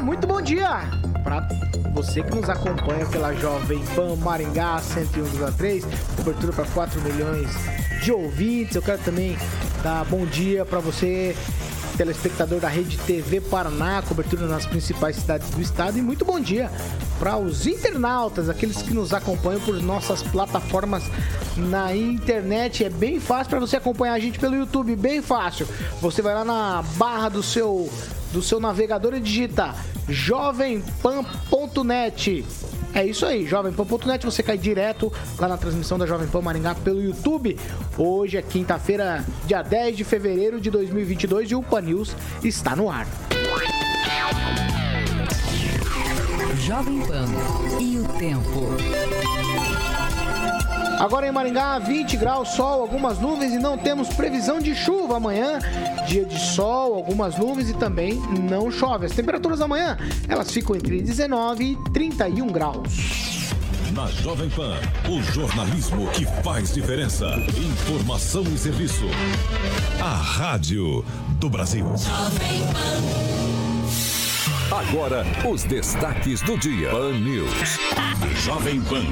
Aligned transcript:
Muito 0.00 0.26
bom 0.26 0.42
dia 0.42 0.80
para 1.22 1.46
você 1.92 2.22
que 2.22 2.34
nos 2.34 2.48
acompanha 2.48 3.06
pela 3.06 3.32
Jovem 3.34 3.78
Pan 3.94 4.16
Maringá 4.16 4.80
101,3, 4.80 5.84
cobertura 6.16 6.52
para 6.52 6.64
4 6.64 7.00
milhões 7.00 7.48
de 8.02 8.10
ouvintes. 8.10 8.74
Eu 8.74 8.82
quero 8.82 8.98
também 9.02 9.36
dar 9.84 10.04
bom 10.06 10.26
dia 10.26 10.64
para 10.64 10.80
você 10.80 11.36
telespectador 11.96 12.58
da 12.58 12.68
Rede 12.68 12.98
TV 12.98 13.40
Paraná, 13.40 14.02
cobertura 14.02 14.48
nas 14.48 14.66
principais 14.66 15.14
cidades 15.16 15.48
do 15.50 15.62
estado. 15.62 15.96
E 15.96 16.02
muito 16.02 16.24
bom 16.24 16.40
dia 16.40 16.70
para 17.20 17.36
os 17.36 17.64
internautas, 17.64 18.48
aqueles 18.48 18.82
que 18.82 18.92
nos 18.92 19.14
acompanham 19.14 19.60
por 19.60 19.80
nossas 19.80 20.22
plataformas 20.22 21.04
na 21.56 21.94
internet. 21.94 22.84
É 22.84 22.90
bem 22.90 23.20
fácil 23.20 23.50
para 23.50 23.60
você 23.60 23.76
acompanhar 23.76 24.14
a 24.14 24.18
gente 24.18 24.40
pelo 24.40 24.56
YouTube, 24.56 24.96
bem 24.96 25.22
fácil. 25.22 25.68
Você 26.00 26.20
vai 26.20 26.34
lá 26.34 26.44
na 26.44 26.82
barra 26.96 27.28
do 27.28 27.44
seu 27.44 27.88
do 28.34 28.42
seu 28.42 28.60
navegador 28.60 29.14
e 29.14 29.20
digita 29.20 29.74
jovempan.net. 30.08 32.44
É 32.92 33.06
isso 33.06 33.24
aí, 33.24 33.46
jovempan.net, 33.46 34.26
você 34.26 34.42
cai 34.42 34.58
direto 34.58 35.10
lá 35.38 35.46
na 35.48 35.56
transmissão 35.56 35.96
da 35.96 36.04
Jovem 36.06 36.28
Pan 36.28 36.42
Maringá 36.42 36.74
pelo 36.74 37.00
YouTube. 37.00 37.56
Hoje 37.96 38.36
é 38.36 38.42
quinta-feira, 38.42 39.24
dia 39.46 39.62
10 39.62 39.96
de 39.96 40.04
fevereiro 40.04 40.60
de 40.60 40.70
2022 40.70 41.52
e 41.52 41.54
o 41.54 41.62
Pan 41.62 41.80
News 41.82 42.14
está 42.42 42.74
no 42.76 42.90
ar. 42.90 43.06
Jovem 46.60 47.00
Pan 47.06 47.26
e 47.80 47.98
o 47.98 48.04
tempo. 48.18 48.74
Agora 51.04 51.28
em 51.28 51.30
Maringá, 51.30 51.78
20 51.78 52.16
graus, 52.16 52.48
sol, 52.54 52.80
algumas 52.80 53.18
nuvens 53.18 53.52
e 53.52 53.58
não 53.58 53.76
temos 53.76 54.08
previsão 54.08 54.58
de 54.58 54.74
chuva 54.74 55.18
amanhã. 55.18 55.58
Dia 56.06 56.24
de 56.24 56.40
sol, 56.40 56.94
algumas 56.94 57.36
nuvens 57.36 57.68
e 57.68 57.74
também 57.74 58.14
não 58.50 58.70
chove. 58.70 59.04
As 59.04 59.12
temperaturas 59.12 59.60
amanhã, 59.60 59.98
elas 60.26 60.50
ficam 60.50 60.74
entre 60.74 61.02
19 61.02 61.72
e 61.72 61.90
31 61.90 62.46
graus. 62.46 63.52
Na 63.92 64.06
Jovem 64.06 64.48
Pan, 64.48 64.78
o 65.06 65.22
jornalismo 65.34 66.06
que 66.12 66.24
faz 66.42 66.72
diferença. 66.72 67.26
Informação 67.54 68.42
e 68.44 68.56
serviço. 68.56 69.04
A 70.00 70.16
Rádio 70.16 71.04
do 71.38 71.50
Brasil. 71.50 71.84
Agora, 74.70 75.24
os 75.46 75.62
destaques 75.64 76.40
do 76.40 76.58
dia. 76.58 76.90
Pan 76.90 77.12
News. 77.18 77.78
Jovem 78.42 78.80
Pan. 78.80 79.04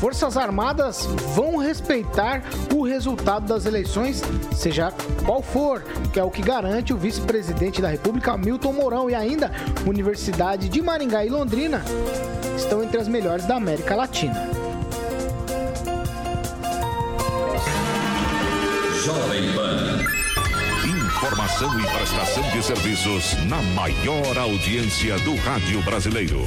Forças 0.00 0.36
Armadas 0.36 1.06
vão 1.34 1.56
respeitar 1.56 2.42
o 2.74 2.82
resultado 2.82 3.46
das 3.46 3.64
eleições, 3.64 4.20
seja 4.52 4.92
qual 5.24 5.40
for, 5.40 5.84
que 6.12 6.18
é 6.18 6.24
o 6.24 6.30
que 6.30 6.42
garante 6.42 6.92
o 6.92 6.96
vice-presidente 6.96 7.80
da 7.80 7.88
República, 7.88 8.36
Milton 8.36 8.72
Mourão, 8.72 9.08
e 9.08 9.14
ainda 9.14 9.52
Universidade 9.86 10.68
de 10.68 10.82
Maringá 10.82 11.24
e 11.24 11.30
Londrina 11.30 11.84
estão 12.56 12.82
entre 12.82 12.98
as 12.98 13.06
melhores 13.06 13.46
da 13.46 13.56
América 13.56 13.94
Latina. 13.94 14.50
Jovem 19.04 19.52
Pan. 19.54 20.21
Informação 21.22 21.78
e 21.78 21.86
prestação 21.86 22.42
de 22.50 22.60
serviços 22.64 23.36
na 23.44 23.62
maior 23.62 24.36
audiência 24.36 25.16
do 25.20 25.36
rádio 25.36 25.80
brasileiro. 25.82 26.44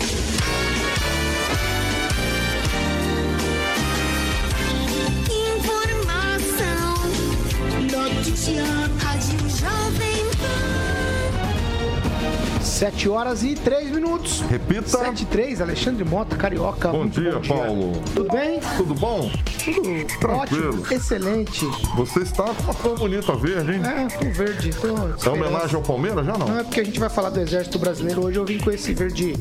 Rádio 9.00 9.40
Jovem 9.50 10.26
Pan. 10.42 12.62
7 12.62 13.08
horas 13.08 13.44
e 13.44 13.56
3 13.56 13.92
minutos. 13.92 14.42
Repita. 14.42 14.90
7 14.90 15.24
e 15.24 15.26
3, 15.26 15.62
Alexandre 15.62 16.04
Mota, 16.04 16.36
Carioca. 16.36 16.90
Bom 16.90 17.08
dia, 17.08 17.36
bom 17.36 17.40
dia, 17.40 17.56
Paulo. 17.56 17.94
Tudo 18.14 18.30
bem? 18.30 18.60
Tudo 18.76 18.94
bom? 18.94 19.32
Tudo 19.74 20.06
Tranquilo. 20.20 20.70
ótimo, 20.82 20.94
excelente. 20.94 21.66
Você 21.96 22.20
está 22.20 22.44
com 22.44 22.64
uma 22.64 22.74
cor 22.76 22.98
bonita 22.98 23.36
verde, 23.36 23.72
hein? 23.74 23.82
É, 23.84 24.08
tô 24.08 24.30
verde. 24.32 24.70
Tô 24.72 25.30
É 25.30 25.34
homenagem 25.34 25.76
ao 25.76 25.82
Palmeiras? 25.82 26.26
Já 26.26 26.38
não? 26.38 26.48
Não 26.48 26.60
é 26.60 26.64
porque 26.64 26.82
a 26.82 26.84
gente 26.84 27.00
vai 27.00 27.10
falar 27.10 27.30
do 27.32 27.40
Exército 27.40 27.80
Brasileiro. 27.80 28.26
Hoje 28.26 28.38
eu 28.38 28.46
vim 28.46 28.60
com 28.60 28.70
esse 28.72 28.94
verde, 28.94 29.34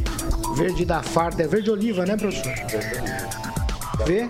verde 0.57 0.84
da 0.84 1.03
farda. 1.03 1.43
É 1.43 1.47
verde 1.47 1.71
oliva, 1.71 2.07
né, 2.07 2.17
professor? 2.17 2.53
Vê? 4.07 4.29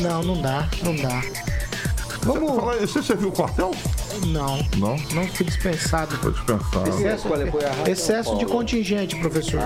Não, 0.00 0.22
não 0.22 0.40
dá, 0.42 0.68
não 0.82 0.94
dá. 0.96 1.22
Vamos. 2.22 2.56
Fala 2.56 2.72
aí, 2.74 2.80
você 2.80 3.02
serviu 3.02 3.28
o 3.28 3.32
quartel? 3.32 3.70
Não, 4.26 4.58
Não? 4.76 4.96
não 5.14 5.26
fui 5.28 5.46
dispensado. 5.46 6.14
Foi 6.16 6.32
dispensado. 6.32 6.88
Excesso, 6.90 7.28
excesso 7.88 8.36
de 8.36 8.44
contingente, 8.44 9.16
professor. 9.16 9.60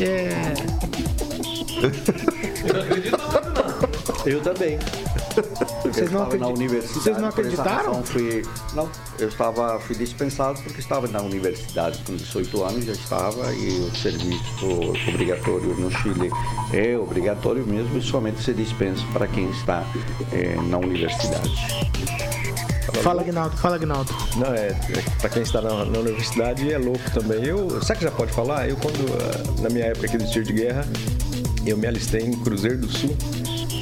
É. 0.00 0.52
Eu 2.60 3.18
também. 4.42 4.78
Vocês 5.84 6.10
não, 6.10 6.24
estava 6.24 6.36
na 6.36 6.46
acredi- 6.46 6.52
universidade. 6.64 7.00
Vocês 7.00 7.18
não 7.18 7.28
acreditaram? 7.28 7.86
razão 7.94 8.02
Fui, 8.04 8.42
não, 8.74 8.88
eu 9.18 9.28
estava, 9.28 9.80
fui 9.80 9.96
dispensado 9.96 10.60
porque 10.62 10.80
estava 10.80 11.06
na 11.08 11.20
universidade 11.22 11.98
com 12.04 12.14
18 12.16 12.64
anos, 12.64 12.84
já 12.84 12.92
estava, 12.92 13.52
e 13.54 13.68
o 13.80 13.96
serviço 13.96 14.66
obrigatório 15.08 15.74
no 15.74 15.90
Chile 15.90 16.30
é 16.72 16.96
obrigatório 16.98 17.64
mesmo 17.66 17.96
e 17.98 18.02
somente 18.02 18.42
se 18.42 18.52
dispensa 18.52 19.02
para 19.12 19.26
quem 19.26 19.48
está 19.50 19.84
eh, 20.32 20.56
na 20.68 20.78
universidade. 20.78 21.50
Fala, 23.02 23.22
Aguinaldo, 23.22 23.56
fala, 23.56 23.76
Aguinaldo. 23.76 24.12
Não, 24.36 24.52
é, 24.52 24.74
para 25.20 25.30
quem 25.30 25.42
está 25.42 25.62
na, 25.62 25.84
na 25.86 25.98
universidade 26.00 26.70
é 26.70 26.76
louco 26.76 27.10
também. 27.12 27.42
Eu, 27.44 27.80
sabe 27.82 28.00
que 28.00 28.04
já 28.04 28.10
pode 28.10 28.32
falar? 28.32 28.68
Eu 28.68 28.76
quando, 28.76 28.98
ah, 29.14 29.62
na 29.62 29.70
minha 29.70 29.86
época 29.86 30.06
aqui 30.06 30.18
do 30.18 30.26
tiro 30.28 30.44
de 30.44 30.52
guerra, 30.52 30.84
eu 31.64 31.76
me 31.78 31.86
alistei 31.86 32.20
em 32.22 32.32
Cruzeiro 32.32 32.78
do 32.78 32.88
Sul, 32.90 33.16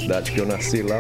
cidade 0.09 0.33
que 0.33 0.41
eu 0.41 0.47
nasci 0.47 0.81
lá 0.83 0.99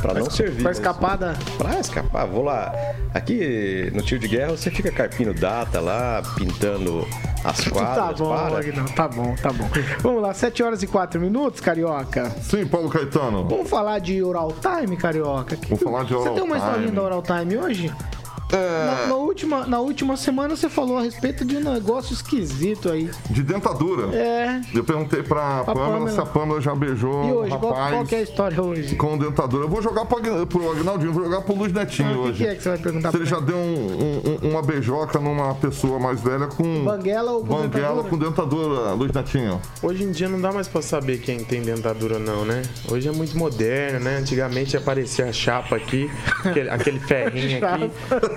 para 0.00 0.14
não 0.14 0.28
servir. 0.28 0.56
Pra 0.56 0.64
mas- 0.64 0.78
escapar 0.78 1.16
da. 1.16 1.34
Pra 1.56 1.78
escapar, 1.78 2.26
vou 2.26 2.42
lá. 2.42 2.72
Aqui 3.14 3.88
no 3.94 4.02
tiro 4.02 4.20
de 4.20 4.26
guerra 4.28 4.50
você 4.50 4.68
fica 4.70 4.90
carpindo 4.90 5.32
data 5.32 5.80
lá, 5.80 6.20
pintando 6.36 7.06
as 7.44 7.58
Tá 7.64 7.70
quadras. 7.70 8.18
bom, 8.18 8.28
para. 8.34 8.58
Aguinaldo, 8.58 8.92
tá 8.94 9.08
bom, 9.08 9.34
tá 9.40 9.52
bom. 9.52 9.68
Vamos 10.02 10.22
lá, 10.22 10.34
7 10.34 10.60
horas 10.62 10.82
e 10.82 10.86
4 10.88 11.20
minutos, 11.20 11.60
Carioca. 11.60 12.30
Sim, 12.42 12.66
Paulo 12.66 12.88
Caetano. 12.88 13.46
Vamos 13.48 13.70
falar 13.70 14.00
de 14.00 14.20
Oral 14.24 14.52
Time, 14.60 14.96
Carioca? 14.96 15.56
Vou 15.68 15.78
falar 15.78 16.02
de 16.04 16.12
Você 16.12 16.20
Oral 16.22 16.34
tem 16.34 16.42
uma 16.42 16.56
historinha 16.56 16.86
Time. 16.86 16.96
da 16.96 17.02
Oral 17.02 17.22
Time 17.22 17.56
hoje? 17.58 17.92
Na, 18.52 18.58
É, 18.58 19.06
na 19.08 19.14
última, 19.16 19.66
na 19.66 19.80
última 19.80 20.16
semana 20.16 20.54
você 20.54 20.68
falou 20.68 20.98
a 20.98 21.02
respeito 21.02 21.44
de 21.44 21.56
um 21.56 21.60
negócio 21.72 22.12
esquisito 22.12 22.90
aí. 22.90 23.10
de 23.30 23.42
dentadura. 23.42 24.14
É. 24.14 24.60
Eu 24.74 24.84
perguntei 24.84 25.22
pra 25.22 25.64
Pra 25.64 25.74
Pamela, 25.74 25.92
Pamela. 25.92 26.10
se 26.10 26.20
a 26.20 26.26
Pamela 26.26 26.60
já 26.60 26.74
beijou 26.74 27.24
E 27.28 27.32
o 27.32 27.36
hoje, 27.38 27.50
qual, 27.58 27.72
rapaz 27.72 27.94
qual 27.94 28.04
que 28.06 28.14
é 28.14 28.18
a 28.18 28.22
história 28.22 28.62
hoje? 28.62 28.94
com 28.96 29.16
dentadura. 29.18 29.64
Eu 29.64 29.68
vou 29.68 29.80
jogar 29.82 30.04
pro, 30.04 30.18
Agn- 30.18 30.46
pro 30.46 30.70
Agnaldinho, 30.70 31.12
vou 31.12 31.24
jogar 31.24 31.40
pro 31.42 31.54
Luiz 31.54 31.72
Netinho 31.72 32.08
Ah, 32.08 32.12
o 32.12 32.14
que 32.24 32.28
hoje. 32.28 32.44
que 32.44 32.46
é 32.50 32.54
que 32.54 32.62
você 32.62 32.68
vai 32.68 32.78
perguntar 32.78 33.10
Se 33.10 33.16
ele 33.16 33.26
pra 33.26 33.38
já 33.38 33.44
deu 33.44 33.56
um- 33.56 34.38
um- 34.42 34.50
uma 34.50 34.62
beijoca 34.62 35.18
numa 35.18 35.54
pessoa 35.54 35.98
mais 35.98 36.20
velha 36.20 36.46
com. 36.46 36.84
Banguela 36.84 37.32
ou 37.32 37.40
com 37.40 37.46
Banguela 37.46 38.02
dentadura? 38.02 38.08
com 38.10 38.18
dentadura, 38.18 38.92
Luiz 38.92 39.12
Netinho. 39.12 39.60
Hoje 39.82 40.04
em 40.04 40.10
dia 40.10 40.28
não 40.28 40.40
dá 40.40 40.52
mais 40.52 40.68
pra 40.68 40.82
saber 40.82 41.18
quem 41.20 41.42
tem 41.44 41.62
dentadura 41.62 42.18
não, 42.18 42.44
né? 42.44 42.62
Hoje 42.90 43.08
é 43.08 43.12
muito 43.12 43.36
moderno, 43.36 44.00
né? 44.00 44.18
Antigamente 44.18 44.76
aparecia 44.76 45.26
a 45.26 45.32
chapa 45.32 45.76
aqui, 45.76 46.10
aquele, 46.44 46.68
aquele 46.70 47.00
ferrinho 47.00 47.58
aqui, 47.64 47.90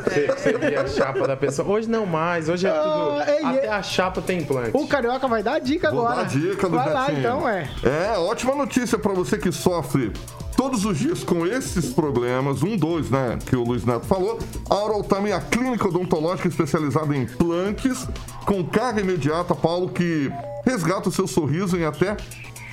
você, 0.05 0.27
você 0.27 0.57
via 0.57 0.81
a 0.81 0.87
chapa 0.87 1.27
da 1.27 1.35
pessoa. 1.35 1.67
Hoje 1.67 1.89
não 1.89 2.05
mais, 2.05 2.47
hoje 2.49 2.67
é 2.67 2.71
tudo... 2.71 3.19
Ah, 3.19 3.25
ei, 3.27 3.43
até 3.43 3.63
ei. 3.63 3.67
a 3.69 3.83
chapa 3.83 4.21
tem 4.21 4.39
implante. 4.39 4.71
O 4.73 4.87
Carioca 4.87 5.27
vai 5.27 5.43
dar 5.43 5.55
a 5.55 5.59
dica 5.59 5.91
Vou 5.91 6.01
agora. 6.05 6.15
dar 6.15 6.21
a 6.21 6.25
dica, 6.25 6.67
Luiz 6.67 6.83
Vai 6.83 6.93
lá 6.93 7.11
então, 7.11 7.49
é. 7.49 7.69
É, 7.83 8.17
ótima 8.17 8.55
notícia 8.55 8.97
pra 8.97 9.13
você 9.13 9.37
que 9.37 9.51
sofre 9.51 10.13
todos 10.55 10.85
os 10.85 10.97
dias 10.97 11.23
com 11.23 11.45
esses 11.45 11.93
problemas, 11.93 12.63
um, 12.63 12.77
dois, 12.77 13.09
né, 13.09 13.37
que 13.45 13.55
o 13.55 13.63
Luiz 13.63 13.85
Neto 13.85 14.05
falou. 14.05 14.39
A 14.69 14.75
Oral 14.75 15.03
Time 15.03 15.29
é 15.29 15.33
a 15.33 15.41
clínica 15.41 15.87
odontológica 15.87 16.47
especializada 16.47 17.15
em 17.15 17.23
implantes 17.23 18.07
com 18.45 18.63
carga 18.63 19.01
imediata, 19.01 19.53
Paulo, 19.53 19.89
que 19.89 20.31
resgata 20.65 21.09
o 21.09 21.11
seu 21.11 21.27
sorriso 21.27 21.77
em 21.77 21.83
até 21.83 22.15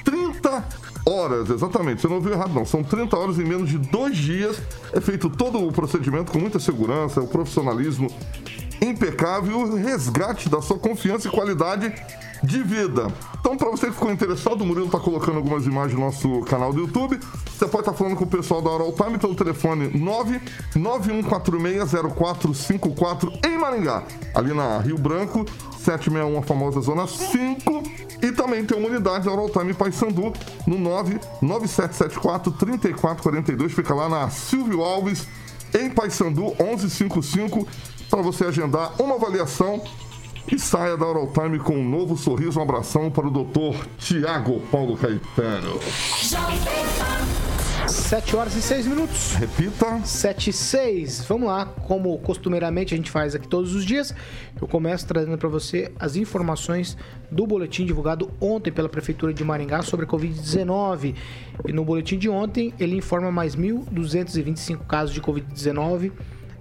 30 0.04 0.64
horas, 1.06 1.50
exatamente. 1.50 2.00
Você 2.00 2.08
não 2.08 2.16
ouviu 2.16 2.32
errado, 2.32 2.54
não. 2.54 2.64
São 2.64 2.82
30 2.82 3.16
horas 3.16 3.38
em 3.38 3.44
menos 3.44 3.68
de 3.68 3.78
dois 3.78 4.16
dias. 4.16 4.60
É 4.92 5.00
feito 5.00 5.30
todo 5.30 5.66
o 5.66 5.72
procedimento 5.72 6.32
com 6.32 6.38
muita 6.38 6.58
segurança, 6.58 7.20
o 7.20 7.26
profissionalismo 7.26 8.08
impecável 8.80 9.60
o 9.60 9.76
resgate 9.76 10.48
da 10.48 10.60
sua 10.60 10.78
confiança 10.78 11.28
e 11.28 11.30
qualidade 11.30 11.92
de 12.42 12.62
vida. 12.62 13.06
Então, 13.38 13.56
para 13.56 13.70
você 13.70 13.86
que 13.86 13.92
ficou 13.92 14.10
interessado, 14.10 14.62
o 14.62 14.66
Murilo 14.66 14.86
está 14.86 14.98
colocando 14.98 15.36
algumas 15.36 15.64
imagens 15.64 15.96
no 15.96 16.04
nosso 16.04 16.40
canal 16.42 16.72
do 16.72 16.80
YouTube. 16.80 17.20
Você 17.46 17.66
pode 17.66 17.82
estar 17.82 17.92
tá 17.92 17.98
falando 17.98 18.16
com 18.16 18.24
o 18.24 18.28
pessoal 18.28 18.60
da 18.60 18.70
Oral 18.70 18.92
Time 18.92 19.18
pelo 19.18 19.36
telefone 19.36 19.90
991460454 20.74 23.46
em 23.46 23.58
Maringá, 23.58 24.02
ali 24.34 24.52
na 24.52 24.78
Rio 24.78 24.98
Branco, 24.98 25.44
761, 25.82 26.38
a 26.38 26.42
famosa 26.42 26.80
Zona 26.80 27.06
5. 27.06 27.82
E 28.22 28.32
também 28.32 28.64
tem 28.64 28.78
uma 28.78 28.88
unidade 28.88 29.26
da 29.26 29.48
Time 29.48 29.74
Paysandu 29.74 30.32
no 30.66 30.78
99774-3442. 31.42 33.68
Fica 33.70 33.94
lá 33.94 34.08
na 34.08 34.30
Silvio 34.30 34.82
Alves, 34.82 35.26
em 35.74 35.90
Paysandu, 35.90 36.54
1155, 36.60 37.66
para 38.08 38.22
você 38.22 38.44
agendar 38.44 38.92
uma 39.02 39.16
avaliação 39.16 39.82
e 40.50 40.58
saia 40.58 40.96
da 40.96 41.06
Oral 41.06 41.30
Time 41.32 41.58
com 41.58 41.76
um 41.76 41.88
novo 41.88 42.16
sorriso. 42.16 42.58
Um 42.58 42.62
abração 42.62 43.10
para 43.10 43.26
o 43.26 43.30
doutor 43.30 43.74
Tiago 43.98 44.60
Paulo 44.70 44.96
Caetano. 44.96 45.78
7 47.94 48.36
horas 48.36 48.56
e 48.56 48.62
6 48.62 48.86
minutos. 48.86 49.34
Repita. 49.34 50.00
7 50.04 50.50
e 50.50 50.52
6. 50.52 51.24
Vamos 51.28 51.48
lá, 51.48 51.66
como 51.66 52.18
costumeiramente 52.18 52.94
a 52.94 52.96
gente 52.96 53.10
faz 53.10 53.34
aqui 53.34 53.46
todos 53.46 53.74
os 53.74 53.84
dias, 53.84 54.14
eu 54.60 54.66
começo 54.66 55.06
trazendo 55.06 55.36
para 55.36 55.48
você 55.48 55.92
as 55.98 56.16
informações 56.16 56.96
do 57.30 57.46
boletim 57.46 57.84
divulgado 57.84 58.30
ontem 58.40 58.70
pela 58.70 58.88
Prefeitura 58.88 59.32
de 59.32 59.44
Maringá 59.44 59.82
sobre 59.82 60.06
a 60.06 60.08
Covid-19. 60.08 61.14
E 61.66 61.72
no 61.72 61.84
boletim 61.84 62.18
de 62.18 62.28
ontem, 62.28 62.72
ele 62.78 62.96
informa 62.96 63.30
mais 63.30 63.56
1.225 63.56 64.86
casos 64.86 65.14
de 65.14 65.20
Covid-19 65.20 66.12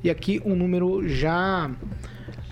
e 0.03 0.09
aqui 0.09 0.41
um 0.43 0.55
número 0.55 1.07
já 1.07 1.69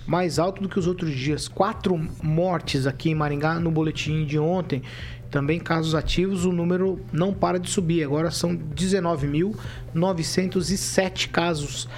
mais 0.06 0.38
alto 0.38 0.60
do 0.62 0.68
que 0.68 0.78
os 0.78 0.86
outros 0.86 1.12
dias. 1.12 1.46
Quatro 1.46 1.96
mortes 2.22 2.86
aqui 2.86 3.10
em 3.10 3.14
Maringá 3.14 3.60
no 3.60 3.70
boletim 3.70 4.24
de 4.24 4.38
ontem. 4.38 4.82
Também 5.30 5.60
casos 5.60 5.94
ativos, 5.94 6.44
o 6.44 6.52
número 6.52 7.00
não 7.12 7.32
para 7.32 7.58
de 7.58 7.70
subir. 7.70 8.02
Agora 8.02 8.30
são 8.30 8.54
19.907 8.56 11.30
casos 11.30 11.88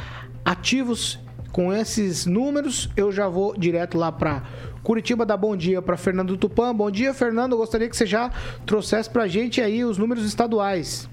ativos. 0.44 1.18
Com 1.50 1.72
esses 1.72 2.24
números, 2.24 2.88
eu 2.96 3.10
já 3.12 3.28
vou 3.28 3.54
direto 3.54 3.98
lá 3.98 4.10
para 4.10 4.42
Curitiba 4.82 5.24
dar 5.24 5.36
bom 5.36 5.56
dia 5.56 5.80
para 5.80 5.96
Fernando 5.96 6.36
Tupan. 6.36 6.74
Bom 6.74 6.90
dia, 6.90 7.14
Fernando. 7.14 7.56
Gostaria 7.56 7.88
que 7.88 7.96
você 7.96 8.04
já 8.04 8.30
trouxesse 8.66 9.08
para 9.08 9.22
a 9.22 9.28
gente 9.28 9.60
aí 9.60 9.84
os 9.84 9.96
números 9.96 10.24
estaduais. 10.24 11.08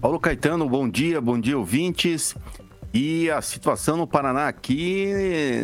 Paulo 0.00 0.20
Caetano, 0.20 0.68
bom 0.68 0.88
dia, 0.88 1.20
bom 1.20 1.40
dia, 1.40 1.56
ouvintes. 1.56 2.34
E 2.92 3.30
a 3.30 3.40
situação 3.40 3.96
no 3.96 4.06
Paraná 4.06 4.48
aqui 4.48 5.10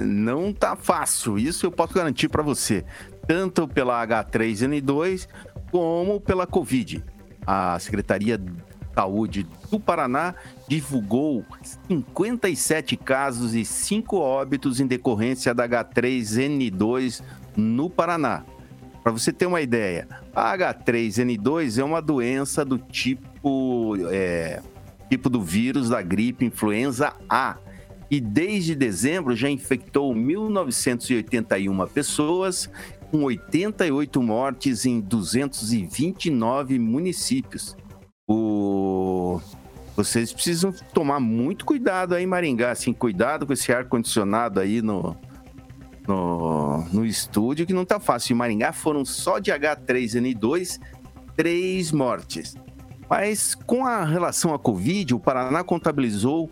não 0.05 0.53
tá 0.53 0.75
fácil, 0.75 1.39
isso 1.39 1.67
eu 1.67 1.71
posso 1.71 1.95
garantir 1.95 2.29
para 2.29 2.43
você. 2.43 2.85
Tanto 3.27 3.69
pela 3.69 4.07
H3N2 4.07 5.29
como 5.73 6.21
pela 6.21 6.47
Covid. 6.47 7.03
A 7.45 7.77
Secretaria 7.81 8.39
de 8.39 8.53
Saúde 8.95 9.47
do 9.71 9.81
Paraná 9.81 10.35
divulgou 10.69 11.45
57 11.89 12.97
casos 12.97 13.55
e 13.55 13.65
5 13.65 14.17
óbitos 14.17 14.79
em 14.79 14.87
decorrência 14.87 15.55
da 15.55 15.67
H3N2 15.67 17.23
no 17.57 17.89
Paraná. 17.89 18.45
Para 19.03 19.11
você 19.11 19.33
ter 19.33 19.47
uma 19.47 19.61
ideia, 19.61 20.07
a 20.33 20.57
H3N2 20.57 21.81
é 21.81 21.83
uma 21.83 22.01
doença 22.01 22.65
do 22.65 22.79
tipo 22.79 23.97
é, 24.11 24.61
tipo 25.09 25.29
do 25.29 25.43
vírus 25.43 25.89
da 25.89 26.01
gripe 26.03 26.45
influenza 26.45 27.15
A. 27.29 27.57
E 28.11 28.21
desde 28.21 28.75
dezembro 28.75 29.35
já 29.35 29.49
infectou 29.49 30.15
1.981 30.15 31.89
pessoas, 31.89 32.71
com 33.13 33.23
88 33.25 34.23
mortes 34.23 34.87
em 34.87 34.99
229 34.99 36.79
municípios. 36.79 37.77
O... 38.27 39.39
Vocês 39.95 40.33
precisam 40.33 40.73
tomar 40.95 41.21
muito 41.21 41.67
cuidado 41.67 42.15
aí, 42.15 42.27
Maringá. 42.27 42.71
Assim, 42.71 42.95
cuidado 42.95 43.47
com 43.47 43.53
esse 43.53 43.71
ar-condicionado 43.71 44.59
aí 44.59 44.81
no, 44.81 45.15
no, 46.09 46.83
no 46.91 47.05
estúdio, 47.05 47.67
que 47.67 47.75
não 47.75 47.85
tá 47.85 48.01
fácil. 48.01 48.33
Em 48.33 48.37
Maringá 48.37 48.73
foram 48.73 49.05
só 49.05 49.39
de 49.39 49.53
H3N2, 49.53 50.81
três 51.37 51.93
mortes. 51.93 52.57
Mas 53.11 53.55
com 53.55 53.85
a 53.85 54.07
relação 54.07 54.55
à 54.55 54.59
Covid, 54.59 55.15
o 55.15 55.21
Paraná 55.21 55.63
contabilizou 55.63 56.49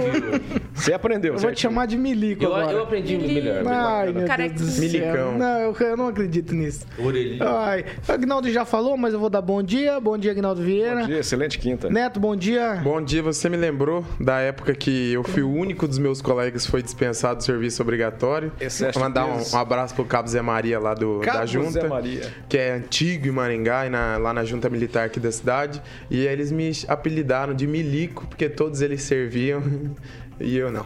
Você 0.76 0.94
aprendeu, 0.94 1.34
Eu 1.34 1.40
vou 1.40 1.52
te 1.52 1.62
chamar 1.62 1.88
de 1.88 1.98
Milico 1.98 2.44
Eu, 2.44 2.54
agora. 2.56 2.72
eu 2.72 2.84
aprendi 2.84 3.18
melhor. 3.18 3.64
Ai, 3.68 4.14
meu 4.14 4.28
Cara, 4.28 4.48
Deus 4.48 4.62
do 4.62 4.68
céu. 4.68 4.82
Milicão. 4.82 5.38
Não, 5.40 5.60
eu, 5.60 5.76
eu 5.80 5.98
não 5.98 6.08
acredito 6.08 6.54
nisso. 6.54 6.86
Orelhinha. 7.00 7.44
Ai, 7.44 7.86
o 8.08 8.12
Agnaldo 8.12 8.48
já 8.52 8.64
falou, 8.64 8.96
mas 8.96 9.14
eu 9.14 9.20
vou 9.20 9.30
dar 9.30 9.42
bom 9.42 9.64
dia. 9.64 10.00
Bom 10.00 10.16
dia, 10.16 10.32
Agnaldo 10.32 10.62
Vieira. 10.62 11.02
Bom 11.02 11.08
dia, 11.08 11.20
excelente 11.20 11.58
quinta. 11.58 11.90
Neto, 11.90 12.20
bom 12.20 12.36
dia. 12.36 12.76
Bom 12.84 13.02
dia, 13.02 13.24
você 13.24 13.50
me 13.50 13.58
lembrou 13.58 14.06
da 14.20 14.40
época 14.40 14.76
que 14.76 15.14
eu 15.14 15.24
fui 15.24 15.42
o 15.42 15.52
único 15.52 15.88
dos 15.88 15.98
meus 15.98 16.22
colegas 16.22 16.66
que 16.66 16.70
foi 16.72 16.84
dispensado 16.84 17.38
do 17.38 17.44
serviço 17.44 17.82
obrigatório. 17.82 18.52
Excesso 18.62 19.00
Vou 19.00 19.08
mandar 19.10 19.26
um, 19.26 19.40
um 19.42 19.58
abraço 19.58 19.96
pro 19.96 20.06
Cabo 20.06 20.28
Zé 20.30 20.44
Maria 20.44 20.80
lá 20.80 20.94
do, 20.94 21.22
da 21.22 21.26
Cabo 21.26 21.48
junta. 21.48 21.72
Zé 21.72 21.88
Maria. 21.88 22.22
Que 22.48 22.58
é 22.60 22.72
antigo 22.74 23.28
em 23.28 23.32
Maringá, 23.32 23.88
e 23.88 23.90
na- 23.90 24.18
lá 24.18 24.32
na 24.32 24.44
junta 24.44 24.70
militar 24.70 25.06
aqui 25.08 25.20
da 25.20 25.32
cidade. 25.32 25.82
E 26.10 26.20
eles 26.26 26.52
me 26.52 26.72
apelidaram 26.88 27.54
de 27.54 27.66
Milico, 27.68 28.28
porque 28.28 28.50
todos 28.50 28.82
eles 28.82 29.02
serviam 29.04 29.62
e 30.40 30.56
eu 30.58 30.72
não. 30.72 30.86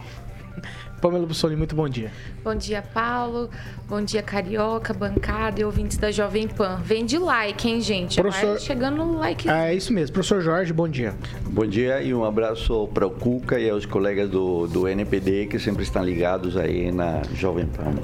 Pamela 1.00 1.24
Bussoli, 1.26 1.54
muito 1.54 1.76
bom 1.76 1.88
dia. 1.88 2.10
Bom 2.42 2.56
dia, 2.56 2.82
Paulo. 2.82 3.48
Bom 3.86 4.02
dia, 4.02 4.20
Carioca, 4.20 4.92
bancada 4.92 5.60
e 5.60 5.64
ouvintes 5.64 5.96
da 5.96 6.10
Jovem 6.10 6.48
Pan. 6.48 6.80
Vem 6.82 7.06
de 7.06 7.16
like, 7.18 7.68
hein, 7.68 7.80
gente? 7.80 8.20
Professor- 8.20 8.54
vai 8.54 8.58
chegando 8.58 8.96
no 8.96 9.16
like. 9.18 9.48
É 9.48 9.72
isso 9.72 9.92
mesmo. 9.92 10.12
Professor 10.14 10.40
Jorge, 10.40 10.72
bom 10.72 10.88
dia. 10.88 11.14
Bom 11.50 11.64
dia 11.64 12.02
e 12.02 12.12
um 12.12 12.24
abraço 12.24 12.88
para 12.92 13.06
o 13.06 13.10
Cuca 13.10 13.60
e 13.60 13.70
aos 13.70 13.86
colegas 13.86 14.28
do, 14.28 14.66
do 14.66 14.88
NPD 14.88 15.46
que 15.46 15.60
sempre 15.60 15.84
estão 15.84 16.02
ligados 16.02 16.56
aí 16.56 16.90
na 16.90 17.22
Jovem 17.32 17.66
Pan. 17.66 17.94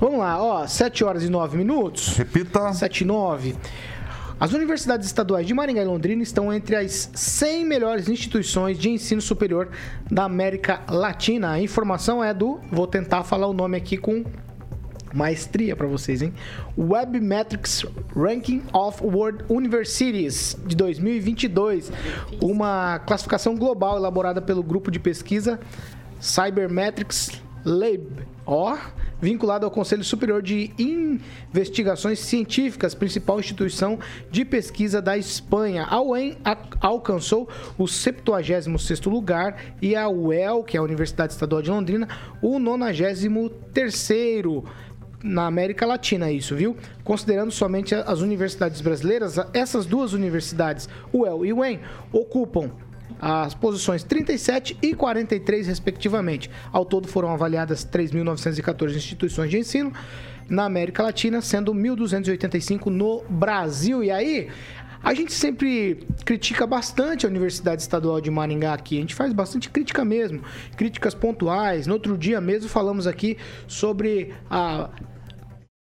Vamos 0.00 0.18
lá, 0.18 0.42
ó, 0.42 0.66
7 0.66 1.04
horas 1.04 1.22
e 1.22 1.30
9 1.30 1.56
minutos. 1.56 2.16
Repita. 2.16 2.72
7 2.72 3.02
e 3.02 3.04
9. 3.04 3.54
As 4.38 4.52
universidades 4.52 5.06
estaduais 5.06 5.46
de 5.46 5.54
Maringá 5.54 5.80
e 5.80 5.86
Londrina 5.86 6.22
estão 6.22 6.52
entre 6.52 6.76
as 6.76 7.10
100 7.14 7.64
melhores 7.64 8.06
instituições 8.06 8.78
de 8.78 8.90
ensino 8.90 9.20
superior 9.20 9.70
da 10.10 10.24
América 10.24 10.82
Latina. 10.88 11.52
A 11.52 11.60
informação 11.60 12.22
é 12.22 12.34
do, 12.34 12.60
vou 12.70 12.86
tentar 12.86 13.24
falar 13.24 13.46
o 13.46 13.54
nome 13.54 13.78
aqui 13.78 13.96
com 13.96 14.24
maestria 15.14 15.74
para 15.74 15.86
vocês, 15.86 16.20
hein? 16.20 16.34
Webmetrics 16.76 17.86
Ranking 18.14 18.62
of 18.74 19.02
World 19.02 19.44
Universities 19.48 20.54
de 20.66 20.76
2022, 20.76 21.90
uma 22.42 22.98
classificação 22.98 23.56
global 23.56 23.96
elaborada 23.96 24.42
pelo 24.42 24.62
grupo 24.62 24.90
de 24.90 24.98
pesquisa 24.98 25.58
Cybermetrics 26.20 27.40
Lab, 27.64 28.06
ó, 28.46 28.78
vinculado 29.20 29.64
ao 29.64 29.70
Conselho 29.70 30.04
Superior 30.04 30.40
de 30.40 30.70
Investigações 30.78 32.20
Científicas, 32.20 32.94
principal 32.94 33.40
instituição 33.40 33.98
de 34.30 34.44
pesquisa 34.44 35.02
da 35.02 35.18
Espanha. 35.18 35.84
A 35.88 36.00
UEM 36.00 36.38
alcançou 36.80 37.48
o 37.76 37.84
76º 37.84 39.10
lugar 39.10 39.56
e 39.82 39.96
a 39.96 40.08
UEL, 40.08 40.62
que 40.62 40.76
é 40.76 40.80
a 40.80 40.82
Universidade 40.82 41.32
Estadual 41.32 41.62
de 41.62 41.70
Londrina, 41.70 42.08
o 42.40 42.58
93º. 42.58 44.64
na 45.24 45.46
América 45.46 45.86
Latina 45.86 46.30
isso, 46.30 46.54
viu? 46.54 46.76
Considerando 47.02 47.50
somente 47.50 47.94
as 47.94 48.20
universidades 48.20 48.80
brasileiras, 48.80 49.36
essas 49.52 49.86
duas 49.86 50.12
universidades, 50.12 50.88
UEL 51.12 51.44
e 51.44 51.52
UEM, 51.52 51.80
ocupam 52.12 52.70
as 53.20 53.54
posições 53.54 54.02
37 54.02 54.76
e 54.82 54.94
43, 54.94 55.66
respectivamente. 55.66 56.50
Ao 56.72 56.84
todo 56.84 57.08
foram 57.08 57.30
avaliadas 57.30 57.84
3.914 57.84 58.94
instituições 58.96 59.50
de 59.50 59.58
ensino 59.58 59.92
na 60.48 60.64
América 60.64 61.02
Latina, 61.02 61.40
sendo 61.40 61.74
1.285 61.74 62.86
no 62.86 63.22
Brasil. 63.28 64.04
E 64.04 64.10
aí, 64.10 64.48
a 65.02 65.14
gente 65.14 65.32
sempre 65.32 66.06
critica 66.24 66.66
bastante 66.66 67.26
a 67.26 67.28
Universidade 67.28 67.82
Estadual 67.82 68.20
de 68.20 68.30
Maringá 68.30 68.74
aqui. 68.74 68.98
A 68.98 69.00
gente 69.00 69.14
faz 69.14 69.32
bastante 69.32 69.70
crítica 69.70 70.04
mesmo, 70.04 70.40
críticas 70.76 71.14
pontuais. 71.14 71.86
No 71.86 71.94
outro 71.94 72.16
dia 72.18 72.40
mesmo 72.40 72.68
falamos 72.68 73.06
aqui 73.06 73.36
sobre 73.66 74.34
a 74.50 74.90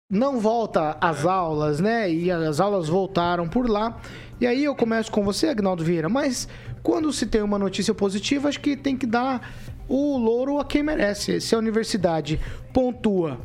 não 0.10 0.40
volta 0.40 0.98
às 1.02 1.26
aulas, 1.26 1.80
né? 1.80 2.12
E 2.12 2.30
as 2.30 2.60
aulas 2.60 2.88
voltaram 2.88 3.48
por 3.48 3.70
lá. 3.70 3.98
E 4.40 4.46
aí 4.46 4.64
eu 4.64 4.76
começo 4.76 5.12
com 5.12 5.24
você, 5.24 5.48
Agnaldo 5.48 5.84
Vieira, 5.84 6.10
mas 6.10 6.48
quando 6.84 7.12
se 7.14 7.26
tem 7.26 7.42
uma 7.42 7.58
notícia 7.58 7.94
positiva, 7.94 8.50
acho 8.50 8.60
que 8.60 8.76
tem 8.76 8.98
que 8.98 9.08
dar 9.08 9.56
o 9.88 10.18
louro 10.18 10.60
a 10.60 10.66
quem 10.66 10.84
merece. 10.84 11.40
Se 11.40 11.56
a 11.56 11.58
universidade 11.58 12.40
pontua 12.74 13.40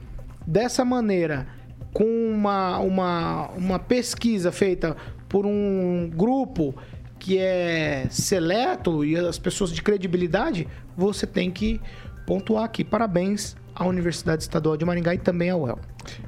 dessa 0.44 0.84
maneira, 0.84 1.46
com 1.92 2.04
uma, 2.04 2.78
uma, 2.78 3.48
uma 3.50 3.78
pesquisa 3.78 4.50
feita 4.50 4.96
por 5.28 5.46
um 5.46 6.10
grupo 6.12 6.74
que 7.18 7.38
é 7.38 8.06
seleto 8.10 9.04
e 9.04 9.16
as 9.16 9.38
pessoas 9.38 9.72
de 9.72 9.82
credibilidade, 9.82 10.66
você 10.96 11.26
tem 11.26 11.50
que 11.50 11.80
pontuar 12.26 12.64
aqui. 12.64 12.84
Parabéns 12.84 13.56
à 13.78 13.86
Universidade 13.86 14.42
Estadual 14.42 14.76
de 14.76 14.84
Maringá 14.84 15.14
e 15.14 15.18
também 15.18 15.50
ao 15.50 15.62
UEL. 15.62 15.78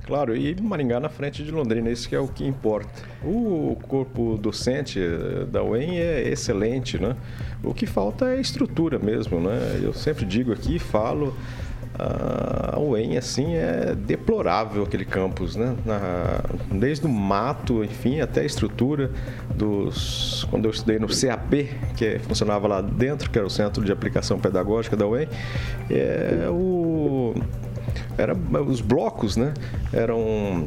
Claro, 0.06 0.36
e 0.36 0.54
Maringá 0.60 1.00
na 1.00 1.08
frente 1.08 1.42
de 1.42 1.50
Londrina, 1.50 1.90
isso 1.90 2.08
que 2.08 2.14
é 2.14 2.20
o 2.20 2.28
que 2.28 2.46
importa. 2.46 3.02
O 3.24 3.76
corpo 3.88 4.38
docente 4.40 5.00
eh, 5.00 5.44
da 5.46 5.62
UEM 5.62 5.98
é 5.98 6.28
excelente, 6.28 6.98
né? 6.98 7.16
O 7.64 7.74
que 7.74 7.86
falta 7.86 8.26
é 8.26 8.40
estrutura 8.40 8.98
mesmo, 8.98 9.40
né? 9.40 9.80
Eu 9.82 9.92
sempre 9.92 10.24
digo 10.24 10.52
aqui, 10.52 10.78
falo, 10.78 11.36
a 12.00 12.78
UEM 12.78 13.16
assim 13.16 13.54
é 13.54 13.94
deplorável 13.94 14.82
aquele 14.82 15.04
campus, 15.04 15.56
né? 15.56 15.76
Na, 15.84 16.40
desde 16.72 17.06
o 17.06 17.08
mato, 17.08 17.84
enfim, 17.84 18.20
até 18.20 18.40
a 18.40 18.44
estrutura 18.44 19.10
dos 19.54 20.46
quando 20.50 20.64
eu 20.64 20.70
estudei 20.70 20.98
no 20.98 21.08
CAP, 21.08 21.70
que 21.96 22.18
funcionava 22.20 22.66
lá 22.66 22.80
dentro, 22.80 23.30
que 23.30 23.38
era 23.38 23.46
o 23.46 23.50
Centro 23.50 23.84
de 23.84 23.92
Aplicação 23.92 24.38
Pedagógica 24.38 24.96
da 24.96 25.06
UEM, 25.06 25.28
é 25.90 26.48
o 26.50 27.34
era 28.16 28.34
os 28.34 28.80
blocos, 28.80 29.36
né? 29.36 29.54
Eram 29.92 30.66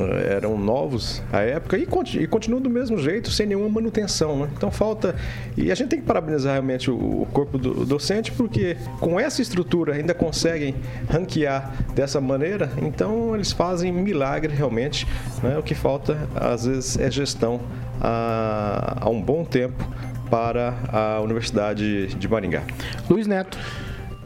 eram 0.00 0.58
novos 0.58 1.22
à 1.32 1.40
época 1.40 1.76
e, 1.76 1.86
e 2.18 2.26
continuam 2.26 2.62
do 2.62 2.70
mesmo 2.70 2.98
jeito, 2.98 3.30
sem 3.30 3.46
nenhuma 3.46 3.68
manutenção. 3.68 4.40
Né? 4.40 4.50
Então 4.56 4.70
falta. 4.70 5.14
E 5.56 5.70
a 5.70 5.74
gente 5.74 5.88
tem 5.88 6.00
que 6.00 6.06
parabenizar 6.06 6.52
realmente 6.52 6.90
o, 6.90 7.22
o 7.22 7.28
corpo 7.32 7.58
do, 7.58 7.84
docente, 7.84 8.32
porque 8.32 8.76
com 9.00 9.18
essa 9.18 9.42
estrutura 9.42 9.94
ainda 9.94 10.14
conseguem 10.14 10.74
ranquear 11.08 11.72
dessa 11.94 12.20
maneira, 12.20 12.70
então 12.80 13.34
eles 13.34 13.52
fazem 13.52 13.92
milagre 13.92 14.54
realmente. 14.54 15.06
Né? 15.42 15.58
O 15.58 15.62
que 15.62 15.74
falta, 15.74 16.16
às 16.34 16.66
vezes, 16.66 16.98
é 16.98 17.10
gestão 17.10 17.60
há 18.00 19.08
um 19.08 19.20
bom 19.20 19.44
tempo 19.44 19.86
para 20.30 20.74
a 20.88 21.20
Universidade 21.20 22.06
de 22.06 22.28
Maringá. 22.28 22.62
Luiz 23.08 23.26
Neto. 23.26 23.58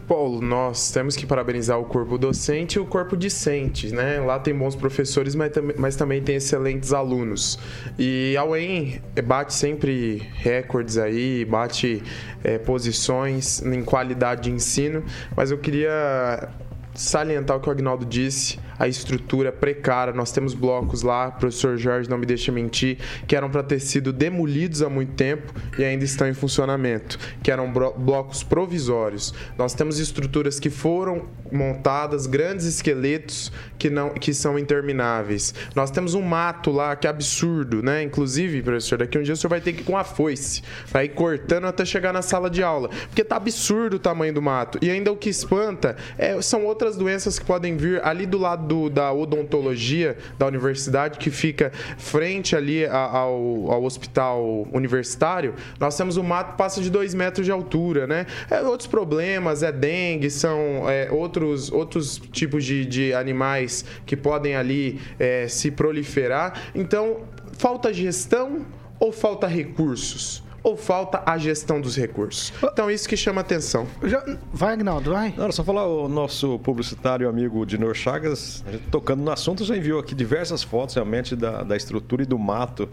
Paulo, 0.06 0.40
nós 0.40 0.90
temos 0.90 1.16
que 1.16 1.26
parabenizar 1.26 1.78
o 1.78 1.84
corpo 1.84 2.16
docente 2.16 2.76
e 2.76 2.78
o 2.78 2.86
corpo 2.86 3.16
discente, 3.16 3.92
né? 3.92 4.20
Lá 4.20 4.38
tem 4.38 4.54
bons 4.54 4.76
professores, 4.76 5.34
mas, 5.34 5.52
mas 5.76 5.96
também 5.96 6.22
tem 6.22 6.36
excelentes 6.36 6.92
alunos. 6.92 7.58
E 7.98 8.36
a 8.36 8.44
UEM 8.44 9.00
bate 9.24 9.52
sempre 9.52 10.22
recordes 10.34 10.96
aí, 10.96 11.44
bate 11.44 12.02
é, 12.44 12.58
posições 12.58 13.60
em 13.62 13.82
qualidade 13.82 14.42
de 14.42 14.52
ensino, 14.52 15.04
mas 15.36 15.50
eu 15.50 15.58
queria 15.58 16.48
salientar 16.94 17.56
o 17.56 17.60
que 17.60 17.68
o 17.68 17.72
Agnaldo 17.72 18.06
disse 18.06 18.58
a 18.78 18.88
estrutura 18.88 19.52
precária. 19.52 20.12
Nós 20.12 20.32
temos 20.32 20.54
blocos 20.54 21.02
lá, 21.02 21.30
professor 21.30 21.76
Jorge 21.76 22.08
não 22.08 22.18
me 22.18 22.26
deixa 22.26 22.52
mentir, 22.52 22.98
que 23.26 23.36
eram 23.36 23.50
para 23.50 23.62
ter 23.62 23.80
sido 23.80 24.12
demolidos 24.12 24.82
há 24.82 24.88
muito 24.88 25.12
tempo 25.14 25.52
e 25.78 25.84
ainda 25.84 26.04
estão 26.04 26.28
em 26.28 26.34
funcionamento, 26.34 27.18
que 27.42 27.50
eram 27.50 27.72
blocos 27.72 28.42
provisórios. 28.42 29.34
Nós 29.56 29.74
temos 29.74 29.98
estruturas 29.98 30.58
que 30.60 30.70
foram 30.70 31.26
montadas, 31.52 32.26
grandes 32.26 32.66
esqueletos 32.66 33.52
que 33.78 33.88
não 33.90 34.10
que 34.10 34.32
são 34.34 34.58
intermináveis. 34.58 35.54
Nós 35.74 35.90
temos 35.90 36.14
um 36.14 36.22
mato 36.22 36.70
lá 36.70 36.96
que 36.96 37.06
é 37.06 37.10
absurdo, 37.10 37.82
né? 37.82 38.02
Inclusive, 38.02 38.62
professor, 38.62 38.98
daqui 38.98 39.18
um 39.18 39.22
dia 39.22 39.34
o 39.34 39.36
senhor 39.36 39.50
vai 39.50 39.60
ter 39.60 39.72
que 39.72 39.82
ir 39.82 39.84
com 39.84 39.96
a 39.96 40.04
foice, 40.04 40.62
vai 40.88 41.06
ir 41.06 41.10
cortando 41.10 41.66
até 41.66 41.84
chegar 41.84 42.12
na 42.12 42.22
sala 42.22 42.50
de 42.50 42.62
aula, 42.62 42.88
porque 42.88 43.24
tá 43.24 43.36
absurdo 43.36 43.96
o 43.96 43.98
tamanho 43.98 44.32
do 44.32 44.42
mato. 44.42 44.78
E 44.82 44.90
ainda 44.90 45.12
o 45.12 45.16
que 45.16 45.28
espanta 45.28 45.96
é, 46.18 46.40
são 46.42 46.64
outras 46.64 46.96
doenças 46.96 47.38
que 47.38 47.44
podem 47.44 47.76
vir 47.76 48.04
ali 48.04 48.26
do 48.26 48.38
lado 48.38 48.65
do, 48.66 48.90
da 48.90 49.12
odontologia 49.12 50.16
da 50.38 50.46
universidade, 50.46 51.18
que 51.18 51.30
fica 51.30 51.72
frente 51.96 52.54
ali 52.56 52.84
ao, 52.86 53.70
ao 53.70 53.84
hospital 53.84 54.66
universitário, 54.72 55.54
nós 55.78 55.96
temos 55.96 56.16
o 56.16 56.22
mato 56.22 56.52
que 56.52 56.58
passa 56.58 56.80
de 56.80 56.90
2 56.90 57.14
metros 57.14 57.46
de 57.46 57.52
altura, 57.52 58.06
né? 58.06 58.26
É, 58.50 58.60
outros 58.62 58.86
problemas, 58.86 59.62
é 59.62 59.72
dengue, 59.72 60.30
são 60.30 60.88
é, 60.88 61.10
outros, 61.10 61.70
outros 61.70 62.20
tipos 62.32 62.64
de, 62.64 62.84
de 62.84 63.14
animais 63.14 63.84
que 64.04 64.16
podem 64.16 64.56
ali 64.56 65.00
é, 65.18 65.48
se 65.48 65.70
proliferar. 65.70 66.60
Então, 66.74 67.18
falta 67.58 67.92
gestão 67.92 68.66
ou 68.98 69.12
falta 69.12 69.46
recursos? 69.46 70.45
Ou 70.66 70.76
falta 70.76 71.22
a 71.24 71.38
gestão 71.38 71.80
dos 71.80 71.96
recursos? 71.96 72.52
Então, 72.60 72.90
isso 72.90 73.08
que 73.08 73.16
chama 73.16 73.40
atenção. 73.40 73.86
Já... 74.02 74.24
Vai, 74.52 74.72
Agnaldo, 74.72 75.12
vai. 75.12 75.32
Não, 75.36 75.52
só 75.52 75.62
falar 75.62 75.86
o 75.86 76.08
nosso 76.08 76.58
publicitário 76.58 77.28
amigo 77.28 77.64
Dinor 77.64 77.94
Chagas, 77.94 78.64
tocando 78.90 79.22
no 79.22 79.30
assunto, 79.30 79.64
já 79.64 79.76
enviou 79.76 80.00
aqui 80.00 80.12
diversas 80.12 80.64
fotos 80.64 80.96
realmente 80.96 81.36
da, 81.36 81.62
da 81.62 81.76
estrutura 81.76 82.24
e 82.24 82.26
do 82.26 82.36
mato 82.36 82.88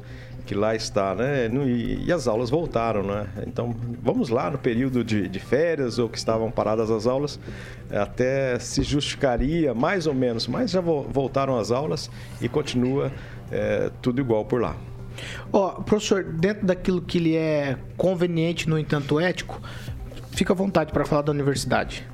que 0.45 0.53
lá 0.53 0.75
está, 0.75 1.15
né? 1.15 1.47
E, 1.47 2.05
e, 2.05 2.11
as 2.11 2.27
aulas 2.27 2.49
voltaram, 2.49 3.01
né? 3.01 3.27
Então, 3.47 3.73
vamos 4.03 4.29
lá 4.29 4.51
no 4.51 4.57
período 4.57 5.03
de, 5.03 5.27
de, 5.27 5.39
férias 5.39 5.97
ou 5.97 6.07
que 6.09 6.17
estavam 6.17 6.51
paradas 6.51 6.91
as 6.91 7.07
aulas, 7.07 7.39
até 7.89 8.59
se 8.59 8.83
justificaria 8.83 9.73
mais 9.73 10.05
ou 10.05 10.13
menos, 10.13 10.45
mas 10.45 10.69
já 10.69 10.81
voltaram 10.81 11.57
as 11.57 11.71
aulas 11.71 12.11
e 12.41 12.49
continua 12.49 13.11
é, 13.51 13.89
tudo 14.01 14.19
igual 14.21 14.43
por 14.45 14.61
lá. 14.61 14.75
Ó, 15.51 15.77
oh, 15.77 15.83
professor, 15.83 16.23
dentro 16.23 16.65
daquilo 16.65 17.01
que 17.01 17.19
lhe 17.19 17.35
é 17.35 17.77
conveniente, 17.97 18.69
no 18.69 18.77
entanto 18.77 19.19
ético, 19.19 19.61
fica 20.31 20.53
à 20.53 20.55
vontade 20.55 20.91
para 20.91 21.05
falar 21.05 21.21
da 21.21 21.31
universidade. 21.31 22.05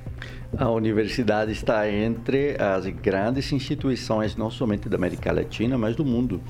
A 0.58 0.70
universidade 0.70 1.51
está 1.51 1.89
entre 1.89 2.58
as 2.60 2.88
grandes 2.88 3.51
instituições, 3.51 4.36
não 4.36 4.50
somente 4.50 4.89
da 4.89 4.98
América 4.98 5.32
Latina, 5.32 5.77
mas 5.77 5.96
do 5.96 6.03
mundo. 6.03 6.41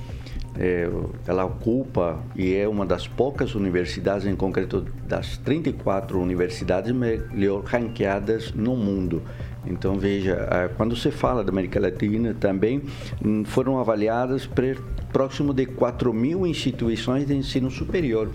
É, 0.58 0.88
ela 1.26 1.44
ocupa 1.44 2.18
e 2.34 2.54
é 2.54 2.66
uma 2.66 2.84
das 2.84 3.06
poucas 3.06 3.54
universidades, 3.54 4.26
em 4.26 4.34
concreto 4.34 4.86
das 5.06 5.36
34 5.38 6.18
universidades 6.18 6.92
melhor 6.92 7.62
ranqueadas 7.62 8.52
no 8.52 8.74
mundo. 8.74 9.22
Então, 9.70 9.98
veja, 9.98 10.70
quando 10.76 10.96
se 10.96 11.10
fala 11.10 11.44
da 11.44 11.50
América 11.50 11.78
Latina, 11.78 12.34
também 12.34 12.82
hum, 13.24 13.44
foram 13.44 13.78
avaliadas 13.78 14.48
próximo 15.12 15.54
de 15.54 15.64
4 15.66 16.12
mil 16.12 16.46
instituições 16.46 17.26
de 17.26 17.34
ensino 17.34 17.70
superior. 17.70 18.30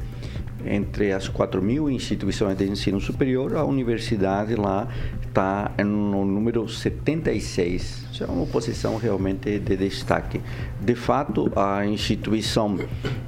Entre 0.66 1.12
as 1.12 1.28
4 1.28 1.62
mil 1.62 1.90
instituições 1.90 2.58
de 2.58 2.66
ensino 2.66 3.00
superior, 3.00 3.56
a 3.56 3.64
universidade 3.64 4.56
lá 4.56 4.88
está 5.22 5.72
no 5.78 6.26
número 6.26 6.68
76. 6.68 8.08
Isso 8.12 8.24
é 8.24 8.28
uma 8.28 8.48
posição 8.48 8.98
realmente 8.98 9.60
de 9.60 9.78
destaque. 9.78 10.42
De 10.82 10.96
fato, 10.96 11.52
a 11.56 11.86
instituição, 11.86 12.80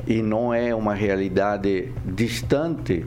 e 0.07 0.21
não 0.21 0.51
é 0.53 0.73
uma 0.73 0.95
realidade 0.95 1.91
distante 2.05 3.05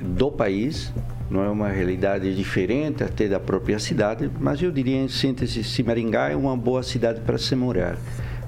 do 0.00 0.30
país, 0.30 0.92
não 1.32 1.42
é 1.42 1.48
uma 1.48 1.68
realidade 1.68 2.34
diferente 2.36 3.02
até 3.02 3.26
da 3.26 3.40
própria 3.40 3.78
cidade, 3.78 4.30
mas 4.38 4.60
eu 4.60 4.70
diria 4.70 4.98
em 4.98 5.08
síntese, 5.08 5.64
se 5.64 5.82
Maringá 5.82 6.28
é 6.28 6.36
uma 6.36 6.56
boa 6.56 6.82
cidade 6.82 7.20
para 7.22 7.38
se 7.38 7.56
morar 7.56 7.96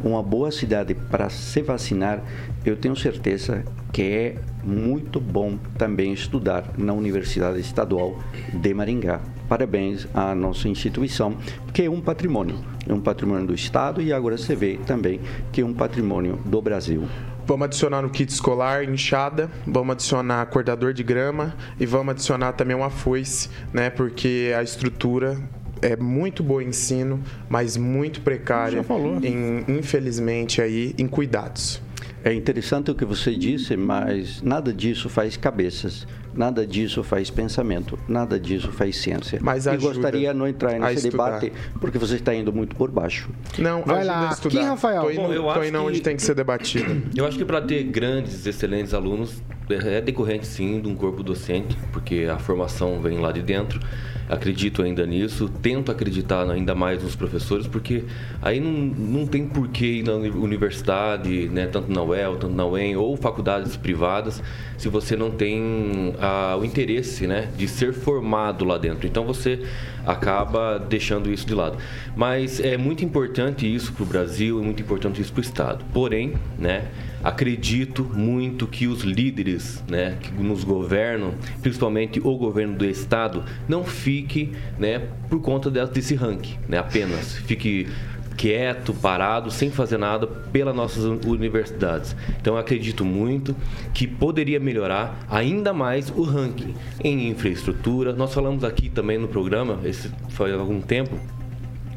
uma 0.04 0.22
boa 0.22 0.50
cidade 0.50 0.94
para 0.94 1.30
se 1.30 1.62
vacinar, 1.62 2.22
eu 2.64 2.76
tenho 2.76 2.94
certeza 2.94 3.64
que 3.90 4.02
é 4.02 4.36
muito 4.62 5.18
bom 5.18 5.58
também 5.78 6.12
estudar 6.12 6.64
na 6.76 6.92
Universidade 6.92 7.58
Estadual 7.58 8.18
de 8.52 8.74
Maringá. 8.74 9.20
Parabéns 9.48 10.06
à 10.12 10.34
nossa 10.34 10.68
instituição, 10.68 11.36
que 11.72 11.82
é 11.82 11.90
um 11.90 12.00
patrimônio, 12.00 12.56
é 12.86 12.92
um 12.92 13.00
patrimônio 13.00 13.46
do 13.46 13.54
Estado 13.54 14.02
e 14.02 14.12
agora 14.12 14.36
você 14.36 14.54
vê 14.54 14.78
também 14.86 15.20
que 15.52 15.60
é 15.60 15.64
um 15.64 15.72
patrimônio 15.72 16.38
do 16.44 16.60
Brasil. 16.60 17.04
Vamos 17.46 17.66
adicionar 17.66 18.00
no 18.00 18.08
kit 18.08 18.32
escolar 18.32 18.84
enxada, 18.84 19.50
vamos 19.66 19.92
adicionar 19.92 20.46
cortador 20.46 20.94
de 20.94 21.02
grama 21.02 21.54
e 21.78 21.84
vamos 21.84 22.12
adicionar 22.12 22.52
também 22.52 22.74
uma 22.74 22.88
foice, 22.88 23.50
né? 23.72 23.90
Porque 23.90 24.52
a 24.56 24.62
estrutura 24.62 25.38
é 25.82 25.94
muito 25.94 26.42
boa 26.42 26.64
em 26.64 26.68
ensino, 26.68 27.22
mas 27.48 27.76
muito 27.76 28.22
precária, 28.22 28.84
em, 29.22 29.64
infelizmente, 29.68 30.62
aí, 30.62 30.94
em 30.96 31.06
cuidados. 31.06 31.82
É 32.24 32.32
interessante 32.32 32.90
o 32.90 32.94
que 32.94 33.04
você 33.04 33.34
disse, 33.34 33.76
mas 33.76 34.40
nada 34.40 34.72
disso 34.72 35.10
faz 35.10 35.36
cabeças, 35.36 36.06
nada 36.36 36.66
disso 36.66 37.02
faz 37.02 37.30
pensamento, 37.30 37.98
nada 38.08 38.38
disso 38.38 38.70
faz 38.72 38.96
ciência. 38.96 39.38
Mas 39.42 39.66
e 39.66 39.76
gostaria 39.76 40.32
de 40.32 40.38
não 40.38 40.46
entrar 40.48 40.78
nesse 40.78 41.10
debate, 41.10 41.52
porque 41.80 41.98
você 41.98 42.16
está 42.16 42.34
indo 42.34 42.52
muito 42.52 42.74
por 42.76 42.90
baixo. 42.90 43.28
Não, 43.58 43.82
Vai 43.82 44.04
lá. 44.04 44.30
a 44.30 44.32
estudar. 44.32 44.58
Quem, 44.58 44.68
Rafael? 44.68 45.02
Tô 45.02 45.10
indo, 45.10 45.20
Bom, 45.22 45.32
eu 45.32 45.42
tô 45.42 45.50
acho 45.50 45.64
indo 45.64 45.82
onde 45.82 45.98
que- 45.98 46.04
tem 46.04 46.16
que 46.16 46.22
ser 46.22 46.34
debatido. 46.34 47.02
Eu 47.16 47.26
acho 47.26 47.38
que 47.38 47.44
para 47.44 47.60
ter 47.60 47.82
grandes, 47.84 48.44
excelentes 48.46 48.92
alunos, 48.94 49.42
é 49.68 50.00
decorrente 50.00 50.46
sim 50.46 50.80
de 50.80 50.88
um 50.88 50.94
corpo 50.94 51.22
docente, 51.22 51.76
porque 51.92 52.26
a 52.30 52.38
formação 52.38 53.00
vem 53.00 53.18
lá 53.18 53.32
de 53.32 53.40
dentro. 53.42 53.80
Acredito 54.28 54.82
ainda 54.82 55.04
nisso, 55.04 55.50
tento 55.60 55.92
acreditar 55.92 56.48
ainda 56.50 56.74
mais 56.74 57.02
nos 57.02 57.14
professores, 57.14 57.66
porque 57.66 58.04
aí 58.40 58.58
não, 58.58 58.70
não 58.72 59.26
tem 59.26 59.46
porquê 59.46 59.98
ir 59.98 60.02
na 60.02 60.14
uni- 60.14 60.30
universidade, 60.30 61.48
né, 61.48 61.66
tanto 61.66 61.92
na 61.92 62.02
UEL, 62.02 62.36
tanto 62.36 62.54
na 62.54 62.64
UEM, 62.64 62.96
ou 62.96 63.16
faculdades 63.16 63.76
privadas, 63.76 64.42
se 64.78 64.88
você 64.88 65.14
não 65.14 65.30
tem 65.30 66.14
ah, 66.18 66.56
o 66.58 66.64
interesse 66.64 67.26
né, 67.26 67.48
de 67.56 67.68
ser 67.68 67.92
formado 67.92 68.64
lá 68.64 68.78
dentro. 68.78 69.06
Então 69.06 69.24
você 69.24 69.62
acaba 70.06 70.78
deixando 70.78 71.30
isso 71.30 71.46
de 71.46 71.54
lado. 71.54 71.76
Mas 72.16 72.60
é 72.60 72.76
muito 72.76 73.04
importante 73.04 73.72
isso 73.72 73.92
para 73.92 74.02
o 74.02 74.06
Brasil, 74.06 74.58
é 74.60 74.62
muito 74.62 74.82
importante 74.82 75.20
isso 75.20 75.32
para 75.32 75.40
o 75.40 75.44
Estado. 75.44 75.84
Porém, 75.92 76.34
né, 76.58 76.84
acredito 77.24 78.04
muito 78.04 78.66
que 78.66 78.86
os 78.86 79.00
líderes 79.00 79.82
né, 79.88 80.18
que 80.20 80.30
nos 80.30 80.62
governam, 80.62 81.32
principalmente 81.62 82.20
o 82.22 82.36
governo 82.36 82.76
do 82.76 82.84
Estado, 82.84 83.42
não 83.66 83.82
fique 83.82 84.52
né, 84.78 85.08
por 85.30 85.40
conta 85.40 85.70
de- 85.70 85.84
desse 85.86 86.14
ranking, 86.14 86.56
né, 86.68 86.78
apenas. 86.78 87.34
Fique 87.38 87.88
quieto, 88.36 88.92
parado, 88.92 89.50
sem 89.50 89.70
fazer 89.70 89.96
nada 89.96 90.26
pelas 90.26 90.74
nossas 90.74 91.04
universidades. 91.24 92.16
Então 92.40 92.56
acredito 92.56 93.04
muito 93.04 93.54
que 93.92 94.06
poderia 94.06 94.58
melhorar 94.58 95.24
ainda 95.30 95.72
mais 95.72 96.10
o 96.10 96.22
ranking 96.22 96.74
em 97.02 97.28
infraestrutura. 97.28 98.12
Nós 98.12 98.34
falamos 98.34 98.64
aqui 98.64 98.88
também 98.88 99.18
no 99.18 99.28
programa, 99.28 99.78
esse 99.84 100.10
faz 100.30 100.52
algum 100.52 100.80
tempo, 100.80 101.16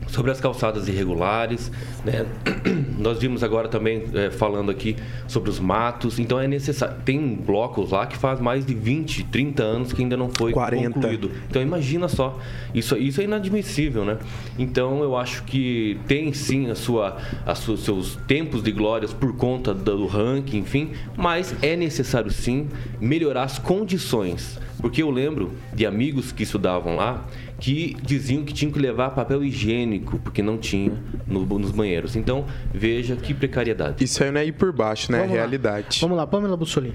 sobre 0.07 0.31
as 0.31 0.39
calçadas 0.39 0.87
irregulares, 0.87 1.71
né? 2.03 2.25
Nós 2.97 3.19
vimos 3.19 3.43
agora 3.43 3.67
também 3.67 4.03
eh, 4.13 4.31
falando 4.31 4.71
aqui 4.71 4.95
sobre 5.27 5.49
os 5.49 5.59
matos, 5.59 6.17
então 6.19 6.39
é 6.39 6.47
necessário. 6.47 6.95
Tem 7.05 7.35
blocos 7.35 7.91
lá 7.91 8.05
que 8.07 8.17
faz 8.17 8.39
mais 8.39 8.65
de 8.65 8.73
20, 8.73 9.25
30 9.25 9.63
anos 9.63 9.93
que 9.93 10.01
ainda 10.01 10.17
não 10.17 10.29
foi 10.29 10.51
40. 10.51 10.91
concluído. 10.93 11.31
Então 11.49 11.61
imagina 11.61 12.07
só, 12.07 12.39
isso, 12.73 12.97
isso 12.97 13.21
é 13.21 13.25
inadmissível, 13.25 14.03
né? 14.05 14.17
Então 14.57 15.03
eu 15.03 15.15
acho 15.15 15.43
que 15.43 15.99
tem 16.07 16.33
sim 16.33 16.69
a 16.69 16.75
sua, 16.75 17.17
as 17.45 17.59
su- 17.59 17.77
seus 17.77 18.15
tempos 18.27 18.63
de 18.63 18.71
glórias 18.71 19.13
por 19.13 19.35
conta 19.35 19.73
do 19.73 20.05
ranking, 20.07 20.59
enfim, 20.59 20.91
mas 21.15 21.53
é 21.61 21.75
necessário 21.75 22.31
sim 22.31 22.67
melhorar 22.99 23.43
as 23.43 23.59
condições. 23.59 24.59
Porque 24.79 25.01
eu 25.01 25.09
lembro 25.09 25.53
de 25.73 25.85
amigos 25.85 26.31
que 26.31 26.43
estudavam 26.43 26.95
lá 26.95 27.25
que 27.59 27.95
diziam 28.03 28.43
que 28.43 28.53
tinham 28.53 28.71
que 28.71 28.79
levar 28.79 29.09
papel 29.11 29.43
higiênico, 29.43 30.19
porque 30.19 30.41
não 30.43 30.57
tinha 30.57 30.91
no- 31.25 31.45
nos 31.57 31.71
banheiros. 31.71 32.15
Então, 32.15 32.45
veja 32.73 33.15
que 33.15 33.33
precariedade. 33.33 34.03
Isso 34.03 34.23
aí 34.23 34.31
não 34.31 34.39
é 34.39 34.45
ir 34.45 34.51
por 34.51 34.71
baixo, 34.71 35.11
né? 35.11 35.17
É 35.17 35.21
Vamos 35.21 35.33
lá. 35.35 35.39
realidade. 35.41 35.97
Vamos 36.01 36.17
lá, 36.17 36.27
Pamela 36.27 36.55
Bussolini. 36.55 36.93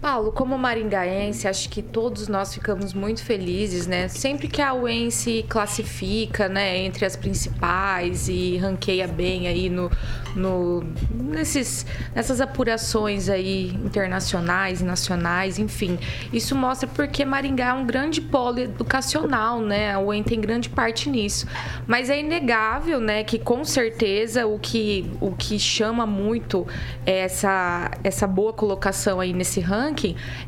Paulo, 0.00 0.32
como 0.32 0.56
maringaense, 0.56 1.46
acho 1.46 1.68
que 1.68 1.82
todos 1.82 2.26
nós 2.26 2.54
ficamos 2.54 2.94
muito 2.94 3.22
felizes, 3.22 3.86
né? 3.86 4.08
Sempre 4.08 4.48
que 4.48 4.62
a 4.62 4.72
UEM 4.72 5.10
se 5.10 5.44
classifica, 5.46 6.48
né, 6.48 6.78
entre 6.78 7.04
as 7.04 7.16
principais 7.16 8.26
e 8.26 8.56
ranqueia 8.56 9.06
bem 9.06 9.46
aí 9.46 9.68
no, 9.68 9.90
no 10.34 10.82
nesses 11.12 11.84
nessas 12.14 12.40
apurações 12.40 13.28
aí 13.28 13.68
internacionais 13.84 14.80
nacionais, 14.80 15.58
enfim. 15.58 15.98
Isso 16.32 16.56
mostra 16.56 16.88
porque 16.88 17.22
Maringá 17.22 17.68
é 17.68 17.72
um 17.74 17.84
grande 17.84 18.22
polo 18.22 18.58
educacional, 18.58 19.60
né? 19.60 19.92
A 19.92 20.00
UEM 20.00 20.22
tem 20.22 20.40
grande 20.40 20.70
parte 20.70 21.10
nisso. 21.10 21.46
Mas 21.86 22.08
é 22.08 22.18
inegável, 22.18 23.00
né, 23.00 23.22
que 23.22 23.38
com 23.38 23.62
certeza 23.66 24.46
o 24.46 24.58
que 24.58 25.10
o 25.20 25.32
que 25.32 25.58
chama 25.58 26.06
muito 26.06 26.66
essa 27.04 27.90
essa 28.02 28.26
boa 28.26 28.54
colocação 28.54 29.20
aí 29.20 29.34
nesse 29.34 29.60
ranking 29.60 29.89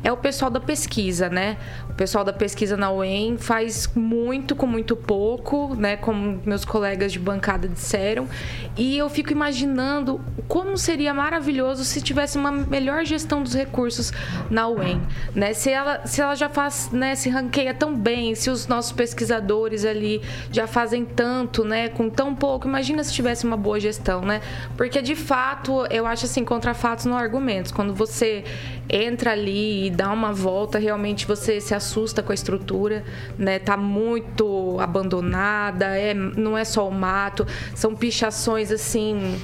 é 0.03 0.11
o 0.11 0.17
pessoal 0.17 0.49
da 0.49 0.59
pesquisa, 0.59 1.29
né? 1.29 1.57
O 1.93 1.95
pessoal 1.95 2.23
da 2.23 2.33
pesquisa 2.33 2.75
na 2.75 2.91
UEM 2.91 3.37
faz 3.37 3.87
muito 3.93 4.55
com 4.55 4.65
muito 4.65 4.95
pouco, 4.95 5.75
né? 5.75 5.95
Como 5.95 6.41
meus 6.43 6.65
colegas 6.65 7.11
de 7.11 7.19
bancada 7.19 7.67
disseram. 7.67 8.27
E 8.75 8.97
eu 8.97 9.07
fico 9.11 9.31
imaginando 9.31 10.19
como 10.47 10.75
seria 10.75 11.13
maravilhoso 11.13 11.85
se 11.85 12.01
tivesse 12.01 12.35
uma 12.35 12.51
melhor 12.51 13.05
gestão 13.05 13.43
dos 13.43 13.53
recursos 13.53 14.11
na 14.49 14.67
UEM, 14.67 15.03
né? 15.35 15.53
Se 15.53 15.69
ela, 15.69 16.05
se 16.07 16.19
ela 16.19 16.33
já 16.33 16.49
faz, 16.49 16.89
né? 16.91 17.13
Se 17.13 17.29
ranqueia 17.29 17.75
tão 17.75 17.95
bem, 17.95 18.33
se 18.33 18.49
os 18.49 18.65
nossos 18.65 18.91
pesquisadores 18.91 19.85
ali 19.85 20.19
já 20.51 20.65
fazem 20.65 21.05
tanto, 21.05 21.63
né? 21.63 21.89
Com 21.89 22.09
tão 22.09 22.33
pouco, 22.33 22.67
imagina 22.67 23.03
se 23.03 23.13
tivesse 23.13 23.45
uma 23.45 23.55
boa 23.55 23.79
gestão, 23.79 24.21
né? 24.21 24.41
Porque 24.75 24.99
de 24.99 25.15
fato, 25.15 25.85
eu 25.91 26.07
acho 26.07 26.25
assim, 26.25 26.43
contra 26.43 26.73
fatos 26.73 27.05
não 27.05 27.15
argumentos. 27.15 27.71
Quando 27.71 27.93
você 27.93 28.43
entra 28.89 29.31
ali 29.31 29.87
e 29.87 29.89
dá 29.91 30.11
uma 30.11 30.33
volta, 30.33 30.79
realmente 30.79 31.27
você 31.27 31.61
se 31.61 31.82
assusta 31.83 32.23
com 32.23 32.31
a 32.31 32.35
estrutura, 32.35 33.03
né? 33.37 33.59
Tá 33.59 33.75
muito 33.75 34.77
abandonada, 34.79 35.97
é, 35.97 36.13
não 36.13 36.57
é 36.57 36.63
só 36.63 36.87
o 36.87 36.91
mato, 36.91 37.45
são 37.75 37.93
pichações 37.93 38.71
assim 38.71 39.37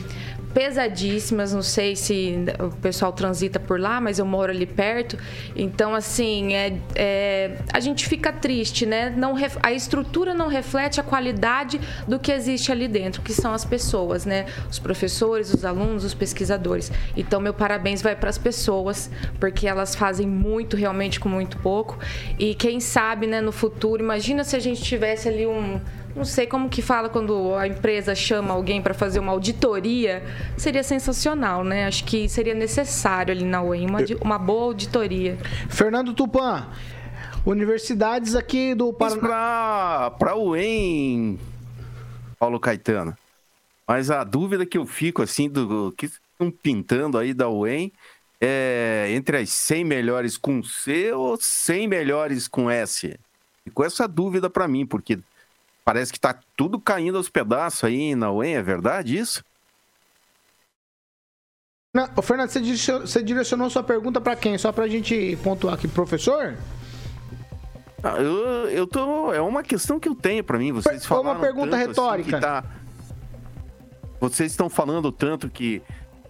pesadíssimas, 0.53 1.53
não 1.53 1.61
sei 1.61 1.95
se 1.95 2.35
o 2.59 2.75
pessoal 2.77 3.11
transita 3.11 3.59
por 3.59 3.79
lá, 3.79 4.01
mas 4.01 4.19
eu 4.19 4.25
moro 4.25 4.51
ali 4.51 4.65
perto. 4.65 5.17
Então, 5.55 5.93
assim, 5.93 6.53
é, 6.53 6.77
é- 6.95 7.57
a 7.71 7.79
gente 7.79 8.07
fica 8.07 8.31
triste, 8.31 8.85
né? 8.85 9.09
Não 9.15 9.35
a 9.61 9.71
estrutura 9.71 10.33
não 10.33 10.47
reflete 10.47 10.99
a 10.99 11.03
qualidade 11.03 11.79
do 12.07 12.19
que 12.19 12.31
existe 12.31 12.71
ali 12.71 12.87
dentro, 12.87 13.21
que 13.21 13.33
são 13.33 13.53
as 13.53 13.63
pessoas, 13.63 14.25
né? 14.25 14.45
Os 14.69 14.79
professores, 14.79 15.53
os 15.53 15.63
alunos, 15.63 16.03
os 16.03 16.13
pesquisadores. 16.13 16.91
Então, 17.15 17.39
meu 17.39 17.53
parabéns 17.53 18.01
vai 18.01 18.15
para 18.15 18.29
as 18.29 18.37
pessoas, 18.37 19.09
porque 19.39 19.67
elas 19.67 19.95
fazem 19.95 20.27
muito, 20.27 20.75
realmente, 20.75 21.19
com 21.19 21.29
muito 21.29 21.57
pouco. 21.59 21.99
E 22.37 22.55
quem 22.55 22.79
sabe, 22.79 23.27
né, 23.27 23.41
no 23.41 23.51
futuro, 23.51 24.01
imagina 24.01 24.43
se 24.43 24.55
a 24.55 24.59
gente 24.59 24.81
tivesse 24.81 25.27
ali 25.27 25.45
um 25.45 25.79
não 26.19 26.25
sei 26.25 26.45
como 26.45 26.67
que 26.67 26.81
fala 26.81 27.07
quando 27.07 27.55
a 27.55 27.65
empresa 27.65 28.13
chama 28.13 28.53
alguém 28.53 28.81
para 28.81 28.93
fazer 28.93 29.19
uma 29.19 29.31
auditoria. 29.31 30.21
Seria 30.57 30.83
sensacional, 30.83 31.63
né? 31.63 31.87
Acho 31.87 32.03
que 32.03 32.27
seria 32.27 32.53
necessário 32.53 33.31
ali 33.31 33.45
na 33.45 33.63
UEM 33.63 33.87
uma, 33.87 33.99
uma 34.19 34.37
boa 34.37 34.65
auditoria. 34.65 35.37
Fernando 35.69 36.13
Tupan. 36.13 36.67
Universidades 37.45 38.35
aqui 38.35 38.75
do 38.75 38.91
Paraná. 38.91 40.11
pra 40.19 40.35
UEM, 40.35 41.39
Paulo 42.37 42.59
Caetano. 42.59 43.17
Mas 43.87 44.11
a 44.11 44.25
dúvida 44.25 44.65
que 44.65 44.77
eu 44.77 44.85
fico, 44.85 45.21
assim, 45.21 45.47
do 45.47 45.93
que 45.97 46.07
estão 46.07 46.51
pintando 46.51 47.17
aí 47.17 47.33
da 47.33 47.49
UEM 47.49 47.93
é 48.41 49.07
entre 49.11 49.37
as 49.37 49.49
100 49.51 49.85
melhores 49.85 50.37
com 50.37 50.61
C 50.61 51.13
ou 51.13 51.37
100 51.39 51.87
melhores 51.87 52.45
com 52.45 52.69
S? 52.69 53.17
Ficou 53.63 53.85
essa 53.85 54.05
dúvida 54.05 54.49
pra 54.49 54.67
mim, 54.67 54.85
porque 54.85 55.17
parece 55.85 56.11
que 56.13 56.19
tá 56.19 56.37
tudo 56.55 56.79
caindo 56.79 57.17
aos 57.17 57.29
pedaços 57.29 57.83
aí 57.83 58.15
na 58.15 58.31
UEM, 58.31 58.55
é 58.55 58.61
verdade 58.61 59.17
isso? 59.17 59.43
Não, 61.93 62.07
Fernando, 62.21 62.49
você 62.49 62.61
direcionou, 62.61 63.07
você 63.07 63.23
direcionou 63.23 63.69
sua 63.69 63.83
pergunta 63.83 64.21
para 64.21 64.35
quem? 64.35 64.57
Só 64.57 64.71
pra 64.71 64.87
gente 64.87 65.35
pontuar 65.43 65.73
aqui, 65.73 65.87
professor? 65.87 66.55
Ah, 68.03 68.17
Eu, 68.17 68.69
eu 68.69 68.87
tô. 68.87 69.33
É 69.33 69.41
uma 69.41 69.63
questão 69.63 69.99
que 69.99 70.07
eu 70.07 70.13
tenho 70.15 70.43
pra 70.43 70.57
mim. 70.59 70.71
Vocês 70.71 71.03
Foi 71.05 71.19
uma 71.19 71.35
pergunta 71.39 71.71
tanto, 71.71 71.87
retórica. 71.87 72.35
que 72.35 72.41
tá- 72.41 72.63
Vocês 74.19 74.51
estão 74.51 74.69
falando 74.69 75.11
tanto 75.11 75.49
que 75.49 75.81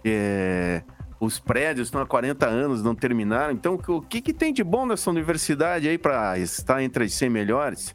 é, 0.02 0.82
os 1.20 1.38
prédios 1.38 1.88
estão 1.88 2.00
há 2.00 2.06
40 2.06 2.46
anos, 2.46 2.82
não 2.82 2.94
terminaram. 2.94 3.52
Então, 3.52 3.78
o 3.86 4.00
que, 4.00 4.22
que 4.22 4.32
tem 4.32 4.54
de 4.54 4.64
bom 4.64 4.86
nessa 4.86 5.10
universidade 5.10 5.86
aí 5.88 5.98
pra 5.98 6.38
estar 6.38 6.82
entre 6.82 7.04
as 7.04 7.12
100 7.12 7.28
melhores? 7.28 7.94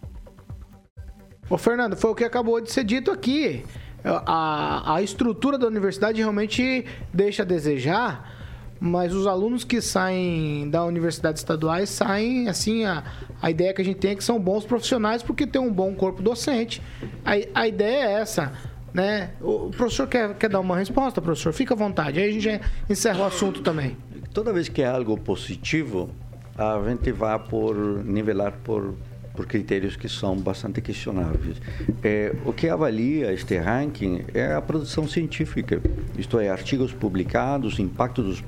Ô, 1.47 1.57
Fernando, 1.57 1.95
foi 1.95 2.09
o 2.09 2.15
que 2.15 2.23
acabou 2.23 2.59
de 2.59 2.71
ser 2.71 2.83
dito 2.83 3.11
aqui. 3.11 3.63
A, 4.03 4.95
a 4.95 5.01
estrutura 5.01 5.57
da 5.57 5.67
universidade 5.67 6.19
realmente 6.19 6.85
deixa 7.13 7.43
a 7.43 7.45
desejar, 7.45 8.31
mas 8.79 9.13
os 9.13 9.27
alunos 9.27 9.63
que 9.63 9.79
saem 9.79 10.69
da 10.69 10.83
universidade 10.83 11.37
estaduais 11.37 11.89
saem, 11.89 12.49
assim, 12.49 12.85
a, 12.85 13.03
a 13.41 13.51
ideia 13.51 13.73
que 13.73 13.81
a 13.81 13.85
gente 13.85 13.97
tem 13.97 14.11
é 14.11 14.15
que 14.15 14.23
são 14.23 14.39
bons 14.39 14.65
profissionais 14.65 15.21
porque 15.21 15.45
tem 15.45 15.61
um 15.61 15.71
bom 15.71 15.93
corpo 15.93 16.21
docente. 16.21 16.81
A, 17.23 17.61
a 17.61 17.67
ideia 17.67 18.05
é 18.05 18.11
essa, 18.21 18.51
né? 18.93 19.31
O 19.39 19.69
professor 19.69 20.07
quer, 20.07 20.33
quer 20.35 20.49
dar 20.49 20.59
uma 20.59 20.77
resposta, 20.77 21.21
professor? 21.21 21.53
Fica 21.53 21.75
à 21.75 21.77
vontade. 21.77 22.19
Aí 22.19 22.29
a 22.29 22.33
gente 22.39 22.61
encerra 22.89 23.19
o 23.19 23.25
assunto 23.25 23.61
também. 23.61 23.97
Toda 24.33 24.51
vez 24.51 24.67
que 24.67 24.81
é 24.81 24.87
algo 24.87 25.15
positivo, 25.17 26.09
a 26.57 26.81
gente 26.89 27.11
vai 27.11 27.37
por 27.37 27.75
nivelar 28.03 28.51
por 28.63 28.95
por 29.35 29.45
critérios 29.45 29.95
que 29.95 30.07
são 30.07 30.35
bastante 30.37 30.81
questionáveis. 30.81 31.57
É, 32.03 32.33
o 32.45 32.53
que 32.53 32.69
avalia 32.69 33.33
este 33.33 33.57
ranking 33.57 34.21
é 34.33 34.53
a 34.53 34.61
produção 34.61 35.07
científica, 35.07 35.81
isto 36.17 36.39
é, 36.39 36.49
artigos 36.49 36.93
publicados, 36.93 37.79
impacto 37.79 38.23
dos, 38.23 38.43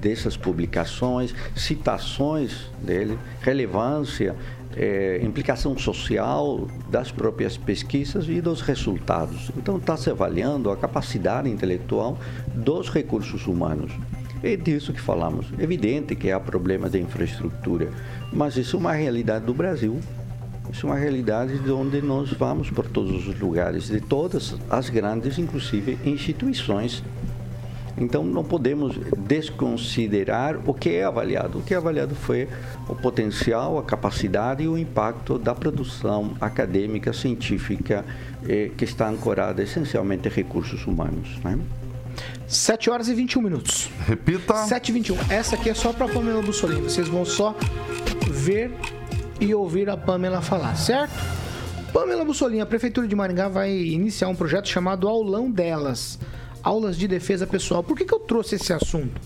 dessas 0.00 0.36
publicações, 0.36 1.34
citações 1.54 2.70
dele, 2.82 3.18
relevância, 3.42 4.34
é, 4.76 5.20
implicação 5.22 5.76
social 5.76 6.68
das 6.88 7.10
próprias 7.10 7.56
pesquisas 7.56 8.28
e 8.28 8.40
dos 8.40 8.60
resultados. 8.60 9.50
Então, 9.56 9.76
está 9.76 9.96
se 9.96 10.10
avaliando 10.10 10.70
a 10.70 10.76
capacidade 10.76 11.48
intelectual 11.48 12.18
dos 12.54 12.88
recursos 12.88 13.46
humanos. 13.46 13.92
É 14.42 14.56
disso 14.56 14.92
que 14.92 15.00
falamos. 15.00 15.46
Evidente 15.58 16.16
que 16.16 16.30
há 16.30 16.40
problemas 16.40 16.92
de 16.92 17.00
infraestrutura, 17.00 17.90
mas 18.32 18.56
isso 18.56 18.76
é 18.76 18.80
uma 18.80 18.92
realidade 18.92 19.44
do 19.44 19.52
Brasil. 19.52 20.00
Isso 20.72 20.86
é 20.86 20.90
uma 20.90 20.98
realidade 20.98 21.58
de 21.58 21.70
onde 21.70 22.00
nós 22.00 22.32
vamos 22.32 22.70
por 22.70 22.86
todos 22.86 23.26
os 23.26 23.38
lugares, 23.38 23.88
de 23.88 24.00
todas 24.00 24.54
as 24.68 24.88
grandes, 24.88 25.38
inclusive, 25.38 25.98
instituições. 26.04 27.02
Então, 27.98 28.24
não 28.24 28.44
podemos 28.44 28.96
desconsiderar 29.16 30.58
o 30.64 30.72
que 30.72 30.90
é 30.90 31.04
avaliado. 31.04 31.58
O 31.58 31.62
que 31.62 31.74
é 31.74 31.76
avaliado 31.76 32.14
foi 32.14 32.48
o 32.88 32.94
potencial, 32.94 33.78
a 33.78 33.82
capacidade 33.82 34.62
e 34.62 34.68
o 34.68 34.78
impacto 34.78 35.38
da 35.38 35.54
produção 35.54 36.34
acadêmica, 36.40 37.12
científica, 37.12 38.04
eh, 38.48 38.70
que 38.76 38.84
está 38.84 39.08
ancorada 39.08 39.62
essencialmente 39.62 40.28
em 40.28 40.30
recursos 40.30 40.86
humanos. 40.86 41.38
Né? 41.44 41.58
7 42.46 42.90
horas 42.90 43.08
e 43.08 43.14
21 43.14 43.42
minutos. 43.42 43.90
Repita. 44.06 44.54
7 44.54 44.88
e 44.88 44.92
21. 44.92 45.16
Essa 45.28 45.56
aqui 45.56 45.68
é 45.68 45.74
só 45.74 45.92
para 45.92 46.06
a 46.06 46.08
Pamela 46.08 46.42
Bussolini. 46.42 46.82
Vocês 46.82 47.08
vão 47.08 47.24
só 47.24 47.54
ver 48.30 48.72
e 49.40 49.54
ouvir 49.54 49.88
a 49.88 49.96
Pamela 49.96 50.42
falar, 50.42 50.76
certo? 50.76 51.14
Pamela 51.92 52.24
Bussolini, 52.24 52.60
a 52.60 52.66
Prefeitura 52.66 53.08
de 53.08 53.16
Maringá 53.16 53.48
vai 53.48 53.74
iniciar 53.74 54.28
um 54.28 54.34
projeto 54.34 54.68
chamado 54.68 55.08
Aulão 55.08 55.50
Delas. 55.50 56.18
Aulas 56.62 56.96
de 56.96 57.08
Defesa 57.08 57.46
Pessoal. 57.46 57.82
Por 57.82 57.96
que, 57.96 58.04
que 58.04 58.12
eu 58.12 58.20
trouxe 58.20 58.56
esse 58.56 58.72
assunto? 58.72 59.20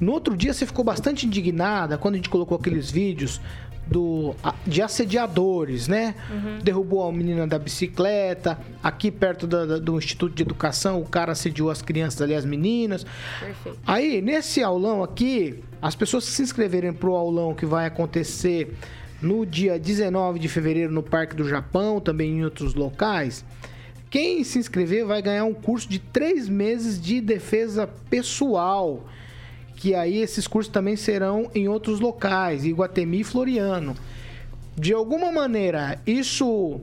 No 0.00 0.12
outro 0.12 0.36
dia 0.36 0.52
você 0.52 0.66
ficou 0.66 0.84
bastante 0.84 1.24
indignada 1.24 1.96
quando 1.96 2.14
a 2.14 2.16
gente 2.16 2.28
colocou 2.28 2.58
aqueles 2.58 2.90
vídeos 2.90 3.40
do, 3.86 4.34
de 4.66 4.82
assediadores, 4.82 5.86
né? 5.86 6.16
Uhum. 6.30 6.58
Derrubou 6.58 7.08
a 7.08 7.12
menina 7.12 7.46
da 7.46 7.58
bicicleta. 7.58 8.58
Aqui 8.82 9.10
perto 9.10 9.46
da, 9.46 9.64
da, 9.64 9.78
do 9.78 9.96
Instituto 9.96 10.34
de 10.34 10.42
Educação, 10.42 11.00
o 11.00 11.06
cara 11.06 11.32
assediou 11.32 11.70
as 11.70 11.80
crianças 11.80 12.20
ali, 12.22 12.34
as 12.34 12.44
meninas. 12.44 13.06
Perfeito. 13.38 13.78
Aí, 13.86 14.20
nesse 14.20 14.62
aulão 14.62 15.02
aqui, 15.02 15.62
as 15.80 15.94
pessoas 15.94 16.24
que 16.24 16.32
se 16.32 16.42
inscreverem 16.42 16.92
pro 16.92 17.14
aulão 17.14 17.54
que 17.54 17.64
vai 17.64 17.86
acontecer 17.86 18.74
no 19.22 19.46
dia 19.46 19.78
19 19.78 20.38
de 20.38 20.48
fevereiro 20.48 20.92
no 20.92 21.02
Parque 21.02 21.36
do 21.36 21.48
Japão, 21.48 22.00
também 22.00 22.38
em 22.38 22.44
outros 22.44 22.74
locais. 22.74 23.44
Quem 24.10 24.44
se 24.44 24.58
inscrever 24.58 25.06
vai 25.06 25.22
ganhar 25.22 25.44
um 25.44 25.54
curso 25.54 25.88
de 25.88 25.98
três 25.98 26.48
meses 26.48 27.00
de 27.00 27.20
defesa 27.20 27.88
pessoal 28.10 29.06
que 29.82 29.96
aí 29.96 30.18
esses 30.18 30.46
cursos 30.46 30.72
também 30.72 30.94
serão 30.94 31.50
em 31.52 31.66
outros 31.66 31.98
locais, 31.98 32.64
Iguatemi 32.64 33.22
e 33.22 33.24
Floriano. 33.24 33.96
De 34.76 34.92
alguma 34.92 35.32
maneira, 35.32 36.00
isso 36.06 36.80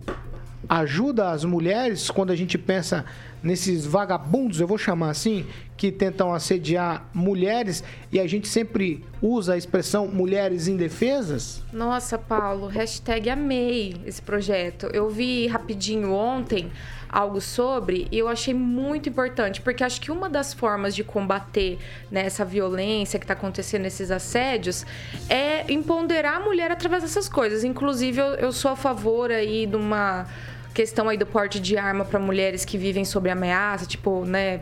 ajuda 0.67 1.30
as 1.30 1.45
mulheres 1.45 2.12
quando 2.12 2.32
a 2.32 2.36
gente 2.36 2.58
pensa 2.58 3.06
nesses 3.41 3.86
vagabundos, 3.86 4.60
eu 4.60 4.67
vou 4.67 4.78
chamar 4.78 5.12
assim, 5.12 5.45
que 5.79 5.93
tentam 5.93 6.33
assediar 6.33 7.09
mulheres 7.13 7.81
e 8.11 8.19
a 8.19 8.27
gente 8.27 8.49
sempre 8.49 9.01
usa 9.21 9.53
a 9.53 9.57
expressão 9.57 10.07
mulheres 10.07 10.67
indefesas? 10.67 11.63
Nossa, 11.71 12.17
Paulo, 12.17 12.67
hashtag 12.67 13.29
amei 13.29 13.95
esse 14.05 14.21
projeto. 14.21 14.87
Eu 14.87 15.09
vi 15.09 15.47
rapidinho 15.47 16.11
ontem 16.11 16.69
algo 17.07 17.39
sobre 17.39 18.09
e 18.11 18.19
eu 18.19 18.27
achei 18.27 18.53
muito 18.53 19.07
importante, 19.07 19.61
porque 19.61 19.81
acho 19.81 20.01
que 20.01 20.11
uma 20.11 20.29
das 20.29 20.53
formas 20.53 20.93
de 20.93 21.01
combater 21.01 21.79
né, 22.11 22.25
essa 22.25 22.43
violência 22.43 23.17
que 23.17 23.23
está 23.23 23.33
acontecendo, 23.33 23.85
esses 23.85 24.11
assédios, 24.11 24.85
é 25.29 25.71
empoderar 25.71 26.35
a 26.35 26.39
mulher 26.41 26.73
através 26.73 27.03
dessas 27.03 27.29
coisas. 27.29 27.63
Inclusive, 27.63 28.19
eu, 28.19 28.27
eu 28.35 28.51
sou 28.51 28.71
a 28.71 28.75
favor 28.75 29.31
aí 29.31 29.65
de 29.65 29.77
uma 29.77 30.27
questão 30.73 31.10
aí 31.10 31.17
do 31.17 31.25
porte 31.25 31.60
de 31.60 31.77
arma 31.77 32.05
para 32.05 32.19
mulheres 32.19 32.63
que 32.63 32.77
vivem 32.77 33.03
sob 33.03 33.29
ameaça, 33.29 33.86
tipo, 33.86 34.23
né, 34.23 34.62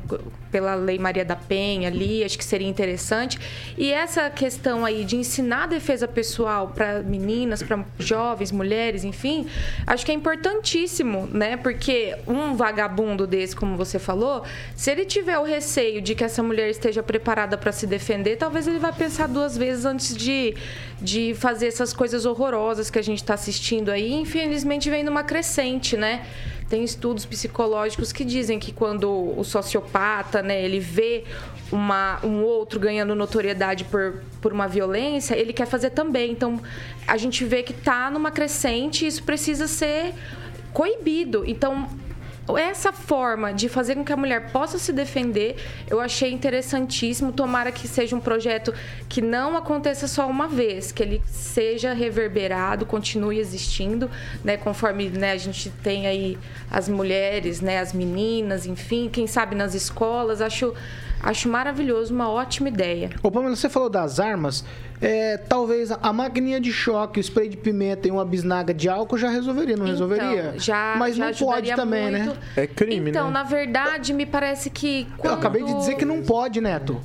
pela 0.52 0.74
Lei 0.76 0.98
Maria 0.98 1.26
da 1.26 1.36
Penha 1.36 1.90
ali, 1.90 2.24
acho 2.24 2.38
que 2.38 2.44
seria 2.44 2.68
interessante. 2.68 3.38
E 3.78 3.92
essa 3.92 4.30
questão 4.30 4.86
aí 4.86 5.04
de 5.04 5.16
ensinar 5.16 5.64
a 5.64 5.68
defesa 5.68 6.08
pessoal 6.08 6.70
para 6.70 7.02
meninas, 7.02 7.62
para 7.62 7.84
jovens, 8.00 8.52
mulheres, 8.52 9.04
enfim, 9.04 9.48
acho 9.86 10.06
que 10.06 10.12
é 10.12 10.16
importantíssimo, 10.16 11.28
né? 11.32 11.58
Porque 11.58 12.16
um 12.26 12.56
vagabundo 12.56 13.28
desse, 13.28 13.56
como 13.56 13.76
você 13.76 14.00
falou, 14.00 14.44
se 14.76 14.90
ele 14.92 15.06
tiver 15.06 15.38
o 15.38 15.44
receio 15.44 16.02
de 16.02 16.16
que 16.16 16.24
essa 16.24 16.42
mulher 16.42 16.70
esteja 16.70 17.04
preparada 17.04 17.58
para 17.58 17.72
se 17.72 17.86
defender, 17.86 18.38
talvez 18.38 18.68
ele 18.68 18.80
vá 18.80 18.92
pensar 18.92 19.28
duas 19.28 19.58
vezes 19.58 19.86
antes 19.86 20.16
de, 20.16 20.56
de 21.02 21.36
fazer 21.36 21.68
essas 21.68 21.94
coisas 21.94 22.26
horrorosas 22.26 22.90
que 22.90 22.98
a 22.98 23.04
gente 23.04 23.20
está 23.20 23.34
assistindo 23.34 23.90
aí. 23.90 24.14
Infelizmente 24.14 24.90
vem 24.90 25.04
numa 25.04 25.24
crescente, 25.24 25.96
né? 25.98 26.07
Tem 26.70 26.84
estudos 26.84 27.26
psicológicos 27.26 28.12
que 28.12 28.26
dizem 28.26 28.60
que 28.60 28.74
quando 28.74 29.10
o 29.10 29.44
sociopata, 29.44 30.42
né, 30.42 30.62
ele 30.62 30.80
vê 30.80 31.24
uma, 31.72 32.20
um 32.24 32.44
outro 32.44 32.80
ganhando 32.80 33.16
notoriedade 33.16 33.86
por, 33.86 34.22
por 34.42 34.52
uma 34.52 34.68
violência, 34.68 35.36
ele 35.36 35.54
quer 35.54 35.66
fazer 35.66 35.92
também. 35.92 36.32
Então, 36.32 36.62
a 37.08 37.16
gente 37.18 37.46
vê 37.46 37.64
que 37.64 37.72
está 37.72 38.12
numa 38.12 38.32
crescente 38.32 39.06
e 39.06 39.08
isso 39.08 39.24
precisa 39.24 39.68
ser 39.68 40.14
coibido. 40.74 41.44
Então, 41.46 41.88
essa 42.56 42.94
forma 42.94 43.52
de 43.52 43.68
fazer 43.68 43.96
com 43.96 44.06
que 44.06 44.14
a 44.14 44.18
mulher 44.18 44.52
possa 44.52 44.78
se 44.78 44.94
defender, 44.94 45.58
eu 45.90 46.00
achei 46.00 46.32
interessantíssimo. 46.32 47.32
Tomara 47.32 47.72
que 47.72 47.88
seja 47.88 48.16
um 48.16 48.20
projeto 48.20 48.74
que 49.10 49.22
não 49.22 49.58
aconteça 49.58 50.08
só 50.08 50.30
uma 50.30 50.48
vez, 50.48 50.92
que 50.92 51.02
ele 51.02 51.22
seja 51.26 51.94
reverberado, 51.94 52.86
continue 52.86 53.40
existindo, 53.40 54.10
né? 54.44 54.56
Conforme 54.56 55.10
né, 55.10 55.32
a 55.32 55.38
gente 55.38 55.72
tem 55.82 56.06
aí 56.06 56.38
as 56.70 56.88
mulheres, 56.88 57.60
né, 57.60 57.80
as 57.80 57.92
meninas, 57.92 58.68
enfim, 58.68 59.10
quem 59.12 59.26
sabe 59.26 59.56
nas 59.56 59.74
escolas. 59.74 60.42
Acho 60.42 60.76
Acho 61.22 61.50
maravilhoso, 61.50 62.14
uma 62.14 62.30
ótima 62.30 62.70
ideia. 62.70 63.10
Ô, 63.24 63.32
Pamela, 63.32 63.56
você 63.56 63.70
falou 63.70 63.90
das 63.90 64.20
armas. 64.20 64.64
É, 65.00 65.38
talvez 65.38 65.92
a 65.92 66.12
maquininha 66.12 66.60
de 66.60 66.72
choque, 66.72 67.20
o 67.20 67.22
spray 67.22 67.50
de 67.50 67.58
pimenta 67.58 68.08
e 68.08 68.12
uma 68.12 68.26
bisnaga 68.26 68.74
de 68.74 68.90
álcool 68.90 69.18
já 69.18 69.30
resolveria, 69.30 69.76
não 69.76 69.86
então, 69.86 70.08
resolveria? 70.08 70.54
Já, 70.58 70.96
Mas 70.98 71.16
já 71.16 71.28
não 71.28 71.34
pode 71.34 71.76
também, 71.76 72.12
né? 72.12 72.24
muito. 72.24 72.40
né? 72.40 72.48
É 72.56 72.68
crime, 72.68 73.12
então, 73.12 73.26
né? 73.26 73.30
Então, 73.30 73.32
na 73.32 73.44
verdade, 73.44 74.14
me 74.14 74.26
parece 74.26 74.70
que 74.70 75.08
quando... 75.18 75.34
Eu 75.34 75.38
acabei 75.38 75.64
de 75.64 75.74
dizer 75.76 75.96
que 75.96 76.06
não 76.06 76.24
pode, 76.24 76.60
Neto. 76.60 77.00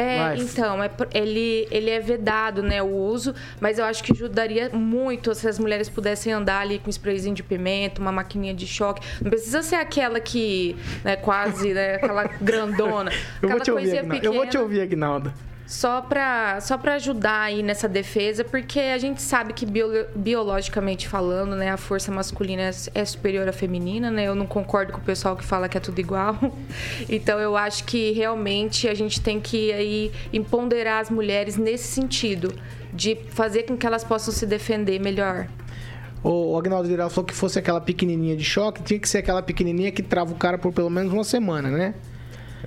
É, 0.00 0.36
então, 0.36 0.82
é, 0.82 0.90
ele, 1.12 1.68
ele 1.70 1.90
é 1.90 2.00
vedado, 2.00 2.62
né, 2.62 2.82
o 2.82 2.88
uso, 2.88 3.34
mas 3.60 3.78
eu 3.78 3.84
acho 3.84 4.02
que 4.02 4.12
ajudaria 4.12 4.70
muito 4.70 5.34
se 5.34 5.46
as 5.46 5.58
mulheres 5.58 5.88
pudessem 5.88 6.32
andar 6.32 6.60
ali 6.60 6.78
com 6.78 6.88
sprayzinho 6.88 7.34
de 7.34 7.42
pimenta, 7.42 8.00
uma 8.00 8.12
maquininha 8.12 8.54
de 8.54 8.66
choque. 8.66 9.06
Não 9.20 9.30
precisa 9.30 9.62
ser 9.62 9.76
aquela 9.76 10.20
que, 10.20 10.76
né, 11.04 11.16
quase, 11.16 11.74
né, 11.74 11.96
aquela 11.96 12.24
grandona. 12.40 13.12
eu, 13.42 13.48
vou 13.48 13.60
te 13.60 13.70
ouvir, 13.70 13.90
pequena, 14.08 14.24
eu 14.24 14.32
vou 14.32 14.46
te 14.46 14.58
ouvir, 14.58 14.80
Agnaldo 14.80 15.32
só 15.70 16.00
para 16.00 16.60
só 16.60 16.74
ajudar 16.84 17.42
aí 17.42 17.62
nessa 17.62 17.88
defesa, 17.88 18.42
porque 18.42 18.80
a 18.80 18.98
gente 18.98 19.22
sabe 19.22 19.52
que 19.52 19.64
bio, 19.64 19.88
biologicamente 20.16 21.06
falando, 21.06 21.54
né, 21.54 21.70
a 21.70 21.76
força 21.76 22.10
masculina 22.10 22.62
é, 22.62 22.70
é 22.92 23.04
superior 23.04 23.48
à 23.48 23.52
feminina, 23.52 24.10
né? 24.10 24.24
Eu 24.24 24.34
não 24.34 24.48
concordo 24.48 24.92
com 24.92 24.98
o 24.98 25.02
pessoal 25.02 25.36
que 25.36 25.44
fala 25.44 25.68
que 25.68 25.78
é 25.78 25.80
tudo 25.80 26.00
igual. 26.00 26.36
Então 27.08 27.38
eu 27.38 27.56
acho 27.56 27.84
que 27.84 28.10
realmente 28.12 28.88
a 28.88 28.94
gente 28.94 29.20
tem 29.20 29.40
que 29.40 29.72
aí 29.72 30.12
empoderar 30.32 30.98
as 30.98 31.08
mulheres 31.08 31.56
nesse 31.56 31.84
sentido, 31.84 32.52
de 32.92 33.14
fazer 33.30 33.62
com 33.62 33.76
que 33.76 33.86
elas 33.86 34.02
possam 34.02 34.34
se 34.34 34.46
defender 34.46 34.98
melhor. 34.98 35.46
O 36.22 36.58
Agnaldo 36.58 36.88
Viral 36.88 37.08
falou 37.10 37.26
que 37.26 37.34
fosse 37.34 37.58
aquela 37.60 37.80
pequenininha 37.80 38.36
de 38.36 38.44
choque, 38.44 38.82
tinha 38.82 38.98
que 38.98 39.08
ser 39.08 39.18
aquela 39.18 39.42
pequenininha 39.42 39.92
que 39.92 40.02
trava 40.02 40.32
o 40.32 40.36
cara 40.36 40.58
por 40.58 40.72
pelo 40.72 40.90
menos 40.90 41.12
uma 41.12 41.24
semana, 41.24 41.70
né? 41.70 41.94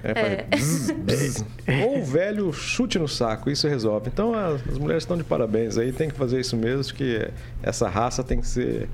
É, 0.03 0.11
é. 0.11 0.47
Bzz, 0.49 0.91
bzz. 0.91 1.45
Ou 1.87 1.99
o 1.99 2.03
velho 2.05 2.51
chute 2.51 2.99
no 2.99 3.07
saco, 3.07 3.49
isso 3.49 3.67
resolve. 3.67 4.09
Então 4.13 4.33
as, 4.33 4.61
as, 4.67 4.77
mulheres 4.77 5.03
estão 5.03 5.15
de 5.15 5.23
parabéns 5.23 5.77
aí, 5.77 5.93
tem 5.93 6.09
que 6.09 6.15
fazer 6.15 6.41
isso 6.41 6.57
mesmo, 6.57 6.93
que 6.93 7.25
essa 7.61 7.87
raça 7.87 8.21
tem 8.21 8.41
que 8.41 8.47
ser 8.47 8.89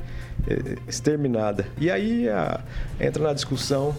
é, 0.48 0.78
exterminada. 0.88 1.66
E 1.80 1.90
aí 1.90 2.30
a, 2.30 2.62
entra 3.00 3.24
na 3.24 3.34
discussão 3.34 3.96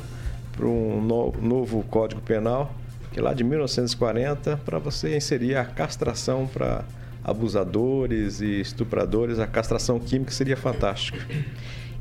para 0.57 0.66
um 0.66 1.01
no, 1.01 1.33
novo 1.40 1.83
Código 1.85 2.20
Penal, 2.20 2.73
que 3.12 3.18
é 3.18 3.23
lá 3.23 3.35
de 3.35 3.42
1940, 3.42 4.59
para 4.59 4.79
você 4.79 5.16
inserir 5.16 5.57
a 5.57 5.64
castração 5.64 6.46
para 6.46 6.85
abusadores 7.25 8.40
e 8.40 8.61
estupradores, 8.61 9.38
a 9.38 9.46
castração 9.46 9.99
química 9.99 10.31
seria 10.31 10.57
fantástica. 10.57 11.18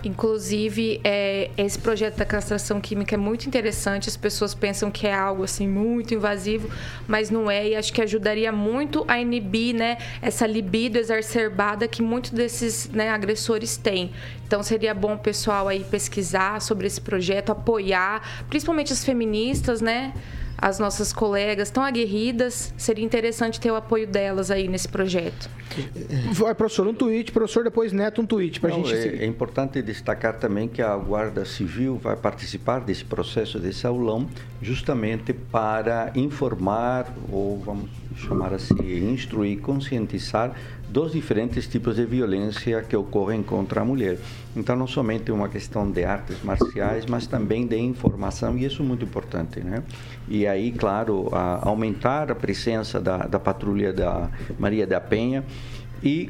Inclusive, 0.01 1.01
é, 1.03 1.51
esse 1.57 1.77
projeto 1.77 2.15
da 2.15 2.25
castração 2.25 2.79
química 2.79 3.15
é 3.15 3.17
muito 3.17 3.47
interessante. 3.47 4.07
As 4.07 4.15
pessoas 4.15 4.55
pensam 4.55 4.89
que 4.89 5.05
é 5.05 5.13
algo 5.13 5.43
assim 5.43 5.67
muito 5.67 6.13
invasivo, 6.13 6.69
mas 7.05 7.29
não 7.29 7.51
é. 7.51 7.69
E 7.69 7.75
acho 7.75 7.91
que 7.91 8.01
ajudaria 8.01 8.49
muito 8.49 9.03
a 9.09 9.19
inibir, 9.19 9.75
né, 9.75 9.97
essa 10.21 10.47
libido 10.47 10.97
exacerbada 10.97 11.85
que 11.85 12.01
muitos 12.01 12.31
desses 12.31 12.87
né, 12.89 13.09
agressores 13.09 13.75
têm. 13.75 14.11
Então, 14.47 14.63
seria 14.63 14.93
bom 14.93 15.15
o 15.15 15.19
pessoal 15.19 15.67
aí 15.67 15.83
pesquisar 15.83 16.61
sobre 16.61 16.87
esse 16.87 17.01
projeto, 17.01 17.51
apoiar, 17.51 18.45
principalmente 18.49 18.93
as 18.93 19.03
feministas, 19.03 19.81
né? 19.81 20.13
As 20.61 20.79
nossas 20.79 21.13
colegas 21.13 21.69
tão 21.69 21.83
aguerridas, 21.83 22.73
seria 22.77 23.03
interessante 23.03 23.59
ter 23.59 23.71
o 23.71 23.75
apoio 23.75 24.07
delas 24.07 24.51
aí 24.51 24.67
nesse 24.67 24.87
projeto. 24.87 25.49
Vai, 26.33 26.53
professor, 26.55 26.87
um 26.87 26.93
tweet, 26.93 27.31
professor, 27.31 27.63
depois 27.63 27.93
Neto, 27.93 28.21
um 28.21 28.25
tweet 28.25 28.59
para 28.59 28.69
a 28.69 28.73
gente 28.73 28.93
é, 28.93 29.01
seguir. 29.01 29.21
É 29.21 29.25
importante 29.25 29.81
destacar 29.81 30.37
também 30.37 30.67
que 30.67 30.81
a 30.81 30.95
Guarda 30.95 31.45
Civil 31.45 31.97
vai 31.97 32.15
participar 32.15 32.79
desse 32.79 33.05
processo, 33.05 33.59
desse 33.59 33.85
aulão, 33.85 34.27
justamente 34.61 35.31
para 35.31 36.11
informar, 36.15 37.13
ou 37.31 37.59
vamos 37.59 37.89
chamar 38.15 38.53
assim, 38.53 39.11
instruir, 39.11 39.59
conscientizar 39.59 40.53
dos 40.89 41.11
diferentes 41.11 41.67
tipos 41.67 41.95
de 41.95 42.05
violência 42.05 42.81
que 42.81 42.95
ocorrem 42.95 43.43
contra 43.43 43.81
a 43.81 43.85
mulher. 43.85 44.17
Então, 44.55 44.75
não 44.75 44.87
somente 44.87 45.31
uma 45.31 45.47
questão 45.47 45.89
de 45.89 46.03
artes 46.03 46.43
marciais, 46.43 47.05
mas 47.05 47.27
também 47.27 47.67
de 47.67 47.77
informação, 47.77 48.57
e 48.57 48.65
isso 48.65 48.81
é 48.81 48.85
muito 48.85 49.05
importante, 49.05 49.59
né? 49.59 49.83
E 50.27 50.47
aí, 50.47 50.71
claro, 50.71 51.29
a, 51.31 51.67
aumentar 51.67 52.31
a 52.31 52.35
presença 52.35 52.99
da, 52.99 53.17
da 53.19 53.39
patrulha 53.39 53.93
da 53.93 54.29
Maria 54.57 54.87
da 54.87 54.99
Penha 54.99 55.43
e 56.03 56.29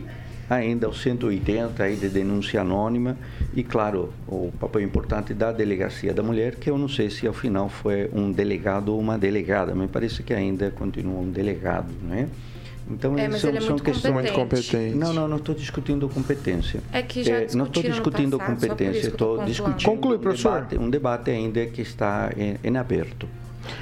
ainda 0.49 0.89
o 0.89 0.93
180 0.93 1.83
aí 1.83 1.95
de 1.95 2.09
denúncia 2.09 2.61
anônima 2.61 3.15
e 3.53 3.63
claro 3.63 4.11
o 4.27 4.51
papel 4.59 4.81
importante 4.81 5.31
da 5.33 5.51
delegacia 5.51 6.11
da 6.11 6.23
mulher 6.23 6.55
que 6.55 6.71
eu 6.71 6.77
não 6.77 6.87
sei 6.87 7.09
se 7.11 7.27
ao 7.27 7.33
final 7.33 7.69
foi 7.69 8.09
um 8.11 8.31
delegado 8.31 8.89
ou 8.89 8.99
uma 8.99 9.15
delegada 9.15 9.75
me 9.75 9.87
parece 9.87 10.23
que 10.23 10.33
ainda 10.33 10.71
continua 10.71 11.19
um 11.19 11.29
delegado 11.29 11.93
né 12.01 12.27
então, 12.89 13.17
é, 13.17 13.27
mas 13.27 13.41
são, 13.41 13.49
ele 13.49 13.59
é 13.59 13.61
muito 13.61 13.83
questões 13.83 14.13
muito 14.13 14.33
competente. 14.33 14.95
Não, 14.95 15.13
não, 15.13 15.27
não 15.27 15.37
estou 15.37 15.53
discutindo 15.53 16.09
competência. 16.09 16.81
É 16.91 17.01
que 17.01 17.23
já 17.23 17.35
é, 17.35 17.47
Não 17.53 17.65
estou 17.65 17.83
discutindo 17.83 18.37
passado, 18.37 18.55
competência, 18.55 19.07
estou 19.07 19.43
discutindo 19.45 19.89
Conclui, 19.89 20.17
professor. 20.17 20.51
Um, 20.51 20.55
debate, 20.55 20.77
um 20.77 20.89
debate 20.89 21.31
ainda 21.31 21.65
que 21.67 21.81
está 21.81 22.31
em, 22.35 22.57
em 22.63 22.77
aberto. 22.77 23.27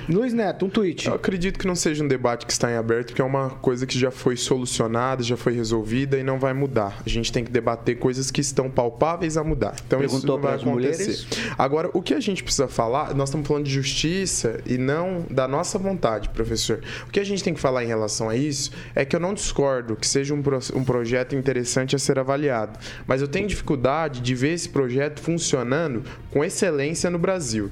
Luiz 0.09 0.33
Neto, 0.33 0.65
um 0.65 0.69
tweet. 0.69 1.07
Eu 1.07 1.15
acredito 1.15 1.59
que 1.59 1.67
não 1.67 1.75
seja 1.75 2.01
um 2.01 2.07
debate 2.07 2.45
que 2.45 2.51
está 2.51 2.71
em 2.71 2.75
aberto, 2.75 3.07
porque 3.07 3.21
é 3.21 3.25
uma 3.25 3.49
coisa 3.49 3.85
que 3.85 3.99
já 3.99 4.09
foi 4.09 4.37
solucionada, 4.37 5.21
já 5.21 5.35
foi 5.35 5.51
resolvida 5.53 6.17
e 6.17 6.23
não 6.23 6.39
vai 6.39 6.53
mudar. 6.53 7.01
A 7.05 7.09
gente 7.09 7.29
tem 7.29 7.43
que 7.43 7.51
debater 7.51 7.99
coisas 7.99 8.31
que 8.31 8.39
estão 8.39 8.69
palpáveis 8.69 9.35
a 9.35 9.43
mudar. 9.43 9.75
Então 9.85 9.99
Perguntou 9.99 10.17
isso 10.19 10.27
não 10.27 10.39
vai 10.39 10.55
acontecer. 10.55 11.03
Mulheres? 11.03 11.27
Agora, 11.57 11.89
o 11.93 12.01
que 12.01 12.13
a 12.13 12.21
gente 12.21 12.41
precisa 12.41 12.69
falar, 12.69 13.13
nós 13.13 13.27
estamos 13.27 13.45
falando 13.45 13.65
de 13.65 13.71
justiça 13.71 14.61
e 14.65 14.77
não 14.77 15.25
da 15.29 15.45
nossa 15.45 15.77
vontade, 15.77 16.29
professor. 16.29 16.81
O 17.05 17.11
que 17.11 17.19
a 17.19 17.25
gente 17.25 17.43
tem 17.43 17.53
que 17.53 17.59
falar 17.59 17.83
em 17.83 17.87
relação 17.87 18.29
a 18.29 18.35
isso 18.35 18.71
é 18.95 19.03
que 19.03 19.13
eu 19.13 19.19
não 19.19 19.33
discordo 19.33 19.97
que 19.97 20.07
seja 20.07 20.33
um, 20.33 20.41
pro, 20.41 20.57
um 20.73 20.85
projeto 20.85 21.35
interessante 21.35 21.95
a 21.95 21.99
ser 21.99 22.17
avaliado, 22.17 22.79
mas 23.05 23.21
eu 23.21 23.27
tenho 23.27 23.47
dificuldade 23.47 24.21
de 24.21 24.33
ver 24.33 24.53
esse 24.53 24.69
projeto 24.69 25.19
funcionando 25.19 26.03
com 26.31 26.45
excelência 26.45 27.09
no 27.09 27.19
Brasil. 27.19 27.69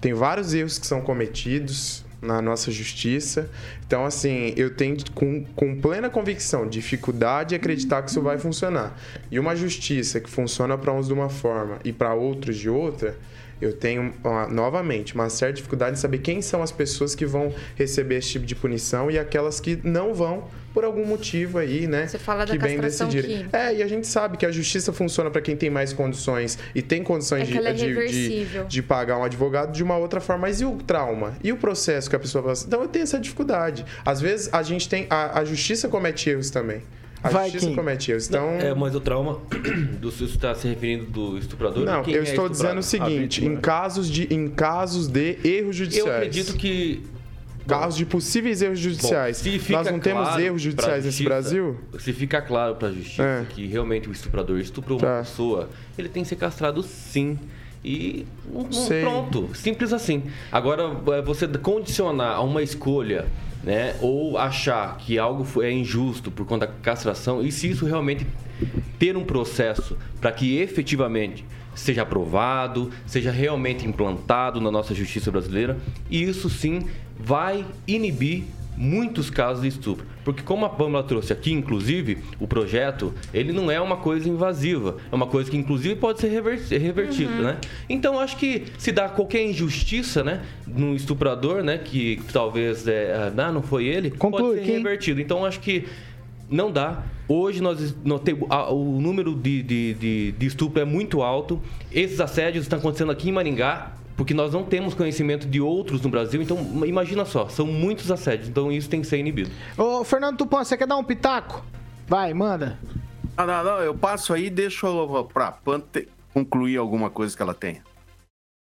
Tem 0.00 0.14
vários 0.14 0.54
erros 0.54 0.78
que 0.78 0.86
são 0.86 1.00
cometidos 1.00 2.04
na 2.20 2.42
nossa 2.42 2.70
justiça. 2.70 3.48
Então, 3.86 4.04
assim, 4.04 4.52
eu 4.56 4.74
tenho 4.74 4.96
com, 5.14 5.44
com 5.56 5.80
plena 5.80 6.10
convicção, 6.10 6.68
dificuldade 6.68 7.50
de 7.50 7.54
acreditar 7.54 8.02
que 8.02 8.10
isso 8.10 8.20
vai 8.20 8.38
funcionar. 8.38 8.98
E 9.30 9.38
uma 9.38 9.54
justiça 9.54 10.20
que 10.20 10.28
funciona 10.28 10.76
para 10.76 10.92
uns 10.92 11.06
de 11.06 11.12
uma 11.12 11.28
forma 11.28 11.78
e 11.84 11.92
para 11.92 12.14
outros 12.14 12.56
de 12.56 12.68
outra, 12.68 13.16
eu 13.60 13.72
tenho, 13.72 14.12
novamente, 14.50 15.14
uma 15.14 15.28
certa 15.28 15.54
dificuldade 15.54 15.96
de 15.96 16.00
saber 16.00 16.18
quem 16.18 16.40
são 16.40 16.62
as 16.62 16.70
pessoas 16.70 17.14
que 17.14 17.26
vão 17.26 17.52
receber 17.74 18.16
esse 18.16 18.30
tipo 18.30 18.46
de 18.46 18.54
punição 18.54 19.10
e 19.10 19.18
aquelas 19.18 19.58
que 19.58 19.78
não 19.82 20.14
vão 20.14 20.44
por 20.78 20.84
algum 20.84 21.04
motivo 21.04 21.58
aí, 21.58 21.88
né? 21.88 22.06
Você 22.06 22.20
fala 22.20 22.46
que 22.46 22.56
da 22.56 22.64
bem 22.64 22.78
decidirem. 22.78 23.46
É, 23.52 23.74
e 23.74 23.82
a 23.82 23.88
gente 23.88 24.06
sabe 24.06 24.36
que 24.36 24.46
a 24.46 24.52
justiça 24.52 24.92
funciona 24.92 25.28
para 25.28 25.40
quem 25.40 25.56
tem 25.56 25.68
mais 25.68 25.92
condições 25.92 26.56
e 26.72 26.80
tem 26.80 27.02
condições 27.02 27.42
é 27.42 27.44
de, 27.46 27.58
é 27.58 27.72
de, 27.72 28.06
de, 28.06 28.64
de, 28.64 28.80
pagar 28.80 29.18
um 29.18 29.24
advogado 29.24 29.72
de 29.72 29.82
uma 29.82 29.96
outra 29.96 30.20
forma. 30.20 30.42
Mas 30.42 30.60
e 30.60 30.64
o 30.64 30.76
trauma? 30.76 31.36
E 31.42 31.50
o 31.50 31.56
processo 31.56 32.08
que 32.08 32.14
a 32.14 32.18
pessoa 32.20 32.44
passa? 32.44 32.64
Então 32.64 32.80
eu 32.80 32.86
tenho 32.86 33.02
essa 33.02 33.18
dificuldade. 33.18 33.84
Às 34.06 34.20
vezes 34.20 34.48
a 34.52 34.62
gente 34.62 34.88
tem. 34.88 35.08
A, 35.10 35.40
a 35.40 35.44
justiça 35.44 35.88
comete 35.88 36.30
erros 36.30 36.48
também. 36.48 36.80
A 37.24 37.28
Vai, 37.28 37.46
justiça 37.46 37.70
Kim. 37.70 37.74
comete 37.74 38.12
erros. 38.12 38.28
Então... 38.28 38.46
Não, 38.52 38.60
é, 38.60 38.72
mas 38.72 38.94
o 38.94 39.00
trauma 39.00 39.40
do 39.98 40.12
você 40.12 40.26
está 40.26 40.54
se 40.54 40.68
referindo 40.68 41.06
do 41.06 41.38
estuprador? 41.38 41.84
Não, 41.84 42.04
eu 42.04 42.20
é 42.20 42.22
estou 42.22 42.48
dizendo 42.48 42.78
o 42.78 42.84
seguinte: 42.84 43.44
em 43.44 43.56
casos, 43.56 44.08
de, 44.08 44.32
em 44.32 44.48
casos 44.48 45.08
de 45.08 45.38
erros 45.42 45.74
judiciais. 45.74 46.06
Eu 46.06 46.14
acredito 46.14 46.54
que 46.56 47.02
casos 47.68 47.96
de 47.96 48.06
possíveis 48.06 48.62
erros 48.62 48.78
judiciais. 48.78 49.42
Bom, 49.42 49.72
Nós 49.72 49.90
não 49.90 50.00
temos 50.00 50.26
claro 50.26 50.42
erros 50.42 50.62
judiciais 50.62 51.04
justiça, 51.04 51.22
nesse 51.22 51.24
Brasil? 51.24 51.80
Se 51.98 52.12
fica 52.12 52.40
claro 52.40 52.76
para 52.76 52.88
a 52.88 52.92
justiça 52.92 53.22
é. 53.22 53.46
que 53.48 53.66
realmente 53.66 54.08
o 54.08 54.12
estuprador 54.12 54.58
estuprou 54.58 54.98
tá. 54.98 55.06
uma 55.06 55.18
pessoa, 55.18 55.68
ele 55.96 56.08
tem 56.08 56.22
que 56.22 56.28
ser 56.28 56.36
castrado 56.36 56.82
sim. 56.82 57.38
E 57.84 58.26
um, 58.52 58.64
pronto, 59.02 59.50
simples 59.54 59.92
assim. 59.92 60.24
Agora, 60.50 60.96
é, 61.16 61.22
você 61.22 61.46
condicionar 61.46 62.36
a 62.36 62.40
uma 62.40 62.62
escolha 62.62 63.26
né, 63.62 63.94
ou 64.00 64.38
achar 64.38 64.96
que 64.98 65.18
algo 65.18 65.46
é 65.62 65.70
injusto 65.70 66.30
por 66.30 66.46
conta 66.46 66.66
da 66.66 66.72
castração, 66.72 67.42
e 67.42 67.52
se 67.52 67.68
isso 67.68 67.86
realmente 67.86 68.26
ter 68.98 69.16
um 69.16 69.24
processo 69.24 69.96
para 70.20 70.32
que 70.32 70.58
efetivamente 70.58 71.44
seja 71.78 72.02
aprovado, 72.02 72.90
seja 73.06 73.30
realmente 73.30 73.86
implantado 73.86 74.60
na 74.60 74.70
nossa 74.70 74.94
justiça 74.94 75.30
brasileira, 75.30 75.78
e 76.10 76.22
isso 76.22 76.50
sim 76.50 76.82
vai 77.18 77.64
inibir 77.86 78.44
muitos 78.78 79.28
casos 79.28 79.62
de 79.62 79.68
estupro. 79.68 80.06
Porque 80.24 80.42
como 80.42 80.64
a 80.64 80.68
Pamela 80.68 81.02
trouxe 81.02 81.32
aqui, 81.32 81.52
inclusive, 81.52 82.18
o 82.38 82.46
projeto, 82.46 83.12
ele 83.34 83.52
não 83.52 83.70
é 83.70 83.80
uma 83.80 83.96
coisa 83.96 84.28
invasiva. 84.28 84.98
É 85.10 85.14
uma 85.14 85.26
coisa 85.26 85.50
que, 85.50 85.56
inclusive, 85.56 85.96
pode 85.96 86.20
ser 86.20 86.28
revertida, 86.28 87.32
uhum. 87.32 87.42
né? 87.42 87.58
Então, 87.88 88.20
acho 88.20 88.36
que 88.36 88.64
se 88.78 88.92
dá 88.92 89.08
qualquer 89.08 89.44
injustiça, 89.44 90.22
né? 90.22 90.42
No 90.66 90.94
estuprador, 90.94 91.62
né? 91.62 91.78
Que 91.78 92.20
talvez, 92.32 92.86
é, 92.86 93.32
ah, 93.36 93.52
não 93.52 93.62
foi 93.62 93.86
ele, 93.86 94.10
Conclui, 94.10 94.42
pode 94.42 94.58
ser 94.60 94.66
quem... 94.66 94.76
revertido. 94.76 95.20
Então, 95.20 95.44
acho 95.44 95.60
que 95.60 95.88
não 96.48 96.70
dá. 96.70 97.02
Hoje 97.28 97.60
nós, 97.62 97.94
nós 98.04 98.22
temos, 98.22 98.48
a, 98.50 98.72
o 98.72 99.00
número 99.00 99.34
de, 99.34 99.62
de, 99.62 99.94
de, 99.94 100.32
de 100.32 100.46
estupro 100.46 100.80
é 100.80 100.84
muito 100.84 101.22
alto. 101.22 101.60
Esses 101.92 102.20
assédios 102.20 102.64
estão 102.64 102.78
acontecendo 102.78 103.12
aqui 103.12 103.28
em 103.28 103.32
Maringá 103.32 103.92
porque 104.16 104.34
nós 104.34 104.52
não 104.52 104.64
temos 104.64 104.94
conhecimento 104.94 105.46
de 105.46 105.60
outros 105.60 106.02
no 106.02 106.10
Brasil. 106.10 106.42
Então, 106.42 106.58
imagina 106.84 107.24
só, 107.24 107.48
são 107.48 107.66
muitos 107.66 108.10
assédios, 108.10 108.48
então 108.48 108.72
isso 108.72 108.90
tem 108.90 109.00
que 109.00 109.06
ser 109.06 109.18
inibido. 109.18 109.48
Ô, 109.76 110.02
Fernando 110.02 110.38
Tupan, 110.38 110.64
você 110.64 110.76
quer 110.76 110.88
dar 110.88 110.96
um 110.96 111.04
pitaco? 111.04 111.64
Vai, 112.08 112.34
manda. 112.34 112.76
Ah, 113.36 113.46
não, 113.46 113.62
não, 113.62 113.78
eu 113.78 113.94
passo 113.94 114.34
aí 114.34 114.46
e 114.46 114.50
deixo 114.50 114.88
pra 115.32 115.52
Pante 115.52 116.08
concluir 116.34 116.76
alguma 116.78 117.10
coisa 117.10 117.36
que 117.36 117.40
ela 117.40 117.54
tenha. 117.54 117.82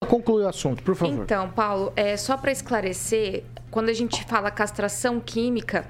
Conclui 0.06 0.44
o 0.44 0.48
assunto, 0.50 0.84
por 0.84 0.94
favor. 0.94 1.24
Então, 1.24 1.50
Paulo, 1.50 1.94
é, 1.96 2.18
só 2.18 2.36
para 2.36 2.52
esclarecer, 2.52 3.46
quando 3.72 3.88
a 3.88 3.94
gente 3.94 4.26
fala 4.26 4.52
castração 4.52 5.22
química, 5.22 5.88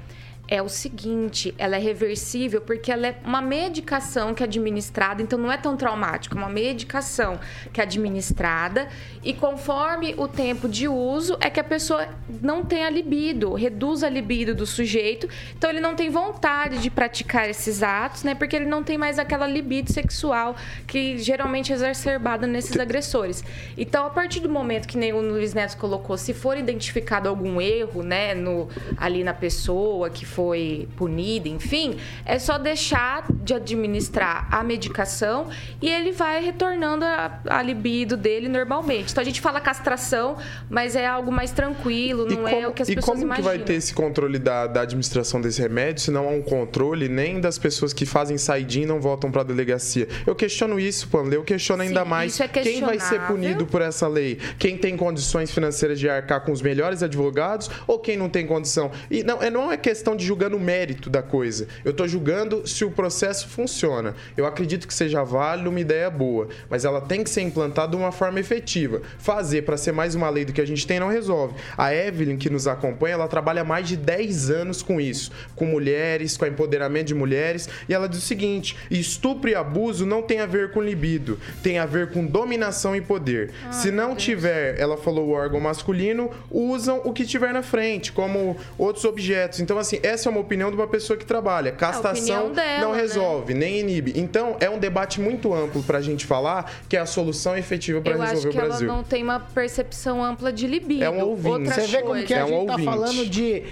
é 0.47 0.61
o 0.61 0.69
seguinte, 0.69 1.53
ela 1.57 1.75
é 1.75 1.79
reversível 1.79 2.61
porque 2.61 2.91
ela 2.91 3.07
é 3.07 3.17
uma 3.23 3.41
medicação 3.41 4.33
que 4.33 4.43
é 4.43 4.45
administrada, 4.45 5.21
então 5.21 5.37
não 5.39 5.51
é 5.51 5.57
tão 5.57 5.75
traumático, 5.75 6.35
é 6.35 6.37
uma 6.37 6.49
medicação 6.49 7.39
que 7.73 7.79
é 7.79 7.83
administrada 7.83 8.87
e 9.23 9.33
conforme 9.33 10.13
o 10.17 10.27
tempo 10.27 10.69
de 10.69 10.87
uso 10.87 11.37
é 11.39 11.49
que 11.49 11.59
a 11.59 11.63
pessoa 11.63 12.07
não 12.41 12.63
tem 12.63 12.85
a 12.85 12.89
libido, 12.89 13.53
reduz 13.53 14.03
a 14.03 14.09
libido 14.09 14.53
do 14.53 14.65
sujeito, 14.65 15.27
então 15.55 15.69
ele 15.69 15.79
não 15.79 15.95
tem 15.95 16.09
vontade 16.09 16.77
de 16.77 16.89
praticar 16.89 17.49
esses 17.49 17.81
atos, 17.81 18.23
né? 18.23 18.35
Porque 18.35 18.55
ele 18.55 18.65
não 18.65 18.83
tem 18.83 18.97
mais 18.97 19.17
aquela 19.17 19.47
libido 19.47 19.91
sexual 19.91 20.55
que 20.87 21.17
geralmente 21.17 21.71
é 21.71 21.75
exacerbada 21.75 22.45
nesses 22.45 22.77
agressores. 22.77 23.43
Então, 23.77 24.05
a 24.05 24.09
partir 24.09 24.39
do 24.39 24.49
momento 24.49 24.87
que 24.87 24.97
nem 24.97 25.13
o 25.13 25.21
Luiz 25.21 25.53
Neto 25.53 25.77
colocou, 25.77 26.17
se 26.17 26.33
for 26.33 26.57
identificado 26.57 27.27
algum 27.27 27.59
erro, 27.59 28.03
né, 28.03 28.33
no 28.33 28.67
ali 28.97 29.23
na 29.23 29.33
pessoa 29.33 30.09
que 30.09 30.25
foi 30.35 30.89
punida, 30.97 31.47
enfim, 31.47 31.97
é 32.25 32.37
só 32.37 32.57
deixar 32.57 33.25
de 33.31 33.53
administrar 33.53 34.47
a 34.51 34.61
medicação 34.63 35.47
e 35.81 35.89
ele 35.89 36.11
vai 36.11 36.43
retornando 36.43 37.05
a, 37.05 37.39
a 37.47 37.61
libido 37.61 38.17
dele 38.17 38.49
normalmente. 38.49 39.11
Então 39.11 39.21
a 39.21 39.25
gente 39.25 39.39
fala 39.39 39.61
castração, 39.61 40.35
mas 40.69 40.95
é 40.95 41.07
algo 41.07 41.31
mais 41.31 41.51
tranquilo, 41.51 42.25
não 42.25 42.45
é 42.45 42.67
o 42.67 42.73
que 42.73 42.81
as 42.81 42.89
pessoas 42.89 43.21
imaginam. 43.21 43.39
E 43.39 43.43
como 43.43 43.53
que 43.53 43.57
vai 43.57 43.59
ter 43.59 43.75
esse 43.75 43.93
controle 43.93 44.37
da, 44.37 44.67
da 44.67 44.81
administração 44.81 45.39
desse 45.39 45.61
remédio 45.61 46.01
se 46.01 46.11
não 46.11 46.27
há 46.27 46.31
um 46.31 46.41
controle 46.41 47.07
nem 47.07 47.39
das 47.39 47.57
pessoas 47.57 47.93
que 47.93 48.05
fazem 48.05 48.37
saidinha 48.37 48.83
e 48.83 48.87
não 48.87 48.99
voltam 48.99 49.31
para 49.31 49.41
a 49.41 49.45
delegacia? 49.45 50.07
Eu 50.27 50.35
questiono 50.35 50.77
isso, 50.77 51.07
Pamela, 51.07 51.35
eu 51.35 51.43
questiono 51.43 51.81
ainda 51.81 52.03
Sim, 52.03 52.09
mais 52.09 52.39
é 52.41 52.47
quem 52.47 52.81
vai 52.81 52.99
ser 52.99 53.21
punido 53.21 53.65
por 53.65 53.81
essa 53.81 54.05
lei? 54.07 54.37
Quem 54.59 54.77
tem 54.77 54.97
condições 54.97 55.49
financeiras 55.49 55.97
de 55.97 56.09
arcar 56.09 56.41
com 56.41 56.51
os 56.51 56.61
melhores 56.61 57.01
advogados 57.01 57.69
ou 57.87 57.99
quem 57.99 58.17
não 58.17 58.27
tem 58.27 58.45
condição? 58.45 58.91
E 59.09 59.23
não, 59.23 59.41
é, 59.41 59.49
não 59.49 59.71
é 59.71 59.77
questão 59.77 60.15
de 60.15 60.24
julgando 60.25 60.57
o 60.57 60.59
mérito 60.59 61.09
da 61.09 61.21
coisa. 61.21 61.67
Eu 61.83 61.93
tô 61.93 62.07
julgando 62.07 62.67
se 62.67 62.83
o 62.83 62.91
processo 62.91 63.47
funciona. 63.47 64.15
Eu 64.35 64.45
acredito 64.45 64.87
que 64.87 64.93
seja 64.93 65.23
válido, 65.23 65.69
uma 65.69 65.79
ideia 65.79 66.09
boa, 66.09 66.49
mas 66.69 66.85
ela 66.85 67.01
tem 67.01 67.23
que 67.23 67.29
ser 67.29 67.41
implantada 67.41 67.91
de 67.91 67.97
uma 67.97 68.11
forma 68.11 68.39
efetiva. 68.39 69.01
Fazer 69.17 69.63
para 69.63 69.77
ser 69.77 69.91
mais 69.91 70.15
uma 70.15 70.29
lei 70.29 70.45
do 70.45 70.53
que 70.53 70.61
a 70.61 70.67
gente 70.67 70.85
tem 70.85 70.99
não 70.99 71.07
resolve. 71.07 71.55
A 71.77 71.93
Evelyn, 71.93 72.37
que 72.37 72.49
nos 72.49 72.67
acompanha, 72.67 73.13
ela 73.13 73.27
trabalha 73.27 73.63
mais 73.63 73.87
de 73.87 73.95
10 73.95 74.49
anos 74.49 74.81
com 74.81 74.99
isso, 74.99 75.31
com 75.55 75.65
mulheres, 75.65 76.37
com 76.37 76.45
empoderamento 76.45 77.07
de 77.07 77.15
mulheres, 77.15 77.69
e 77.87 77.93
ela 77.93 78.07
diz 78.07 78.19
o 78.19 78.25
seguinte: 78.25 78.75
estupro 78.89 79.49
e 79.49 79.55
abuso 79.55 80.05
não 80.05 80.21
tem 80.21 80.39
a 80.39 80.45
ver 80.45 80.71
com 80.71 80.81
libido, 80.81 81.39
tem 81.61 81.77
a 81.77 81.85
ver 81.85 82.11
com 82.11 82.25
dominação 82.25 82.95
e 82.95 83.01
poder. 83.01 83.51
Se 83.71 83.91
não 83.91 84.15
tiver, 84.15 84.79
ela 84.79 84.97
falou 84.97 85.27
o 85.27 85.31
órgão 85.31 85.59
masculino, 85.59 86.31
usam 86.49 87.01
o 87.03 87.13
que 87.13 87.25
tiver 87.25 87.53
na 87.53 87.61
frente, 87.61 88.11
como 88.11 88.57
outros 88.77 89.05
objetos. 89.05 89.59
Então, 89.59 89.77
assim, 89.77 89.99
essa 90.15 90.27
é 90.27 90.31
uma 90.31 90.41
opinião 90.41 90.69
de 90.71 90.75
uma 90.75 90.87
pessoa 90.87 91.15
que 91.17 91.25
trabalha. 91.25 91.71
Castração 91.71 92.51
dela, 92.51 92.81
não 92.81 92.93
né? 92.93 93.01
resolve, 93.01 93.53
nem 93.53 93.79
inibe. 93.79 94.13
Então, 94.15 94.57
é 94.59 94.69
um 94.69 94.79
debate 94.79 95.21
muito 95.21 95.53
amplo 95.53 95.83
pra 95.83 96.01
gente 96.01 96.25
falar 96.25 96.71
que 96.89 96.97
é 96.97 96.99
a 96.99 97.05
solução 97.05 97.55
efetiva 97.55 98.01
para 98.01 98.13
Eu 98.13 98.19
resolver 98.21 98.39
acho 98.39 98.49
que 98.49 98.57
o 98.57 98.59
ela 98.59 98.69
Brasil. 98.69 98.87
não 98.87 99.03
tem 99.03 99.21
uma 99.23 99.39
percepção 99.39 100.23
ampla 100.23 100.51
de 100.51 100.65
libido. 100.67 101.03
É 101.03 101.09
um 101.09 101.21
ouvinte. 101.21 101.47
Outra 101.47 101.73
Você 101.75 101.87
vê 101.87 101.97
como 101.99 102.09
coisa. 102.11 102.25
que 102.25 102.33
a 102.33 102.39
É 102.39 102.43
um 102.43 102.47
gente 102.47 102.65
tá 102.65 102.71
ouvinte. 102.73 102.89
falando 102.89 103.25
de 103.29 103.63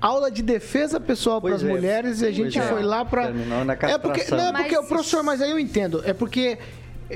aula 0.00 0.30
de 0.30 0.42
defesa 0.42 1.00
pessoal 1.00 1.40
para 1.40 1.54
as 1.54 1.62
é, 1.62 1.66
mulheres 1.66 2.20
e 2.22 2.26
a 2.26 2.30
gente 2.30 2.56
pois 2.58 2.64
é. 2.70 2.72
foi 2.72 2.82
lá 2.82 3.04
para 3.04 3.24
é 3.24 3.98
porque 3.98 4.24
não 4.30 4.48
é 4.48 4.52
porque 4.52 4.76
Mas 4.76 4.84
o 4.84 4.88
professor, 4.88 5.22
mas 5.22 5.42
aí 5.42 5.50
eu 5.50 5.58
entendo, 5.58 6.02
é 6.06 6.12
porque 6.12 6.56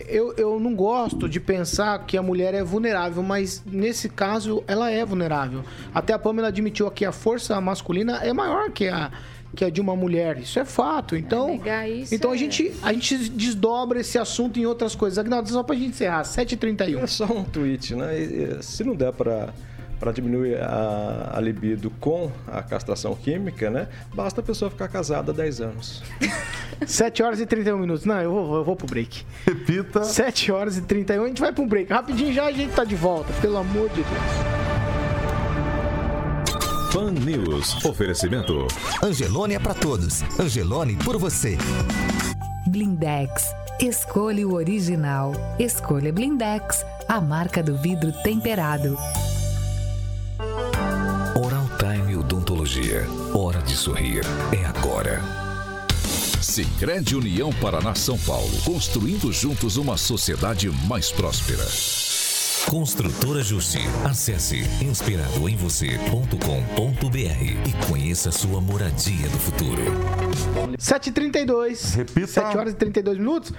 eu, 0.09 0.35
eu 0.37 0.61
não 0.61 0.75
gosto 0.75 1.29
de 1.29 1.41
pensar 1.41 2.05
que 2.07 2.17
a 2.17 2.23
mulher 2.23 2.55
é 2.55 2.63
vulnerável, 2.63 3.23
mas 3.23 3.63
nesse 3.67 4.09
caso 4.09 4.63
ela 4.67 4.91
é 4.91 5.05
vulnerável. 5.05 5.63
Até 5.95 6.13
a 6.13 6.19
Pamela 6.19 6.49
admitiu 6.49 6.87
aqui 6.87 7.05
a 7.05 7.13
força 7.13 7.61
masculina 7.61 8.19
é 8.25 8.33
maior 8.33 8.71
que 8.71 8.89
a 8.89 9.11
que 9.55 9.65
a 9.65 9.71
de 9.71 9.81
uma 9.81 9.97
mulher. 9.97 10.39
Isso 10.39 10.59
é 10.59 10.65
fato. 10.65 11.17
Então, 11.17 11.61
isso 11.99 12.15
então 12.15 12.33
a 12.33 12.35
é- 12.35 12.39
gente 12.39 12.73
a 12.83 12.93
gente 12.93 13.17
desdobra 13.31 14.01
esse 14.01 14.19
assunto 14.19 14.59
em 14.59 14.67
outras 14.67 14.95
coisas. 14.95 15.19
Agnaldo, 15.19 15.49
só 15.49 15.63
pra 15.63 15.75
gente 15.75 15.89
encerrar, 15.91 16.23
7h31. 16.25 16.99
É 17.03 17.07
só 17.07 17.25
um 17.25 17.43
tweet, 17.45 17.95
né? 17.95 18.09
Se 18.61 18.85
não 18.85 18.95
der 18.95 19.13
para 19.13 19.55
para 19.99 20.13
diminuir 20.13 20.57
a, 20.61 21.33
a 21.35 21.41
libido 21.41 21.91
com 22.01 22.31
a 22.47 22.63
castração 22.63 23.15
química, 23.15 23.71
né? 23.71 23.89
Basta 24.15 24.41
a 24.41 24.45
pessoa 24.45 24.71
ficar 24.71 24.89
casada 24.89 25.33
há 25.33 25.35
10 25.35 25.61
anos. 25.61 26.03
7 26.87 27.23
horas 27.23 27.41
e 27.41 27.47
31 27.47 27.79
minutos. 27.79 28.05
Não, 28.05 28.21
eu 28.21 28.31
vou, 28.31 28.57
eu 28.57 28.65
vou 28.65 28.77
pro 28.77 28.87
break. 28.87 29.25
Repita. 29.47 30.05
7 30.05 30.53
horas 30.53 30.77
e 30.77 30.83
31, 30.83 31.25
a 31.25 31.29
gente 31.29 31.41
vai 31.41 31.53
pro 31.53 31.67
break. 31.67 31.93
Rapidinho 31.93 32.33
já 32.33 32.47
a 32.47 32.53
gente 32.53 32.75
tá 32.75 32.85
de 32.85 32.95
volta, 32.95 33.33
pelo 33.41 33.57
amor 33.57 33.89
de 33.91 33.97
Deus. 33.97 34.67
Fan 36.93 37.13
News. 37.13 37.85
Oferecimento. 37.85 38.67
Angelone 39.03 39.55
é 39.55 39.59
pra 39.59 39.75
todos. 39.75 40.23
Angelone 40.41 40.97
por 40.97 41.19
você. 41.19 41.59
Blindex. 42.67 43.55
Escolha 43.81 44.49
o 44.49 44.55
original. 44.55 45.33
Escolha 45.59 46.11
Blindex, 46.11 46.85
a 47.07 47.21
marca 47.21 47.63
do 47.63 47.77
vidro 47.77 48.13
temperado. 48.23 48.97
Hora 53.33 53.63
de 53.63 53.77
sorrir. 53.77 54.23
É 54.53 54.65
agora. 54.65 55.23
Sicredi 56.43 57.15
União 57.15 57.53
Paraná 57.53 57.95
São 57.95 58.19
Paulo. 58.19 58.51
Construindo 58.65 59.33
juntos 59.33 59.77
uma 59.77 59.97
sociedade 59.97 60.69
mais 60.89 61.13
próspera. 61.13 61.65
Construtora 62.69 63.45
Justi. 63.45 63.79
Acesse 64.05 64.57
inspiradoemvocê.com.br 64.83 67.45
e 67.65 67.73
conheça 67.89 68.33
sua 68.33 68.61
moradia 68.61 69.29
do 69.29 69.39
futuro. 69.39 69.83
7h32. 70.77 71.95
Repita. 71.95 72.27
7 72.27 72.59
horas 72.59 72.73
e 72.73 72.77
32 72.77 73.19
minutos. 73.19 73.53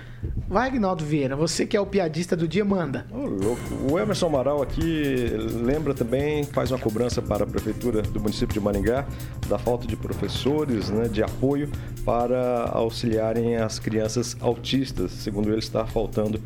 Vai, 0.50 0.68
Agnaldo 0.68 1.06
Vieira, 1.06 1.36
você 1.36 1.66
que 1.66 1.76
é 1.76 1.82
o 1.82 1.86
piadista 1.86 2.36
do 2.36 2.48
dia, 2.48 2.66
manda. 2.66 3.06
Ô, 3.12 3.26
louco. 3.26 3.62
O 3.90 3.98
Emerson 3.98 4.28
Amaral 4.28 4.62
aqui 4.62 5.30
lembra 5.64 5.94
também, 5.94 6.44
faz 6.44 6.72
uma 6.72 6.80
cobrança 6.80 7.22
para 7.22 7.46
a 7.46 7.48
Prefeitura 7.48 8.02
do 8.02 8.20
município 8.20 8.54
de 8.54 8.60
Maringá 8.60 9.08
da 9.48 9.58
falta 9.58 9.88
de 9.88 9.96
professores 9.96 10.90
né, 10.90 11.08
de 11.08 11.24
apoio 11.24 11.70
para 12.04 12.66
auxiliarem 12.72 13.56
as 13.58 13.80
crianças 13.80 14.36
autistas. 14.42 15.12
Segundo 15.12 15.50
ele, 15.50 15.60
está 15.60 15.86
faltando 15.86 16.42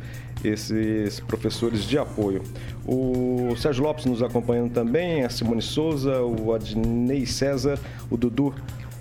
esses 0.48 1.20
professores 1.20 1.84
de 1.84 1.98
apoio. 1.98 2.42
O 2.86 3.54
Sérgio 3.56 3.84
Lopes 3.84 4.04
nos 4.04 4.22
acompanhando 4.22 4.72
também, 4.72 5.24
a 5.24 5.30
Simone 5.30 5.62
Souza, 5.62 6.22
o 6.22 6.52
Adnei 6.52 7.26
César, 7.26 7.78
o 8.10 8.16
Dudu 8.16 8.54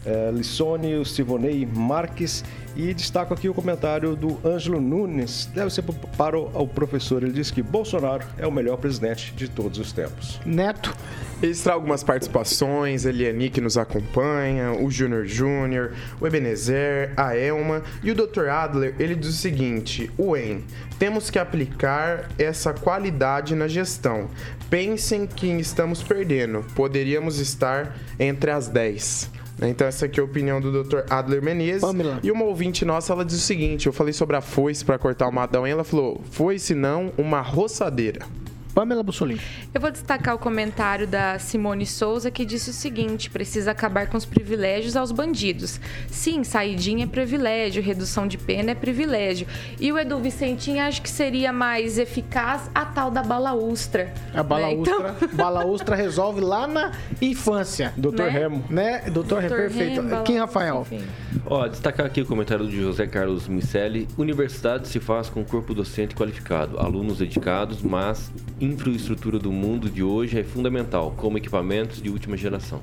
eh, 0.05 0.31
Lissone, 0.33 0.95
o 0.95 1.05
Sivonei 1.05 1.65
Marques 1.65 2.43
e 2.75 2.93
destaco 2.93 3.33
aqui 3.33 3.49
o 3.49 3.53
comentário 3.53 4.15
do 4.15 4.39
Ângelo 4.45 4.79
Nunes, 4.79 5.49
deve 5.53 5.69
ser 5.71 5.83
para 6.17 6.39
o, 6.39 6.67
professor. 6.67 7.21
Ele 7.21 7.33
diz 7.33 7.51
que 7.51 7.61
Bolsonaro 7.61 8.25
é 8.37 8.47
o 8.47 8.51
melhor 8.51 8.77
presidente 8.77 9.33
de 9.33 9.49
todos 9.49 9.77
os 9.77 9.91
tempos. 9.91 10.39
Neto. 10.45 10.95
Registrar 11.41 11.73
algumas 11.73 12.03
participações, 12.03 13.03
Eliani 13.03 13.49
que 13.49 13.59
nos 13.59 13.75
acompanha, 13.75 14.73
o 14.73 14.91
Júnior 14.91 15.25
Júnior, 15.25 15.93
o 16.19 16.27
Ebenezer, 16.27 17.13
a 17.17 17.35
Elma 17.35 17.81
e 18.03 18.11
o 18.11 18.15
Dr. 18.15 18.47
Adler, 18.47 18.93
ele 18.99 19.15
diz 19.15 19.29
o 19.29 19.33
seguinte, 19.33 20.11
o 20.19 20.37
EN, 20.37 20.61
temos 20.99 21.31
que 21.31 21.39
aplicar 21.39 22.29
essa 22.37 22.73
qualidade 22.73 23.55
na 23.55 23.67
gestão. 23.67 24.29
Pensem 24.69 25.25
que 25.25 25.47
estamos 25.47 26.03
perdendo, 26.03 26.63
poderíamos 26.75 27.39
estar 27.39 27.97
entre 28.19 28.51
as 28.51 28.67
10. 28.67 29.40
Né? 29.61 29.69
Então 29.69 29.87
essa 29.87 30.07
aqui 30.07 30.19
é 30.19 30.23
a 30.23 30.25
opinião 30.25 30.59
do 30.59 30.83
Dr. 30.83 31.01
Adler 31.09 31.41
Menezes. 31.41 31.81
Pamela. 31.81 32.19
E 32.23 32.31
uma 32.31 32.45
ouvinte 32.45 32.83
nossa, 32.83 33.13
ela 33.13 33.23
diz 33.23 33.35
o 33.35 33.39
seguinte, 33.39 33.85
eu 33.85 33.93
falei 33.93 34.11
sobre 34.11 34.35
a 34.35 34.41
foice 34.41 34.83
para 34.83 34.97
cortar 34.97 35.27
o 35.27 35.31
matão, 35.31 35.67
e 35.67 35.69
ela 35.69 35.83
falou, 35.83 36.19
foice 36.31 36.73
não, 36.73 37.13
uma 37.17 37.39
roçadeira. 37.41 38.25
Pamela 38.73 39.03
Bussolini. 39.03 39.41
Eu 39.73 39.81
vou 39.81 39.91
destacar 39.91 40.35
o 40.35 40.39
comentário 40.39 41.05
da 41.07 41.37
Simone 41.39 41.85
Souza 41.85 42.31
que 42.31 42.45
disse 42.45 42.69
o 42.69 42.73
seguinte: 42.73 43.29
precisa 43.29 43.71
acabar 43.71 44.07
com 44.07 44.17
os 44.17 44.25
privilégios 44.25 44.95
aos 44.95 45.11
bandidos. 45.11 45.79
Sim, 46.09 46.43
saidinha 46.43 47.03
é 47.03 47.07
privilégio, 47.07 47.83
redução 47.83 48.27
de 48.27 48.37
pena 48.37 48.71
é 48.71 48.75
privilégio. 48.75 49.47
E 49.79 49.91
o 49.91 49.99
Edu 49.99 50.17
Vicentinho 50.19 50.81
acho 50.83 51.01
que 51.01 51.09
seria 51.09 51.51
mais 51.51 51.97
eficaz 51.97 52.69
a 52.73 52.85
tal 52.85 53.11
da 53.11 53.21
balaustra. 53.23 54.13
A 54.33 54.41
balaustra, 54.43 54.99
Né? 54.99 55.15
Então- 55.21 55.29
balaustra 55.37 55.95
resolve 55.95 56.41
lá 56.41 56.67
na 56.67 56.91
infância. 57.21 57.93
Doutor 57.97 58.25
Né? 58.27 58.29
Remo. 58.39 58.63
Né? 58.69 58.99
Doutor, 59.11 59.41
Dr. 59.43 59.49
perfeito. 59.55 60.01
Rembala, 60.01 60.23
Quem, 60.23 60.37
Rafael? 60.39 60.81
enfim. 60.89 61.03
Ó, 61.45 61.67
destacar 61.67 62.05
aqui 62.05 62.21
o 62.21 62.25
comentário 62.25 62.65
do 62.65 62.71
José 62.71 63.05
Carlos 63.07 63.47
Micelli. 63.47 64.07
Universidade 64.17 64.87
se 64.87 64.99
faz 64.99 65.29
com 65.29 65.43
corpo 65.43 65.73
docente 65.73 66.15
qualificado, 66.15 66.79
alunos 66.79 67.17
dedicados, 67.17 67.81
mas 67.81 68.31
infraestrutura 68.61 69.39
do 69.39 69.51
mundo 69.51 69.89
de 69.89 70.03
hoje 70.03 70.39
é 70.39 70.43
fundamental, 70.43 71.13
como 71.17 71.37
equipamentos 71.37 72.01
de 72.01 72.09
última 72.09 72.37
geração. 72.37 72.79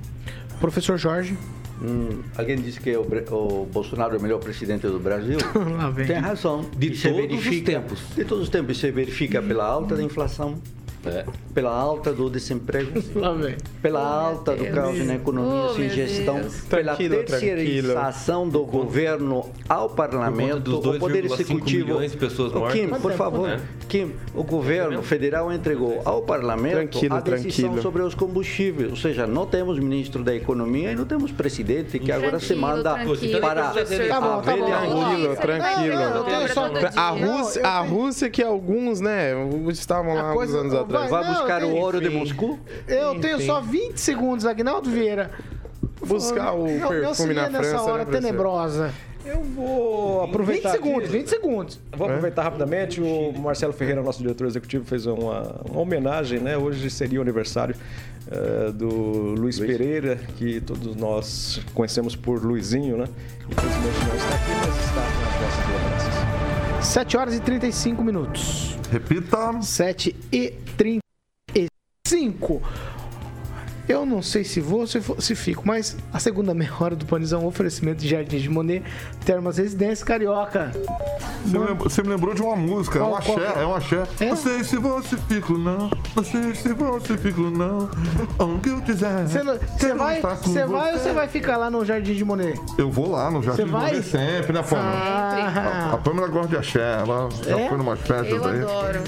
Professor 0.61 0.99
Jorge. 0.99 1.37
Hum, 1.81 2.23
alguém 2.37 2.57
disse 2.57 2.81
que 2.81 2.97
o, 2.97 3.05
Bre- 3.05 3.25
o 3.31 3.65
Bolsonaro 3.73 4.17
é 4.17 4.19
o 4.19 4.23
melhor 4.23 4.41
presidente 4.41 4.87
do 4.89 4.99
Brasil? 4.99 5.39
Tem 6.09 6.17
razão. 6.17 6.69
De 6.77 6.91
todos 6.91 7.47
os 7.47 7.61
tempos. 7.61 8.01
De 8.17 8.25
todos 8.25 8.45
os 8.45 8.51
tempos. 8.51 8.79
Se 8.79 8.91
verifica 8.91 9.41
pela 9.41 9.65
alta 9.65 9.95
da 9.95 10.03
inflação, 10.03 10.59
É. 11.07 11.25
pela 11.55 11.71
alta 11.71 12.13
do 12.13 12.29
desemprego, 12.29 13.01
pela 13.81 14.01
alta 14.03 14.55
do 14.57 14.67
caos 14.67 14.99
na 15.07 15.15
economia 15.15 15.69
Oh, 15.71 15.75
sem 15.75 15.89
gestão, 15.89 16.41
pela 16.69 16.95
Tranquilo, 16.97 17.25
terceirização 17.25 18.49
do 18.49 18.65
governo 18.65 19.45
ao 19.69 19.89
parlamento, 19.91 20.59
dos 20.81 20.97
o 20.97 20.99
poder 20.99 21.25
2,5 21.25 21.33
executivo. 21.41 22.01
de 22.01 22.17
pessoas 22.17 22.53
mortas. 22.53 22.79
Kim, 22.81 22.89
por 22.89 23.13
favor, 23.13 23.49
né? 23.49 23.61
Kim, 23.89 24.13
o 24.35 24.43
governo 24.43 25.03
federal 25.03 25.53
entregou 25.53 26.03
ao 26.05 26.23
parlamento 26.23 26.75
Tranquilo, 26.91 27.15
a 27.15 27.21
decisão 27.21 27.53
tranquilo. 27.71 27.83
sobre 27.83 28.03
os 28.03 28.15
combustíveis. 28.15 28.91
Ou 28.91 28.97
seja, 28.97 29.27
não 29.27 29.47
temos 29.47 29.79
ministro 29.79 30.23
da 30.23 30.35
economia 30.35 30.93
e 30.93 30.97
não 30.97 31.05
temos 31.07 31.31
presidente 31.33 31.99
que 31.99 32.13
agora 32.13 32.39
se 32.39 32.49
Tranquilo, 32.49 32.61
manda 32.69 32.95
tranquilo, 32.95 33.41
para. 33.41 33.63
Tá 34.09 34.21
bom, 34.21 34.43
tá 34.43 34.57
bom. 34.57 34.67
Tranquilo, 34.67 35.37
tranquilo. 35.37 36.25
Tenho 36.25 36.49
só- 36.55 36.69
A 37.01 37.11
Rússia, 37.11 37.67
a 37.67 37.81
Rússia 37.81 38.31
que 38.31 38.43
alguns, 38.43 39.01
né, 39.01 39.33
estavam 39.71 40.15
lá 40.15 40.31
alguns 40.31 40.55
anos 40.55 40.75
atrás. 40.75 40.88
Vai 40.89 41.25
Não, 41.25 41.35
buscar 41.35 41.63
o 41.65 41.75
ouro 41.77 42.01
de 42.01 42.07
enfim. 42.09 42.19
Moscou? 42.19 42.59
Eu 42.87 43.21
tenho 43.21 43.41
só 43.41 43.61
20 43.61 43.99
segundos, 43.99 44.45
Agnaldo 44.47 44.91
Vieira. 44.91 45.31
Buscar 46.07 46.53
o 46.55 46.67
Eu- 46.67 46.75
eu 46.77 46.79
perfume 46.89 47.05
auxiliei 47.07 47.35
na 47.43 47.49
nessa 47.51 47.71
França, 47.71 47.85
hora 47.93 48.05
né, 48.05 48.11
tenebrosa. 48.13 48.93
Eu 49.27 49.43
vou 49.43 50.21
20 50.23 50.29
aproveitar. 50.31 50.71
segundos, 50.71 51.03
aqui- 51.09 51.19
20 51.19 51.27
segundos. 51.29 51.81
Vou 51.95 52.09
aproveitar 52.09 52.43
rapidamente. 52.45 53.01
O 53.01 53.33
Marcelo 53.39 53.73
Ferreira, 53.75 54.01
nosso 54.03 54.23
diretor 54.23 54.47
executivo, 54.47 54.85
fez 54.87 55.05
uma, 55.07 55.61
uma 55.69 55.81
homenagem, 55.81 56.39
né? 56.41 56.57
Hoje 56.57 56.89
seria 56.89 57.19
o 57.19 57.23
aniversário 57.23 57.75
eh, 58.31 58.71
do 58.73 58.87
Luiz, 58.89 59.59
Pereira, 59.59 60.17
que 60.39 60.61
todos 60.61 60.95
nós 60.97 61.61
conhecemos 61.75 62.15
por 62.17 62.43
Luizinho, 62.43 62.97
né? 62.97 63.05
Infelizmente 63.51 64.07
não 64.07 64.17
está 64.17 64.35
aqui, 64.35 64.51
mas 64.67 64.85
está 64.87 65.01
nas 65.01 65.41
nossas 65.43 65.67
lembranças. 65.69 66.28
7 66.83 67.17
horas 67.17 67.35
e 67.35 67.41
35 67.41 68.03
minutos. 68.03 68.77
Repita. 68.91 69.61
7 69.61 70.15
e 70.33 70.51
35. 70.77 72.63
Eu 73.89 74.05
não 74.05 74.21
sei 74.21 74.45
se 74.45 74.61
vou 74.61 74.87
se, 74.87 75.01
for, 75.01 75.21
se 75.23 75.35
fico, 75.35 75.63
mas 75.67 75.97
a 76.13 76.19
segunda 76.19 76.53
meia 76.53 76.71
hora 76.79 76.95
do 76.95 77.07
Panizão, 77.07 77.47
oferecimento 77.47 78.01
de 78.03 78.09
Jardim 78.09 78.37
de 78.39 78.49
Monet, 78.49 78.85
Termas 79.25 79.57
Residência 79.57 80.05
Carioca. 80.05 80.73
Você 81.45 81.59
me, 81.59 81.65
lembrou, 81.65 81.89
você 81.91 82.03
me 82.03 82.09
lembrou 82.11 82.35
de 82.35 82.43
uma 82.43 82.55
música, 82.57 82.99
é 82.99 83.03
um 83.03 83.07
Qual- 83.07 83.17
axé, 83.17 83.33
qual- 83.35 83.63
é 83.63 83.67
um 83.67 83.75
axé. 83.75 84.03
É? 84.21 84.29
Não 84.29 84.37
sei 84.37 84.63
se 84.65 84.77
você 84.77 85.17
fico, 85.17 85.57
não. 85.57 85.91
Não 86.15 86.23
sei 86.25 86.55
se 86.55 86.75
você 86.75 87.17
fico, 87.17 87.41
não. 87.43 87.89
Onde 88.39 88.69
eu 88.69 88.83
quiser. 88.83 89.27
Você 89.27 89.43
não- 89.43 89.57
você 89.57 89.95
vai, 89.95 90.21
você 90.21 90.67
vai 90.67 90.93
ou 90.93 90.99
você 90.99 91.13
vai 91.15 91.29
ficar 91.29 91.57
lá 91.57 91.71
no 91.71 91.83
Jardim 91.85 92.13
de 92.15 92.25
Monet? 92.25 92.61
Eu 92.77 92.91
vou 92.91 93.11
lá 93.11 93.31
no 93.31 93.43
Jardim 93.43 93.63
Você 93.63 93.69
vai? 93.71 93.91
Monet 93.93 94.03
sempre, 94.07 94.53
né, 94.53 94.63
Pâmela? 94.63 94.89
A, 94.91 95.91
a 95.91 95.95
Ah, 95.95 95.97
Pâmela 95.97 96.29
gosta 96.29 96.49
de 96.49 96.57
axé, 96.59 96.99
ela 97.01 97.29
já 97.43 97.59
É? 97.59 97.69
foi 97.69 97.79
numas 97.79 98.01
festas 98.01 98.29
Eu 98.29 98.45
aí. 98.45 98.61
adoro. 98.61 99.01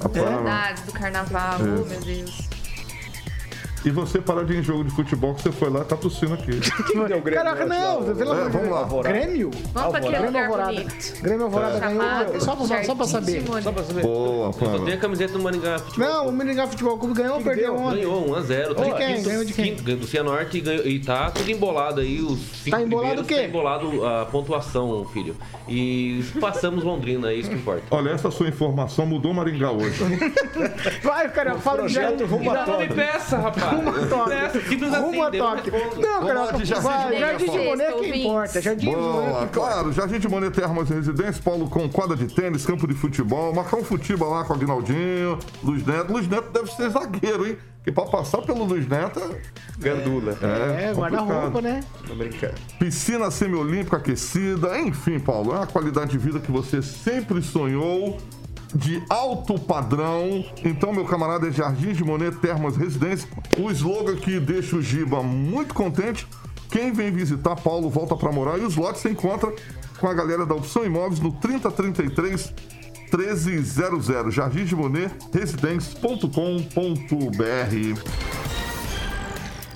A 0.00 0.08
Pâmela. 0.08 0.34
Saudades 0.34 0.82
do 0.82 0.92
carnaval, 0.92 1.56
oh 1.60 1.62
meu 1.88 2.00
Deus. 2.00 2.48
E 3.84 3.90
você 3.90 4.18
parar 4.18 4.44
de 4.44 4.54
ir 4.54 4.60
em 4.60 4.62
jogo 4.62 4.82
de 4.84 4.90
futebol 4.90 5.34
que 5.34 5.42
você 5.42 5.52
foi 5.52 5.68
lá 5.68 5.80
e 5.80 5.84
tá 5.84 5.94
tossindo 5.96 6.34
aqui. 6.34 6.58
Quem 6.90 7.04
deu 7.04 7.18
o 7.18 7.20
Grêmio 7.20 7.44
Caraca, 7.44 7.66
não, 7.66 8.02
pelo 8.02 8.32
É, 8.32 8.36
amor 8.36 8.50
de 8.50 8.56
vamos 8.56 8.70
lá. 8.70 9.02
Grêmio? 9.02 9.50
Vamos 9.74 9.90
pra 9.90 9.98
aquele 9.98 10.16
Grêmio 10.18 10.40
Alvorada. 10.42 10.84
Grêmio 11.20 11.44
Alvorada 11.44 11.78
ganhou. 11.80 12.00
Chamado 12.00 12.40
Só 12.40 12.56
pra, 12.56 12.84
só 12.84 12.94
pra 12.94 13.06
saber. 13.06 13.44
Só 13.62 13.72
pra 13.72 13.84
saber. 13.84 14.02
Boa, 14.02 14.52
Só 14.52 14.58
tem 14.58 14.68
Pâmela. 14.70 14.94
a 14.94 14.96
camiseta 14.96 15.32
do 15.34 15.42
Maringá 15.42 15.78
Futebol. 15.78 16.08
Não, 16.08 16.28
o 16.28 16.32
Meringá 16.32 16.66
Futebol 16.66 16.98
Clube 16.98 17.14
ganhou 17.14 17.36
ou 17.36 17.42
perdeu 17.42 17.76
ontem? 17.76 17.96
Ganhou 17.96 18.26
1x0. 18.28 18.74
De 18.74 18.94
quem? 18.94 19.22
Ganhou 19.22 19.44
de 19.44 19.52
quem? 19.52 19.76
Ganhou 19.76 20.00
do 20.00 20.06
Cianorte 20.06 20.56
e, 20.58 20.60
ganhou, 20.62 20.86
e 20.86 20.98
tá 21.00 21.30
tudo 21.30 21.50
embolado 21.50 22.00
aí. 22.00 22.22
Os 22.22 22.38
cinco 22.62 22.76
Tá 22.76 22.82
embolado 22.82 23.20
o 23.20 23.24
quê? 23.24 23.34
Tá 23.34 23.44
embolado 23.44 24.06
a 24.06 24.24
pontuação, 24.26 25.04
filho. 25.12 25.36
E 25.68 26.24
passamos 26.40 26.82
Londrina, 26.84 27.30
é 27.30 27.34
isso 27.34 27.50
que 27.50 27.56
importa. 27.56 27.82
Olha, 27.90 28.10
essa 28.10 28.30
sua 28.30 28.48
informação 28.48 29.04
mudou 29.04 29.34
Maringá 29.34 29.70
hoje. 29.70 30.02
Vai, 31.02 31.28
cara, 31.30 31.56
fala 31.56 31.86
de 31.86 31.94
projeto 31.94 32.24
a 32.24 32.66
Não 32.66 32.78
me 32.78 32.88
peça, 32.88 33.36
rapaz. 33.38 33.73
Rumo 33.76 33.88
a 33.90 34.06
toque. 34.06 34.30
Peça, 34.30 34.60
simples 34.68 34.94
assim, 34.94 35.20
a 35.20 35.30
deu 35.30 35.44
toque. 35.44 35.70
Não, 35.70 35.80
Vamos 35.80 36.26
cara, 36.26 36.40
lá 36.44 36.52
de 36.52 36.64
Jardim 36.64 36.82
vai, 36.86 36.98
de 36.98 37.04
Monet, 37.04 37.20
Jardim 37.20 37.44
de 37.44 37.50
Paulo. 37.50 37.64
Monet 37.70 37.86
que 37.86 37.92
Ouvintes. 37.94 38.20
importa. 38.20 38.60
Jardim 38.62 38.80
de 38.80 38.86
Monet 38.96 39.02
que 39.06 39.12
Boa, 39.12 39.30
importa. 39.30 39.46
claro, 39.52 39.92
Jardim 39.92 40.18
de 40.18 40.28
Monet 40.28 40.50
Termas 40.54 40.88
Residência, 40.88 41.42
Paulo 41.42 41.68
com 41.70 41.88
quadra 41.88 42.16
de 42.16 42.26
tênis, 42.26 42.64
campo 42.66 42.86
de 42.86 42.94
futebol, 42.94 43.54
marcar 43.54 43.76
um 43.76 43.84
futebol 43.84 44.30
lá 44.30 44.44
com 44.44 44.52
o 44.52 44.56
Aguinaldinho, 44.56 45.38
Luiz 45.62 45.84
Neto. 45.86 46.12
Luiz 46.12 46.28
Neto 46.28 46.50
deve 46.52 46.70
ser 46.72 46.90
zagueiro, 46.90 47.46
hein? 47.46 47.56
Porque 47.76 47.92
pra 47.92 48.06
passar 48.06 48.40
pelo 48.40 48.64
Luiz 48.64 48.88
Neto 48.88 49.20
Gandula. 49.78 50.38
é, 50.40 50.84
É, 50.86 50.94
guarda-roupa, 50.94 51.34
complicado. 51.50 51.62
né? 51.62 51.80
Tô 52.06 52.14
brincando. 52.14 52.54
Piscina 52.78 53.30
semiolímpica 53.30 53.98
aquecida, 53.98 54.78
enfim, 54.78 55.18
Paulo, 55.18 55.52
é 55.52 55.56
uma 55.56 55.66
qualidade 55.66 56.12
de 56.12 56.18
vida 56.18 56.40
que 56.40 56.50
você 56.50 56.80
sempre 56.80 57.42
sonhou. 57.42 58.16
De 58.74 59.02
alto 59.08 59.58
padrão. 59.58 60.44
Então, 60.64 60.92
meu 60.92 61.04
camarada, 61.04 61.48
é 61.48 61.52
Jardim 61.52 61.92
de 61.92 62.04
Monet 62.04 62.36
Termas 62.38 62.76
Residência. 62.76 63.28
O 63.58 63.70
slogan 63.70 64.16
que 64.16 64.40
deixa 64.40 64.76
o 64.76 64.82
Giba 64.82 65.22
muito 65.22 65.74
contente. 65.74 66.26
Quem 66.70 66.92
vem 66.92 67.12
visitar 67.12 67.56
Paulo 67.56 67.88
volta 67.88 68.16
pra 68.16 68.32
morar. 68.32 68.58
E 68.58 68.62
os 68.62 68.76
lotes 68.76 69.00
você 69.00 69.10
encontra 69.10 69.52
com 70.00 70.08
a 70.08 70.14
galera 70.14 70.44
da 70.44 70.54
Opção 70.54 70.84
Imóveis 70.84 71.20
no 71.20 71.32
3033 71.32 72.52
1300. 73.12 74.34
Jardim 74.34 74.64
de 74.64 74.74
Monet 74.74 75.12
Residência.com.br. 75.32 78.24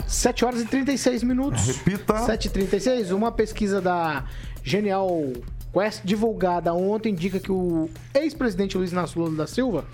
7 0.09 0.45
horas 0.45 0.63
e 0.63 0.65
36 0.65 1.23
minutos. 1.23 1.67
Repita. 1.67 2.15
7h36, 2.15 3.15
uma 3.15 3.31
pesquisa 3.31 3.81
da 3.81 4.25
Genial 4.65 5.33
Quest 5.79 6.03
divulgada 6.05 6.75
ontem 6.75 7.11
indica 7.11 7.39
que 7.39 7.53
o 7.53 7.89
ex-presidente 8.13 8.77
Luiz 8.77 8.91
Inácio 8.91 9.21
Lula 9.21 9.37
da 9.37 9.47
Silva 9.47 9.85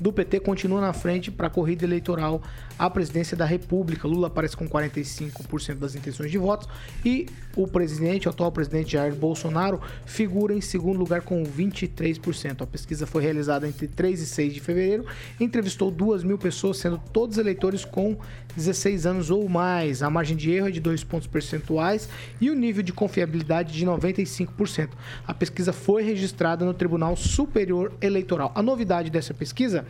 do 0.00 0.10
PT 0.10 0.40
continua 0.40 0.80
na 0.80 0.94
frente 0.94 1.30
para 1.30 1.48
a 1.48 1.50
corrida 1.50 1.84
eleitoral 1.84 2.40
à 2.78 2.90
presidência 2.90 3.36
da 3.36 3.44
República. 3.44 4.06
Lula 4.06 4.28
aparece 4.28 4.56
com 4.56 4.68
45% 4.68 5.76
das 5.76 5.94
intenções 5.94 6.30
de 6.30 6.38
votos 6.38 6.68
e 7.04 7.26
o 7.56 7.66
presidente, 7.68 8.26
o 8.26 8.30
atual 8.30 8.50
presidente 8.50 8.92
Jair 8.92 9.14
Bolsonaro, 9.14 9.80
figura 10.04 10.54
em 10.54 10.60
segundo 10.60 10.98
lugar 10.98 11.22
com 11.22 11.42
23%. 11.44 12.62
A 12.62 12.66
pesquisa 12.66 13.06
foi 13.06 13.22
realizada 13.22 13.68
entre 13.68 13.86
3 13.86 14.20
e 14.20 14.26
6 14.26 14.54
de 14.54 14.60
fevereiro, 14.60 15.06
entrevistou 15.38 15.90
2 15.90 16.24
mil 16.24 16.38
pessoas, 16.38 16.78
sendo 16.78 17.00
todos 17.12 17.38
eleitores 17.38 17.84
com 17.84 18.16
16 18.56 19.06
anos 19.06 19.30
ou 19.30 19.48
mais. 19.48 20.02
A 20.02 20.10
margem 20.10 20.36
de 20.36 20.50
erro 20.50 20.68
é 20.68 20.70
de 20.70 20.80
2 20.80 21.04
pontos 21.04 21.26
percentuais 21.26 22.08
e 22.40 22.50
o 22.50 22.54
nível 22.54 22.82
de 22.82 22.92
confiabilidade 22.92 23.72
de 23.72 23.86
95%. 23.86 24.90
A 25.26 25.34
pesquisa 25.34 25.72
foi 25.72 26.02
registrada 26.02 26.64
no 26.64 26.74
Tribunal 26.74 27.16
Superior 27.16 27.92
Eleitoral. 28.00 28.52
A 28.54 28.62
novidade 28.62 29.10
dessa 29.10 29.32
pesquisa 29.32 29.86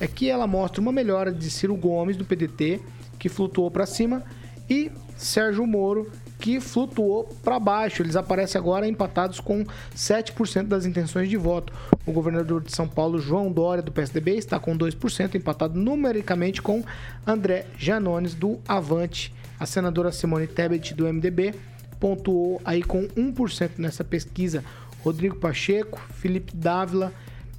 é 0.00 0.06
que 0.06 0.28
ela 0.28 0.46
mostra 0.46 0.80
uma 0.80 0.92
melhora 0.92 1.32
de 1.32 1.50
Ciro 1.50 1.76
Gomes, 1.76 2.16
do 2.16 2.24
PDT, 2.24 2.80
que 3.18 3.28
flutuou 3.28 3.70
para 3.70 3.86
cima, 3.86 4.22
e 4.68 4.90
Sérgio 5.16 5.66
Moro, 5.66 6.10
que 6.38 6.60
flutuou 6.60 7.24
para 7.42 7.58
baixo. 7.58 8.02
Eles 8.02 8.16
aparecem 8.16 8.58
agora 8.58 8.86
empatados 8.86 9.40
com 9.40 9.64
7% 9.94 10.64
das 10.64 10.84
intenções 10.84 11.28
de 11.28 11.36
voto. 11.36 11.72
O 12.04 12.12
governador 12.12 12.62
de 12.62 12.74
São 12.74 12.86
Paulo, 12.86 13.18
João 13.18 13.50
Dória, 13.50 13.82
do 13.82 13.92
PSDB, 13.92 14.36
está 14.36 14.58
com 14.58 14.76
2%, 14.76 15.34
empatado 15.34 15.78
numericamente 15.78 16.60
com 16.60 16.84
André 17.26 17.66
Janones, 17.78 18.34
do 18.34 18.60
Avante. 18.68 19.32
A 19.58 19.64
senadora 19.64 20.12
Simone 20.12 20.46
Tebet, 20.46 20.92
do 20.92 21.10
MDB, 21.10 21.54
pontuou 21.98 22.60
aí 22.64 22.82
com 22.82 23.08
1% 23.08 23.70
nessa 23.78 24.04
pesquisa. 24.04 24.62
Rodrigo 25.02 25.36
Pacheco, 25.36 26.00
Felipe 26.14 26.54
Dávila 26.54 27.12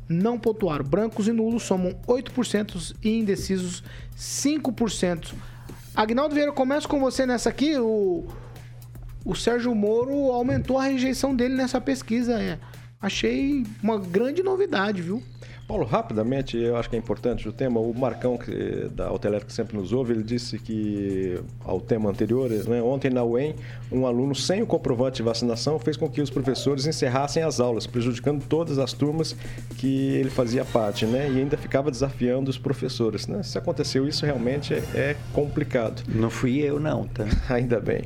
não 0.07 0.39
pontuaram. 0.39 0.85
Brancos 0.85 1.27
e 1.27 1.31
nulos 1.31 1.63
somam 1.63 1.93
8% 2.07 2.95
e 3.03 3.19
indecisos 3.19 3.83
5%. 4.17 5.33
Agnaldo 5.95 6.35
Vieira, 6.35 6.51
começo 6.51 6.87
com 6.87 6.99
você 6.99 7.25
nessa 7.25 7.49
aqui. 7.49 7.77
O, 7.77 8.25
o 9.25 9.35
Sérgio 9.35 9.73
Moro 9.73 10.31
aumentou 10.31 10.77
a 10.77 10.83
rejeição 10.83 11.35
dele 11.35 11.55
nessa 11.55 11.81
pesquisa. 11.81 12.39
É. 12.41 12.59
Achei 13.01 13.65
uma 13.81 13.99
grande 13.99 14.41
novidade, 14.41 15.01
viu? 15.01 15.21
Paulo, 15.67 15.85
rapidamente, 15.85 16.57
eu 16.57 16.77
acho 16.77 16.89
que 16.89 16.95
é 16.95 16.99
importante 16.99 17.47
o 17.49 17.51
tema. 17.51 17.77
O 17.81 17.93
Marcão, 17.93 18.37
que, 18.37 18.87
da 18.95 19.11
que 19.45 19.51
sempre 19.51 19.75
nos 19.75 19.91
ouve, 19.91 20.13
ele 20.13 20.23
disse 20.23 20.57
que, 20.57 21.41
ao 21.65 21.81
tema 21.81 22.09
anterior, 22.09 22.49
né, 22.49 22.81
ontem 22.81 23.09
na 23.09 23.21
UEM, 23.21 23.53
um 23.91 24.07
aluno 24.07 24.33
sem 24.33 24.61
o 24.61 24.65
comprovante 24.65 25.17
de 25.17 25.23
vacinação 25.23 25.77
fez 25.77 25.97
com 25.97 26.09
que 26.09 26.21
os 26.21 26.29
professores 26.29 26.87
encerrassem 26.87 27.43
as 27.43 27.59
aulas, 27.59 27.85
prejudicando 27.85 28.45
todas 28.47 28.79
as 28.79 28.93
turmas 28.93 29.35
que 29.77 30.13
ele 30.15 30.29
fazia 30.29 30.63
parte, 30.63 31.05
né? 31.05 31.29
E 31.29 31.37
ainda 31.37 31.57
ficava 31.57 31.91
desafiando 31.91 32.49
os 32.49 32.57
professores, 32.57 33.27
né? 33.27 33.43
Se 33.43 33.57
aconteceu 33.57 34.07
isso, 34.07 34.25
realmente 34.25 34.73
é, 34.73 35.17
complicado. 35.33 36.01
Não 36.07 36.29
fui 36.29 36.59
eu, 36.59 36.79
não, 36.79 37.05
tá? 37.07 37.25
Ainda 37.53 37.79
bem. 37.81 38.03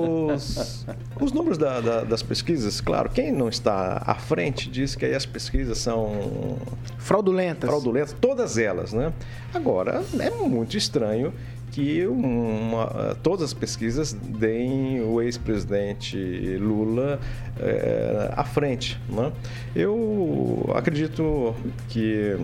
Os, 0.00 0.86
os 1.20 1.32
números 1.32 1.58
da- 1.58 1.80
da- 1.80 2.04
das 2.04 2.22
pesquisas, 2.22 2.80
claro, 2.80 3.10
quem 3.10 3.32
não 3.32 3.48
está 3.48 4.02
à 4.06 4.14
frente 4.14 4.68
diz 4.70 4.94
que 4.94 5.04
aí 5.04 5.14
as 5.14 5.26
pesquisas 5.26 5.78
são 5.78 6.56
Fraudulentas. 6.98 7.68
fraudulentas, 7.68 8.16
todas 8.20 8.58
elas, 8.58 8.92
né? 8.92 9.12
Agora, 9.54 10.02
é 10.18 10.30
muito 10.30 10.76
estranho 10.76 11.32
que 11.72 12.04
uma- 12.06 13.16
todas 13.22 13.44
as 13.44 13.54
pesquisas 13.54 14.12
deem 14.12 15.00
o 15.02 15.22
ex-presidente 15.22 16.16
Lula 16.60 17.20
eh, 17.60 18.30
à 18.36 18.42
frente, 18.44 19.00
né? 19.08 19.30
Eu 19.74 20.68
acredito 20.74 21.54
que 21.88 22.36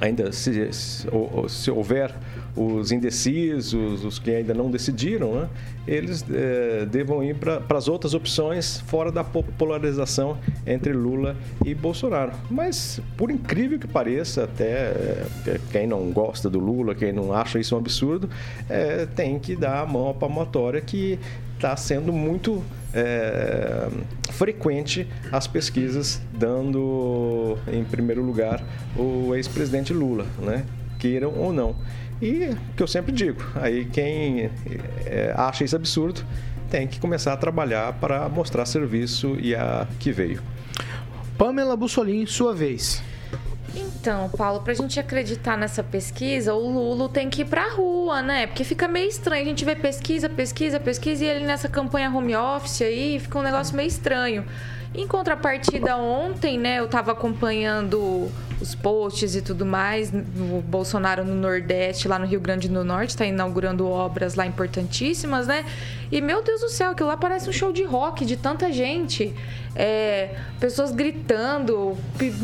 ainda 0.00 0.30
se, 0.30 0.72
se, 0.72 1.06
se 1.48 1.70
houver 1.70 2.14
os 2.56 2.90
indecisos, 2.90 4.02
os 4.04 4.18
que 4.18 4.30
ainda 4.30 4.54
não 4.54 4.70
decidiram, 4.70 5.34
né, 5.34 5.48
eles 5.86 6.24
eh, 6.32 6.86
devam 6.90 7.22
ir 7.22 7.36
para 7.36 7.62
as 7.76 7.86
outras 7.86 8.14
opções 8.14 8.80
fora 8.86 9.12
da 9.12 9.22
po- 9.22 9.44
polarização 9.58 10.38
entre 10.66 10.92
Lula 10.92 11.36
e 11.64 11.74
Bolsonaro. 11.74 12.32
Mas, 12.50 13.00
por 13.16 13.30
incrível 13.30 13.78
que 13.78 13.86
pareça, 13.86 14.44
até 14.44 15.26
eh, 15.46 15.60
quem 15.70 15.86
não 15.86 16.10
gosta 16.10 16.48
do 16.48 16.58
Lula, 16.58 16.94
quem 16.94 17.12
não 17.12 17.32
acha 17.32 17.58
isso 17.58 17.74
um 17.74 17.78
absurdo, 17.78 18.28
eh, 18.70 19.06
tem 19.14 19.38
que 19.38 19.54
dar 19.54 19.82
a 19.82 19.86
mão 19.86 20.08
à 20.08 20.14
palmatória 20.14 20.80
que 20.80 21.18
está 21.56 21.76
sendo 21.76 22.12
muito 22.12 22.62
é, 22.92 23.88
frequente 24.30 25.06
as 25.32 25.46
pesquisas 25.46 26.20
dando 26.38 27.56
em 27.72 27.82
primeiro 27.82 28.22
lugar 28.22 28.62
o 28.94 29.34
ex-presidente 29.34 29.92
Lula, 29.92 30.26
né? 30.38 30.64
queiram 30.98 31.32
ou 31.36 31.52
não. 31.52 31.74
E 32.20 32.50
o 32.50 32.74
que 32.76 32.82
eu 32.82 32.86
sempre 32.86 33.12
digo, 33.12 33.42
aí 33.54 33.84
quem 33.84 34.50
é, 35.04 35.34
acha 35.36 35.64
isso 35.64 35.76
absurdo 35.76 36.24
tem 36.70 36.86
que 36.86 36.98
começar 36.98 37.32
a 37.32 37.36
trabalhar 37.36 37.92
para 37.94 38.28
mostrar 38.28 38.64
serviço 38.66 39.36
e 39.38 39.54
a 39.54 39.86
que 39.98 40.10
veio. 40.10 40.42
Pamela 41.38 41.76
Bussolini, 41.76 42.26
sua 42.26 42.54
vez. 42.54 43.02
Então, 43.74 44.30
Paulo, 44.30 44.60
pra 44.60 44.72
gente 44.72 44.98
acreditar 44.98 45.56
nessa 45.56 45.82
pesquisa, 45.82 46.54
o 46.54 46.70
Lula 46.70 47.08
tem 47.08 47.28
que 47.28 47.42
ir 47.42 47.44
pra 47.44 47.70
rua, 47.70 48.22
né? 48.22 48.46
Porque 48.46 48.64
fica 48.64 48.88
meio 48.88 49.08
estranho. 49.08 49.42
A 49.42 49.44
gente 49.44 49.64
vê 49.64 49.76
pesquisa, 49.76 50.28
pesquisa, 50.28 50.80
pesquisa 50.80 51.24
e 51.24 51.28
ele 51.28 51.44
nessa 51.44 51.68
campanha 51.68 52.08
home 52.08 52.34
office 52.34 52.82
aí 52.82 53.18
fica 53.20 53.38
um 53.38 53.42
negócio 53.42 53.76
meio 53.76 53.88
estranho. 53.88 54.44
Em 54.94 55.06
contrapartida, 55.06 55.96
ontem, 55.96 56.58
né, 56.58 56.78
eu 56.78 56.88
tava 56.88 57.12
acompanhando 57.12 58.30
os 58.60 58.74
posts 58.74 59.34
e 59.34 59.42
tudo 59.42 59.64
mais. 59.66 60.12
O 60.12 60.60
Bolsonaro 60.60 61.24
no 61.24 61.34
Nordeste, 61.34 62.08
lá 62.08 62.18
no 62.18 62.26
Rio 62.26 62.40
Grande 62.40 62.68
do 62.68 62.84
Norte, 62.84 63.10
está 63.10 63.26
inaugurando 63.26 63.88
obras 63.88 64.34
lá 64.34 64.46
importantíssimas, 64.46 65.46
né? 65.46 65.64
E 66.10 66.20
meu 66.20 66.42
Deus 66.42 66.60
do 66.60 66.68
céu, 66.68 66.92
aquilo 66.92 67.08
lá 67.08 67.16
parece 67.16 67.48
um 67.48 67.52
show 67.52 67.72
de 67.72 67.82
rock 67.84 68.24
de 68.24 68.36
tanta 68.36 68.72
gente. 68.72 69.34
É, 69.78 70.34
pessoas 70.58 70.90
gritando, 70.90 71.98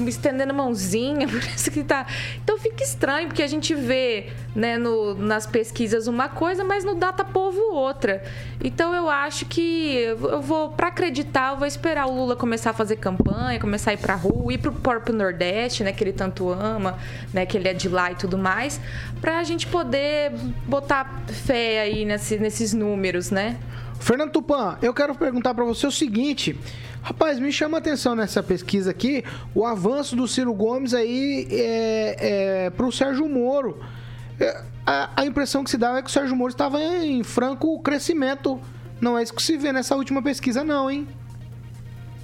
estendendo 0.07 0.53
mãozinha, 0.53 1.27
parece 1.33 1.71
que 1.71 1.83
tá. 1.83 2.07
Então 2.43 2.59
fica 2.59 2.83
estranho, 2.83 3.29
porque 3.29 3.43
a 3.43 3.47
gente 3.47 3.75
vê 3.75 4.29
né, 4.55 4.77
no, 4.77 5.15
nas 5.15 5.47
pesquisas 5.47 6.07
uma 6.07 6.29
coisa, 6.29 6.63
mas 6.63 6.85
no 6.85 6.95
Data 6.95 7.25
Povo 7.25 7.59
outra. 7.73 8.23
Então 8.63 8.95
eu 8.95 9.09
acho 9.09 9.47
que 9.47 9.97
eu 9.97 10.43
vou, 10.43 10.71
para 10.71 10.89
acreditar, 10.89 11.53
eu 11.53 11.59
vou 11.59 11.67
esperar 11.67 12.07
o 12.07 12.15
Lula 12.15 12.37
começar 12.37 12.71
a 12.71 12.75
fazer 12.75 12.97
campanha, 12.97 13.59
começar 13.59 13.93
a 13.93 13.95
ir 13.95 13.99
pra 13.99 14.15
rua, 14.15 14.53
ir 14.53 14.59
pro 14.59 14.73
próprio 14.73 15.15
Nordeste, 15.15 15.83
né, 15.83 15.93
que 16.03 16.09
ele 16.09 16.13
tanto 16.13 16.51
ama, 16.51 16.99
né, 17.33 17.47
que 17.47 17.57
ele 17.57 17.69
é 17.69 17.75
de 17.75 17.89
lá 17.89 18.11
e 18.11 18.17
tudo 18.17 18.37
mais, 18.37 18.81
pra 19.21 19.43
gente 19.45 19.67
poder 19.69 20.33
botar 20.67 21.23
fé 21.29 21.81
aí 21.81 22.05
nesse, 22.05 22.39
nesses 22.39 22.75
números, 22.75 23.31
né? 23.31 23.57
Fernando 24.01 24.33
Tupan, 24.33 24.77
eu 24.83 24.93
quero 24.93 25.15
perguntar 25.15 25.55
para 25.55 25.65
você 25.65 25.87
o 25.87 25.93
seguinte. 25.93 26.59
Rapaz, 27.03 27.39
me 27.39 27.53
chama 27.53 27.79
a 27.79 27.81
atenção 27.81 28.17
nessa 28.17 28.43
pesquisa 28.43 28.91
aqui 28.91 29.25
o 29.55 29.65
avanço 29.65 30.17
do 30.17 30.27
Ciro 30.27 30.53
Gomes 30.53 30.93
aí 30.93 31.47
é, 31.51 32.17
é, 32.67 32.71
para 32.71 32.87
o 32.87 32.91
Sérgio 32.91 33.29
Moro. 33.29 33.81
É, 34.41 34.65
a, 34.85 35.11
a, 35.17 35.25
impressão 35.25 35.63
que 35.63 35.71
se 35.71 35.79
dá 35.79 35.99
é 35.99 36.03
que 36.03 36.09
o 36.09 36.13
Sérgio 36.13 36.35
Moro 36.35 36.51
estava 36.51 36.83
em 36.83 37.23
franco 37.23 37.81
crescimento. 37.81 38.61
Não 39.01 39.17
é 39.17 39.23
isso 39.23 39.35
que 39.35 39.43
se 39.43 39.57
vê 39.57 39.73
nessa 39.73 39.95
última 39.95 40.21
pesquisa, 40.21 40.65
não, 40.65 40.91
hein? 40.91 41.07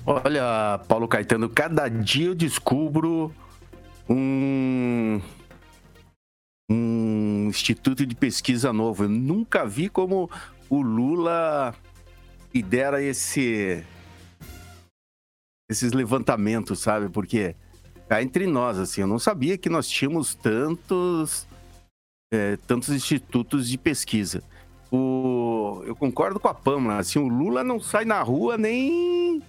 Olha, 0.05 0.81
Paulo 0.89 1.07
Caetano, 1.07 1.49
cada 1.49 1.89
dia 1.89 2.29
eu 2.29 2.35
descubro 2.35 3.33
um, 4.09 5.21
um 6.71 7.47
instituto 7.49 8.07
de 8.07 8.15
pesquisa 8.15 8.73
novo. 8.73 9.05
Eu 9.05 9.09
nunca 9.09 9.67
vi 9.67 9.89
como 9.89 10.31
o 10.69 10.81
Lula 10.81 11.75
lidera 12.55 13.03
esse 13.03 13.85
esses 15.71 15.93
levantamentos, 15.93 16.81
sabe? 16.81 17.11
Porque 17.11 17.55
cá 18.09 18.23
entre 18.23 18.47
nós, 18.47 18.79
assim, 18.79 19.03
eu 19.03 19.07
não 19.07 19.19
sabia 19.19 19.59
que 19.59 19.69
nós 19.69 19.87
tínhamos 19.87 20.35
tantos 20.35 21.47
é, 22.33 22.57
tantos 22.67 22.89
institutos 22.91 23.69
de 23.69 23.77
pesquisa. 23.77 24.43
O, 24.91 25.83
eu 25.85 25.95
concordo 25.95 26.41
com 26.41 26.49
a 26.49 26.55
Pamela, 26.55 26.99
assim, 26.99 27.19
o 27.19 27.29
Lula 27.29 27.63
não 27.63 27.79
sai 27.79 28.07
na 28.07 28.23
rua 28.23 28.57
nem 28.57 29.43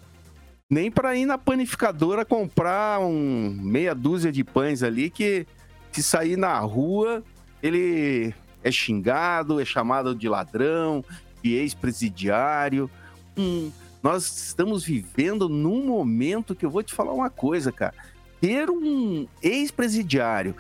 nem 0.70 0.92
para 0.92 1.16
ir 1.16 1.26
na 1.26 1.38
panificadora 1.38 2.24
comprar 2.24 3.00
um 3.00 3.50
meia 3.60 3.96
dúzia 3.96 4.32
de 4.32 4.44
pães 4.44 4.84
ali 4.84 5.10
que 5.10 5.48
se 5.92 6.04
sair 6.04 6.38
na 6.38 6.60
rua 6.60 7.24
ele 7.62 8.34
é 8.64 8.72
xingado, 8.72 9.60
é 9.60 9.66
chamado 9.66 10.14
de 10.14 10.30
ladrão, 10.30 11.04
de 11.42 11.54
ex-presidiário. 11.54 12.90
Hum, 13.36 13.72
nós 14.04 14.48
estamos 14.48 14.84
vivendo 14.84 15.50
num 15.50 15.88
momento 15.88 16.56
que 16.56 16.66
eu 16.66 16.70
vou 16.70 16.84
te 16.84 16.94
falar 16.94 17.14
uma 17.14 17.30
coisa, 17.30 17.72
cara. 17.72 17.96
Ter 18.40 18.70
um 18.70 19.28
ex-presidiário 19.42 20.56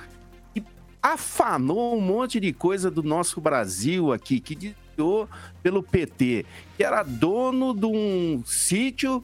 que 0.53 0.63
afanou 1.01 1.95
um 1.97 2.01
monte 2.01 2.39
de 2.39 2.51
coisa 2.51 2.89
do 2.89 3.03
nosso 3.03 3.39
Brasil 3.39 4.11
aqui, 4.11 4.39
que 4.39 4.55
desviou 4.55 5.29
pelo 5.61 5.83
PT, 5.83 6.45
que 6.75 6.83
era 6.83 7.03
dono 7.03 7.73
de 7.73 7.85
um 7.85 8.43
sítio 8.45 9.23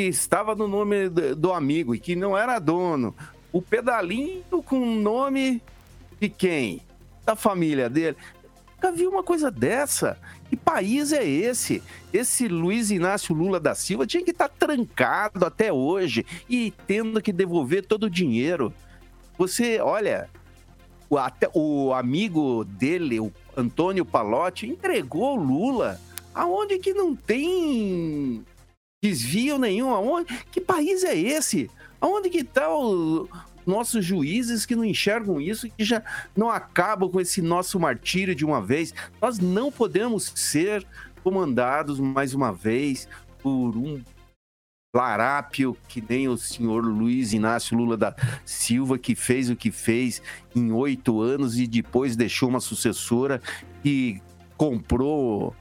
estava 0.00 0.54
no 0.54 0.66
nome 0.66 1.10
do 1.10 1.52
amigo 1.52 1.94
e 1.94 2.00
que 2.00 2.16
não 2.16 2.36
era 2.36 2.58
dono. 2.58 3.14
O 3.52 3.60
pedalinho 3.60 4.62
com 4.64 4.78
o 4.78 5.00
nome 5.00 5.62
de 6.18 6.30
quem? 6.30 6.80
Da 7.26 7.36
família 7.36 7.90
dele. 7.90 8.16
Nunca 8.74 8.90
vi 8.90 9.06
uma 9.06 9.22
coisa 9.22 9.50
dessa. 9.50 10.18
Que 10.48 10.56
país 10.56 11.12
é 11.12 11.22
esse? 11.28 11.82
Esse 12.10 12.48
Luiz 12.48 12.90
Inácio 12.90 13.34
Lula 13.34 13.60
da 13.60 13.74
Silva 13.74 14.06
tinha 14.06 14.24
que 14.24 14.30
estar 14.30 14.48
tá 14.48 14.66
trancado 14.66 15.44
até 15.44 15.70
hoje 15.70 16.24
e 16.48 16.72
tendo 16.86 17.20
que 17.20 17.32
devolver 17.32 17.84
todo 17.84 18.04
o 18.04 18.10
dinheiro. 18.10 18.72
Você, 19.36 19.78
olha, 19.78 20.30
o, 21.10 21.18
até, 21.18 21.50
o 21.52 21.92
amigo 21.92 22.64
dele, 22.64 23.20
o 23.20 23.30
Antônio 23.54 24.06
Palotti, 24.06 24.66
entregou 24.66 25.36
o 25.36 25.42
Lula. 25.42 26.00
Aonde 26.34 26.78
que 26.78 26.94
não 26.94 27.14
tem 27.14 28.42
desvio 29.02 29.58
nenhum. 29.58 29.90
Aonde? 29.90 30.32
Que 30.50 30.60
país 30.60 31.02
é 31.02 31.18
esse? 31.18 31.68
Aonde 32.00 32.30
que 32.30 32.38
está 32.38 32.72
os 32.74 33.28
nossos 33.66 34.04
juízes 34.04 34.64
que 34.64 34.76
não 34.76 34.84
enxergam 34.84 35.40
isso 35.40 35.66
e 35.66 35.70
que 35.70 35.84
já 35.84 36.02
não 36.36 36.48
acabam 36.48 37.10
com 37.10 37.20
esse 37.20 37.42
nosso 37.42 37.78
martírio 37.80 38.34
de 38.34 38.44
uma 38.44 38.62
vez? 38.62 38.94
Nós 39.20 39.38
não 39.38 39.72
podemos 39.72 40.32
ser 40.36 40.86
comandados 41.24 41.98
mais 41.98 42.32
uma 42.32 42.52
vez 42.52 43.08
por 43.42 43.76
um 43.76 44.00
larápio 44.94 45.76
que 45.88 46.04
nem 46.06 46.28
o 46.28 46.36
senhor 46.36 46.84
Luiz 46.84 47.32
Inácio 47.32 47.76
Lula 47.76 47.96
da 47.96 48.14
Silva, 48.44 48.98
que 48.98 49.14
fez 49.14 49.48
o 49.48 49.56
que 49.56 49.70
fez 49.70 50.22
em 50.54 50.70
oito 50.70 51.20
anos 51.20 51.58
e 51.58 51.66
depois 51.66 52.14
deixou 52.14 52.48
uma 52.48 52.60
sucessora 52.60 53.40
que 53.82 54.20
comprou 54.56 55.56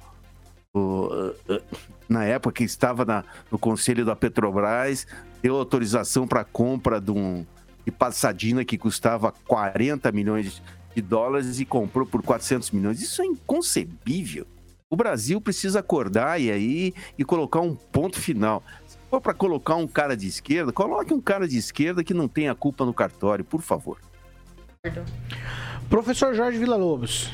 na 2.08 2.26
época 2.26 2.56
que 2.56 2.64
estava 2.64 3.06
na, 3.06 3.24
no 3.52 3.58
conselho 3.58 4.06
da 4.06 4.16
Petrobras, 4.16 5.06
deu 5.42 5.56
autorização 5.56 6.28
para 6.28 6.44
compra 6.44 7.00
de 7.00 7.12
um 7.12 7.46
de 7.84 7.92
Passadina 7.92 8.64
que 8.64 8.78
custava 8.78 9.34
40 9.48 10.12
milhões 10.12 10.62
de 10.94 11.02
dólares 11.02 11.60
e 11.60 11.66
comprou 11.66 12.06
por 12.06 12.22
400 12.22 12.70
milhões. 12.72 13.02
Isso 13.02 13.24
é 13.24 13.26
inconcebível. 13.26 14.46
O 14.88 14.96
Brasil 14.96 15.42
precisa 15.42 15.80
acordar 15.80 16.40
e 16.40 16.52
aí 16.52 16.94
e 17.18 17.24
colocar 17.24 17.62
um 17.62 17.74
ponto 17.74 18.20
final. 18.20 18.62
Se 18.86 18.98
for 19.10 19.20
para 19.20 19.34
colocar 19.34 19.76
um 19.76 19.88
cara 19.88 20.16
de 20.16 20.28
esquerda, 20.28 20.72
coloque 20.72 21.12
um 21.12 21.22
cara 21.22 21.48
de 21.48 21.58
esquerda 21.58 22.04
que 22.04 22.14
não 22.14 22.28
tenha 22.28 22.54
culpa 22.54 22.86
no 22.86 22.94
cartório, 22.94 23.44
por 23.44 23.62
favor. 23.62 23.98
Professor 25.90 26.36
Jorge 26.36 26.60
Villa-Lobos. 26.60 27.32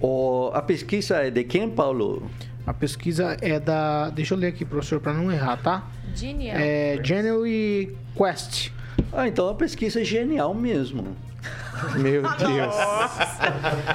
Oh, 0.00 0.50
a 0.52 0.62
pesquisa 0.62 1.18
é 1.18 1.30
de 1.30 1.44
quem, 1.44 1.70
Paulo? 1.70 2.28
A 2.66 2.72
pesquisa 2.72 3.36
é 3.40 3.60
da. 3.60 4.10
Deixa 4.10 4.34
eu 4.34 4.38
ler 4.38 4.48
aqui, 4.48 4.64
professor, 4.64 5.00
para 5.00 5.12
não 5.12 5.30
errar, 5.30 5.56
tá? 5.58 5.84
Genial. 6.14 6.56
É 6.58 6.98
Genial 7.02 7.46
e 7.46 7.94
Quest. 8.16 8.70
Ah, 9.12 9.28
então 9.28 9.48
a 9.48 9.54
pesquisa 9.54 10.00
é 10.00 10.04
genial 10.04 10.54
mesmo. 10.54 11.16
Meu 11.98 12.22
Deus. 12.38 12.74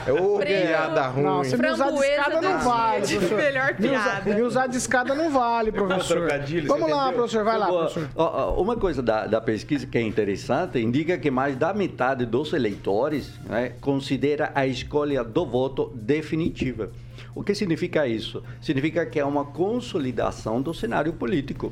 É 0.05 0.13
o 0.13 0.38
piada 0.38 1.07
ruim. 1.07 1.24
Não, 1.24 1.43
você 1.43 1.57
me 1.57 1.70
usar 1.70 1.89
de 1.89 1.97
escada 1.97 2.41
não 2.41 2.59
vale, 2.59 3.07
professor. 3.07 3.38
Melhor 3.38 3.76
piada. 3.76 4.36
Me 4.36 4.41
usar 4.41 4.67
de 4.67 4.78
escada 4.78 5.15
não 5.15 5.32
vale, 5.32 5.72
professor. 5.72 6.30
Vamos 6.67 6.89
lá, 6.89 7.11
professor, 7.11 7.43
vai 7.43 7.57
lá, 7.57 7.67
professor. 7.67 8.09
Uma 8.57 8.76
coisa 8.76 9.01
da, 9.01 9.26
da, 9.26 9.41
pesquisa 9.41 9.88
que 9.88 9.97
é 9.97 10.01
interessante, 10.01 10.80
indica 10.80 11.17
que 11.17 11.32
mais 11.32 11.55
da 11.55 11.74
metade 11.74 12.26
dos 12.26 12.53
eleitores 12.53 13.32
né, 13.45 13.74
considera 13.82 14.51
a 14.53 14.67
escolha 14.67 15.24
do 15.24 15.45
voto 15.45 15.91
definitiva. 15.95 16.91
O 17.34 17.43
que 17.43 17.53
significa 17.53 18.07
isso? 18.07 18.43
Significa 18.61 19.05
que 19.05 19.19
é 19.19 19.25
uma 19.25 19.45
consolidação 19.45 20.61
do 20.61 20.73
cenário 20.73 21.13
político 21.13 21.71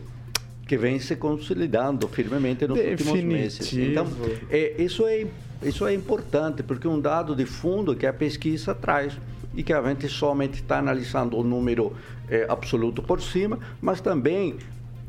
que 0.67 0.77
vem 0.77 0.99
se 0.99 1.15
consolidando 1.15 2.07
firmemente 2.07 2.67
nos 2.67 2.77
Definitivo. 2.77 3.11
últimos 3.11 3.33
meses. 3.33 3.73
Então, 3.73 4.05
é, 4.49 4.75
isso, 4.81 5.07
é, 5.07 5.25
isso 5.63 5.87
é 5.87 5.93
importante, 5.93 6.61
porque 6.61 6.87
um 6.87 6.99
dado 6.99 7.35
de 7.35 7.45
fundo 7.45 7.95
que 7.95 8.05
a 8.05 8.13
pesquisa 8.13 8.75
traz 8.75 9.17
e 9.55 9.63
que 9.63 9.73
a 9.73 9.81
gente 9.81 10.07
somente 10.09 10.55
está 10.55 10.77
analisando 10.77 11.37
o 11.37 11.43
número 11.43 11.95
é, 12.29 12.45
absoluto 12.49 13.01
por 13.01 13.21
cima, 13.21 13.57
mas 13.81 14.01
também 14.01 14.57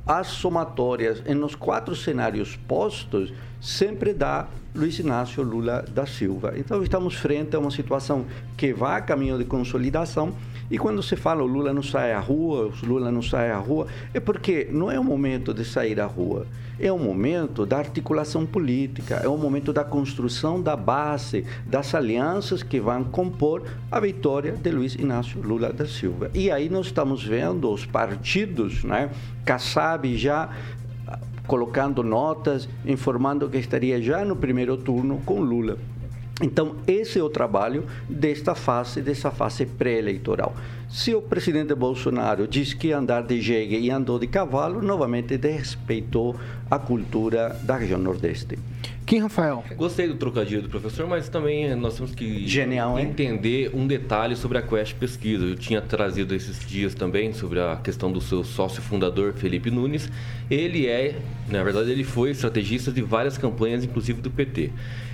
as 0.06 0.28
somatórias 0.28 1.22
nos 1.36 1.54
quatro 1.54 1.94
cenários 1.94 2.56
postos 2.56 3.32
sempre 3.60 4.12
dá 4.12 4.48
Luiz 4.74 4.98
Inácio 4.98 5.42
Lula 5.42 5.84
da 5.92 6.06
Silva. 6.06 6.54
Então 6.56 6.82
estamos 6.82 7.14
frente 7.14 7.56
a 7.56 7.58
uma 7.58 7.70
situação 7.70 8.24
que 8.56 8.72
vai 8.72 8.98
a 8.98 9.00
caminho 9.00 9.38
de 9.38 9.44
consolidação 9.44 10.34
e 10.70 10.78
quando 10.78 11.02
se 11.02 11.16
fala 11.16 11.42
o 11.42 11.46
Lula 11.46 11.72
não 11.72 11.82
sai 11.82 12.12
à 12.12 12.20
rua, 12.20 12.70
o 12.82 12.86
Lula 12.86 13.10
não 13.10 13.22
sai 13.22 13.50
à 13.50 13.56
rua, 13.56 13.86
é 14.12 14.20
porque 14.20 14.68
não 14.70 14.90
é 14.90 15.00
o 15.00 15.04
momento 15.04 15.54
de 15.54 15.64
sair 15.64 15.98
à 15.98 16.04
rua, 16.04 16.46
é 16.78 16.92
o 16.92 16.98
momento 16.98 17.64
da 17.64 17.78
articulação 17.78 18.44
política, 18.44 19.14
é 19.24 19.28
o 19.28 19.38
momento 19.38 19.72
da 19.72 19.82
construção 19.82 20.60
da 20.60 20.76
base, 20.76 21.46
das 21.66 21.94
alianças 21.94 22.62
que 22.62 22.78
vão 22.78 23.02
compor 23.02 23.62
a 23.90 23.98
vitória 23.98 24.52
de 24.52 24.70
Luiz 24.70 24.94
Inácio 24.94 25.40
Lula 25.40 25.72
da 25.72 25.86
Silva. 25.86 26.30
E 26.34 26.50
aí 26.50 26.68
nós 26.68 26.86
estamos 26.86 27.24
vendo 27.24 27.72
os 27.72 27.86
partidos, 27.86 28.84
né? 28.84 29.10
Kassab 29.46 30.14
já 30.18 30.50
colocando 31.48 32.04
notas, 32.04 32.68
informando 32.84 33.48
que 33.48 33.56
estaria 33.56 34.00
já 34.00 34.24
no 34.24 34.36
primeiro 34.36 34.76
turno 34.76 35.20
com 35.24 35.40
Lula. 35.40 35.78
Então, 36.40 36.76
esse 36.86 37.18
é 37.18 37.22
o 37.22 37.28
trabalho 37.28 37.84
desta 38.08 38.54
fase, 38.54 39.02
dessa 39.02 39.30
fase 39.30 39.66
pré-eleitoral. 39.66 40.54
Se 40.88 41.14
o 41.14 41.20
presidente 41.20 41.74
Bolsonaro 41.74 42.46
diz 42.46 42.72
que 42.72 42.92
andar 42.92 43.22
de 43.22 43.40
jegue 43.42 43.76
e 43.76 43.90
andou 43.90 44.18
de 44.18 44.28
cavalo, 44.28 44.80
novamente 44.80 45.36
desrespeitou 45.36 46.36
a 46.70 46.78
cultura 46.78 47.58
da 47.64 47.76
região 47.76 47.98
Nordeste. 47.98 48.56
Quem, 49.04 49.20
Rafael? 49.20 49.64
Gostei 49.74 50.06
do 50.06 50.16
trocadilho 50.16 50.60
do 50.60 50.68
professor, 50.68 51.06
mas 51.06 51.30
também 51.30 51.74
nós 51.74 51.96
temos 51.96 52.14
que 52.14 52.46
Genial, 52.46 52.98
hein? 52.98 53.06
entender 53.06 53.70
um 53.74 53.86
detalhe 53.86 54.36
sobre 54.36 54.58
a 54.58 54.62
Quest 54.62 54.94
Pesquisa. 54.96 55.44
Eu 55.46 55.56
tinha 55.56 55.80
trazido 55.80 56.34
esses 56.34 56.60
dias 56.60 56.94
também 56.94 57.32
sobre 57.32 57.58
a 57.58 57.76
questão 57.76 58.12
do 58.12 58.20
seu 58.20 58.44
sócio 58.44 58.82
fundador, 58.82 59.32
Felipe 59.32 59.70
Nunes. 59.70 60.10
Ele 60.50 60.86
é, 60.86 61.16
na 61.48 61.64
verdade, 61.64 61.90
ele 61.90 62.04
foi 62.04 62.32
estrategista 62.32 62.92
de 62.92 63.00
várias 63.00 63.38
campanhas, 63.38 63.82
inclusive 63.82 64.20
do 64.20 64.30
PT. 64.30 64.70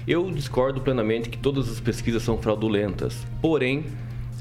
Eu 0.07 0.31
discordo 0.31 0.81
plenamente 0.81 1.31
que 1.31 1.39
todas 1.39 1.71
as 1.71 1.81
pesquisas 1.81 2.23
são 2.23 2.37
fraudulentas. 2.37 3.27
Porém, 3.41 3.85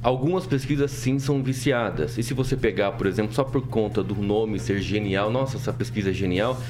Algumas 0.03 0.45
pesquisas 0.45 0.91
sim 0.91 1.18
são 1.18 1.41
viciadas. 1.41 2.18
E 2.18 2.24
se 2.24 2.34
você 2.34 2.57
pegar, 2.57 2.91
por 2.91 3.07
exemplo, 3.07 3.34
só 3.34 3.41
por 3.41 3.66
conta 3.66 4.03
do 4.03 4.16
nome 4.16 4.59
ser 4.59 4.82
genial, 4.82 5.32
nossa, 5.32 5.55
essa 5.55 5.72
pesquisa 5.72 6.09
é 6.09 6.14
genial, 6.14 6.61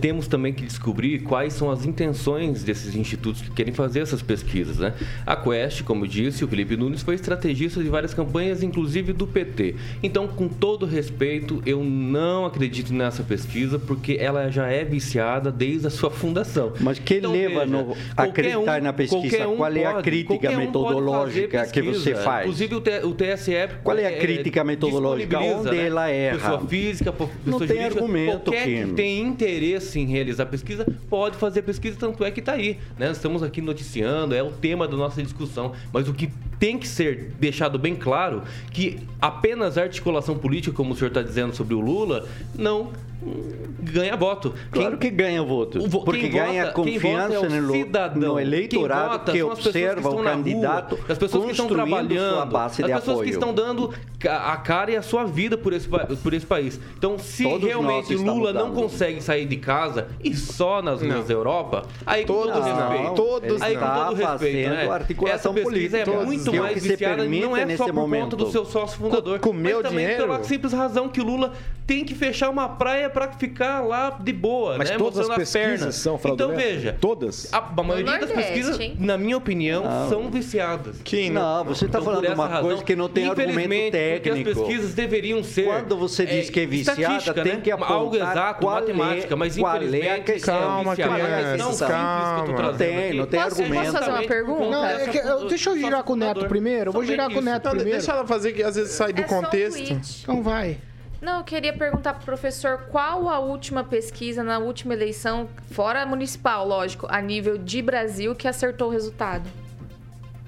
temos 0.00 0.28
também 0.28 0.52
que 0.52 0.62
descobrir 0.64 1.20
quais 1.20 1.52
são 1.52 1.70
as 1.70 1.84
intenções 1.84 2.62
desses 2.62 2.94
institutos 2.94 3.42
que 3.42 3.50
querem 3.50 3.72
fazer 3.74 4.00
essas 4.00 4.22
pesquisas, 4.22 4.78
né? 4.78 4.94
A 5.26 5.34
Quest, 5.34 5.82
como 5.82 6.06
disse, 6.06 6.44
o 6.44 6.48
Felipe 6.48 6.76
Nunes 6.76 7.02
foi 7.02 7.14
estrategista 7.16 7.82
de 7.82 7.88
várias 7.88 8.14
campanhas, 8.14 8.62
inclusive 8.62 9.12
do 9.12 9.26
PT. 9.26 9.74
Então, 10.02 10.28
com 10.28 10.48
todo 10.48 10.86
respeito, 10.86 11.60
eu 11.66 11.82
não 11.82 12.44
acredito 12.46 12.92
nessa 12.92 13.22
pesquisa 13.22 13.78
porque 13.78 14.16
ela 14.20 14.48
já 14.50 14.68
é 14.68 14.84
viciada 14.84 15.50
desde 15.50 15.86
a 15.88 15.90
sua 15.90 16.10
fundação. 16.10 16.72
Mas 16.80 16.98
que 16.98 17.16
Então, 17.16 17.32
leva 17.32 17.64
veja, 17.66 17.84
qualquer 18.14 18.40
acreditar 18.46 18.80
um- 18.80 18.84
na 18.84 18.92
pesquisa? 18.92 19.48
um 19.48 19.56
Qual 19.56 19.72
é 19.72 19.84
a 19.86 20.02
crítica 20.02 20.50
um 20.50 20.56
metodológica 20.56 21.66
que 21.66 21.82
você 21.82 22.14
faz? 22.14 22.42
Inclusive 22.46 22.74
o, 22.76 23.14
TSE. 23.14 23.52
Qual 23.82 23.96
é 23.98 24.06
a 24.06 24.10
eh, 24.12 24.18
crítica 24.18 24.62
metodológica? 24.62 25.36
disponibiliza, 25.38 25.68
Onde 25.70 25.76
né? 25.80 25.86
ela 25.86 26.08
erra? 26.08 26.38
Pessoa 26.38 26.68
física, 26.68 27.12
po- 27.12 27.24
Não 27.44 27.58
pessoa 27.58 27.66
tem 27.66 27.76
jurídica, 27.76 28.00
argumento, 28.00 28.40
Qualquer 28.52 28.86
que 28.86 28.92
tem 28.94 29.20
interesse 29.20 29.63
em 29.98 30.06
realizar 30.06 30.46
pesquisa 30.46 30.86
pode 31.08 31.36
fazer 31.36 31.62
pesquisa, 31.62 31.96
tanto 31.98 32.24
é 32.24 32.30
que 32.30 32.40
está 32.40 32.52
aí. 32.52 32.78
Né? 32.98 33.10
Estamos 33.10 33.42
aqui 33.42 33.60
noticiando, 33.60 34.34
é 34.34 34.42
o 34.42 34.50
tema 34.50 34.86
da 34.86 34.96
nossa 34.96 35.22
discussão. 35.22 35.72
Mas 35.92 36.08
o 36.08 36.14
que 36.14 36.30
tem 36.64 36.78
que 36.78 36.88
ser 36.88 37.32
deixado 37.38 37.78
bem 37.78 37.94
claro 37.94 38.42
que 38.72 38.98
apenas 39.20 39.76
a 39.76 39.82
articulação 39.82 40.34
política, 40.38 40.74
como 40.74 40.94
o 40.94 40.96
senhor 40.96 41.08
está 41.08 41.20
dizendo 41.20 41.54
sobre 41.54 41.74
o 41.74 41.80
Lula, 41.80 42.26
não 42.54 42.88
hum, 43.22 43.42
ganha 43.80 44.16
voto. 44.16 44.54
Claro 44.72 44.96
que 44.96 45.10
ganha 45.10 45.42
voto. 45.42 45.78
O 45.78 45.86
vo- 45.88 46.04
porque 46.04 46.20
quem 46.22 46.30
ganha 46.30 46.66
vota- 46.66 46.82
quem 46.82 46.94
confiança 46.94 47.40
vota 47.40 47.54
é 47.54 47.58
o 47.58 47.62
no, 47.62 47.72
cidadão. 47.74 48.28
no 48.30 48.34
Quem 48.36 48.46
eleitorado 48.46 49.10
vota 49.10 49.32
que 49.32 49.38
são 49.40 49.50
as 49.50 49.58
pessoas 49.58 49.74
que 49.74 49.78
observa 49.80 50.00
estão 50.08 50.16
o 50.16 50.22
na 50.22 50.30
candidato 50.30 50.94
rua, 50.94 51.04
as 51.10 51.18
pessoas 51.18 51.44
que 51.44 51.50
estão 51.50 51.66
trabalhando, 51.68 52.34
sua 52.34 52.46
base 52.46 52.82
as 52.82 52.88
de 52.88 52.94
pessoas 52.94 53.08
apoio. 53.16 53.24
que 53.28 53.30
estão 53.34 53.52
dando 53.54 53.92
a 54.26 54.56
cara 54.56 54.90
e 54.90 54.96
a 54.96 55.02
sua 55.02 55.24
vida 55.24 55.58
por 55.58 55.74
esse, 55.74 55.86
por 55.86 56.32
esse 56.32 56.46
país. 56.46 56.80
Então, 56.96 57.18
se 57.18 57.42
Todos 57.44 57.66
realmente 57.68 58.14
Lula 58.14 58.54
não 58.54 58.70
consegue 58.72 59.20
sair 59.22 59.44
de 59.44 59.58
casa 59.58 60.08
e 60.22 60.34
só 60.34 60.80
nas 60.80 61.02
ruas 61.02 61.26
da 61.28 61.34
Europa, 61.34 61.82
aí 62.06 62.24
com 62.24 62.32
todo 62.32 62.52
Todos 62.52 62.66
não. 62.66 62.88
respeito, 62.88 63.14
Todos 63.14 63.62
aí 63.62 63.74
com 63.76 63.84
não. 63.84 63.94
todo 64.06 64.14
Está 64.20 64.32
respeito, 64.32 64.70
né? 64.70 64.88
articulação 64.88 65.52
Essa 65.52 65.62
pesquisa 65.62 65.98
política. 65.98 66.10
é 66.10 66.24
muito 66.24 66.50
Que 66.54 66.58
é 66.58 66.60
o 66.60 66.64
mais 66.64 66.74
que 66.74 66.80
se 66.80 66.88
viciada, 66.88 67.16
não 67.24 67.30
permite 67.30 67.44
é 67.44 67.48
só 67.48 67.66
nesse 67.66 67.76
por 67.78 67.84
conta 67.86 67.92
momento. 68.00 68.36
do 68.36 68.50
seu 68.50 68.64
sócio 68.64 68.98
fundador, 68.98 69.38
Com- 69.40 69.48
com 69.50 69.54
meu 69.54 69.76
mas 69.82 69.82
também 69.90 70.06
dinheiro? 70.06 70.22
pela 70.26 70.42
simples 70.44 70.72
razão 70.72 71.08
que 71.08 71.20
Lula 71.20 71.52
tem 71.86 72.04
que 72.04 72.14
fechar 72.14 72.48
uma 72.48 72.68
praia 72.68 73.10
para 73.10 73.30
ficar 73.32 73.80
lá 73.80 74.16
de 74.18 74.32
boa, 74.32 74.78
Mas 74.78 74.88
né? 74.90 74.96
todas 74.96 75.18
as 75.20 75.28
Mostrando 75.28 75.42
as 75.42 75.52
pesquisas 75.52 75.78
pernas. 75.78 75.94
são 75.96 76.14
Então 76.14 76.36
fraudulentas? 76.36 76.64
veja, 76.64 76.96
Todas? 77.00 77.48
a, 77.52 77.58
a 77.58 77.82
maioria 77.82 78.18
das 78.18 78.32
pesquisas, 78.32 78.80
hein? 78.80 78.96
na 78.98 79.18
minha 79.18 79.36
opinião, 79.36 79.84
Não. 79.84 80.08
são 80.08 80.30
viciadas. 80.30 80.96
Que 81.04 81.28
Não, 81.28 81.62
você 81.64 81.84
está 81.84 81.98
Então, 82.00 82.12
falando 82.14 82.32
uma 82.34 82.46
razão, 82.46 82.62
coisa 82.68 82.82
que 82.84 82.96
não 82.96 83.08
tem 83.08 83.28
argumento 83.28 83.92
técnico. 83.92 84.48
As 84.50 84.56
pesquisas 84.56 84.94
deveriam 84.94 85.42
ser. 85.44 85.64
Quando 85.66 85.96
você 85.96 86.24
diz 86.24 86.48
que 86.48 86.60
é 86.60 86.66
viciada, 86.66 87.34
tem 87.34 87.54
né? 87.56 87.60
que 87.62 87.70
apontar 87.70 87.92
algo 87.96 88.16
exato, 88.16 88.66
é- 88.66 88.70
matemática, 88.74 89.36
mas 89.36 89.58
é 89.58 89.60
a 89.64 89.76
infelizmente 89.76 90.20
questão. 90.22 90.58
Calma, 90.60 90.92
é 90.92 90.96
viciada. 90.96 91.14
criança, 91.14 91.34
Mas 91.44 91.58
não 91.60 91.72
simples 91.72 91.78
que 91.78 91.82
eu 91.84 91.88
tô 91.88 91.92
calma. 91.94 92.54
trazendo 92.54 92.64
Não 92.64 92.76
tem, 92.78 93.08
aqui. 93.08 93.16
não 93.18 93.26
tem 93.26 93.40
Posso- 93.40 93.62
argumento. 93.62 93.82
posso 93.84 93.98
fazer 93.98 94.10
uma 94.10 94.22
pergunta? 94.26 94.70
Não, 94.70 94.84
é 94.86 95.30
eu- 95.30 95.48
deixa 95.48 95.70
eu 95.70 95.78
girar 95.78 96.02
com 96.02 96.12
o 96.14 96.16
Neto 96.16 96.43
primeiro. 96.48 96.88
Eu 96.88 96.92
vou 96.92 97.04
girar 97.04 97.30
com 97.30 97.38
o 97.38 97.42
Neto 97.42 97.64
Não, 97.64 97.70
primeiro. 97.72 97.98
deixa 97.98 98.12
ela 98.12 98.26
fazer 98.26 98.52
que 98.52 98.62
às 98.62 98.76
vezes 98.76 98.92
sai 98.92 99.12
do 99.12 99.20
É 99.22 99.24
contexto. 99.24 99.92
Então 100.22 100.42
vai. 100.42 100.78
Não, 101.20 101.38
eu 101.38 101.44
queria 101.44 101.72
perguntar 101.72 102.14
pro 102.14 102.24
professor 102.24 102.86
qual 102.90 103.28
a 103.30 103.38
última 103.38 103.82
pesquisa 103.82 104.44
na 104.44 104.58
última 104.58 104.92
eleição, 104.92 105.48
fora 105.70 106.04
municipal, 106.04 106.66
lógico, 106.68 107.06
a 107.08 107.20
nível 107.20 107.56
de 107.56 107.80
Brasil, 107.80 108.34
que 108.34 108.46
acertou 108.46 108.88
o 108.88 108.90
resultado. 108.90 109.48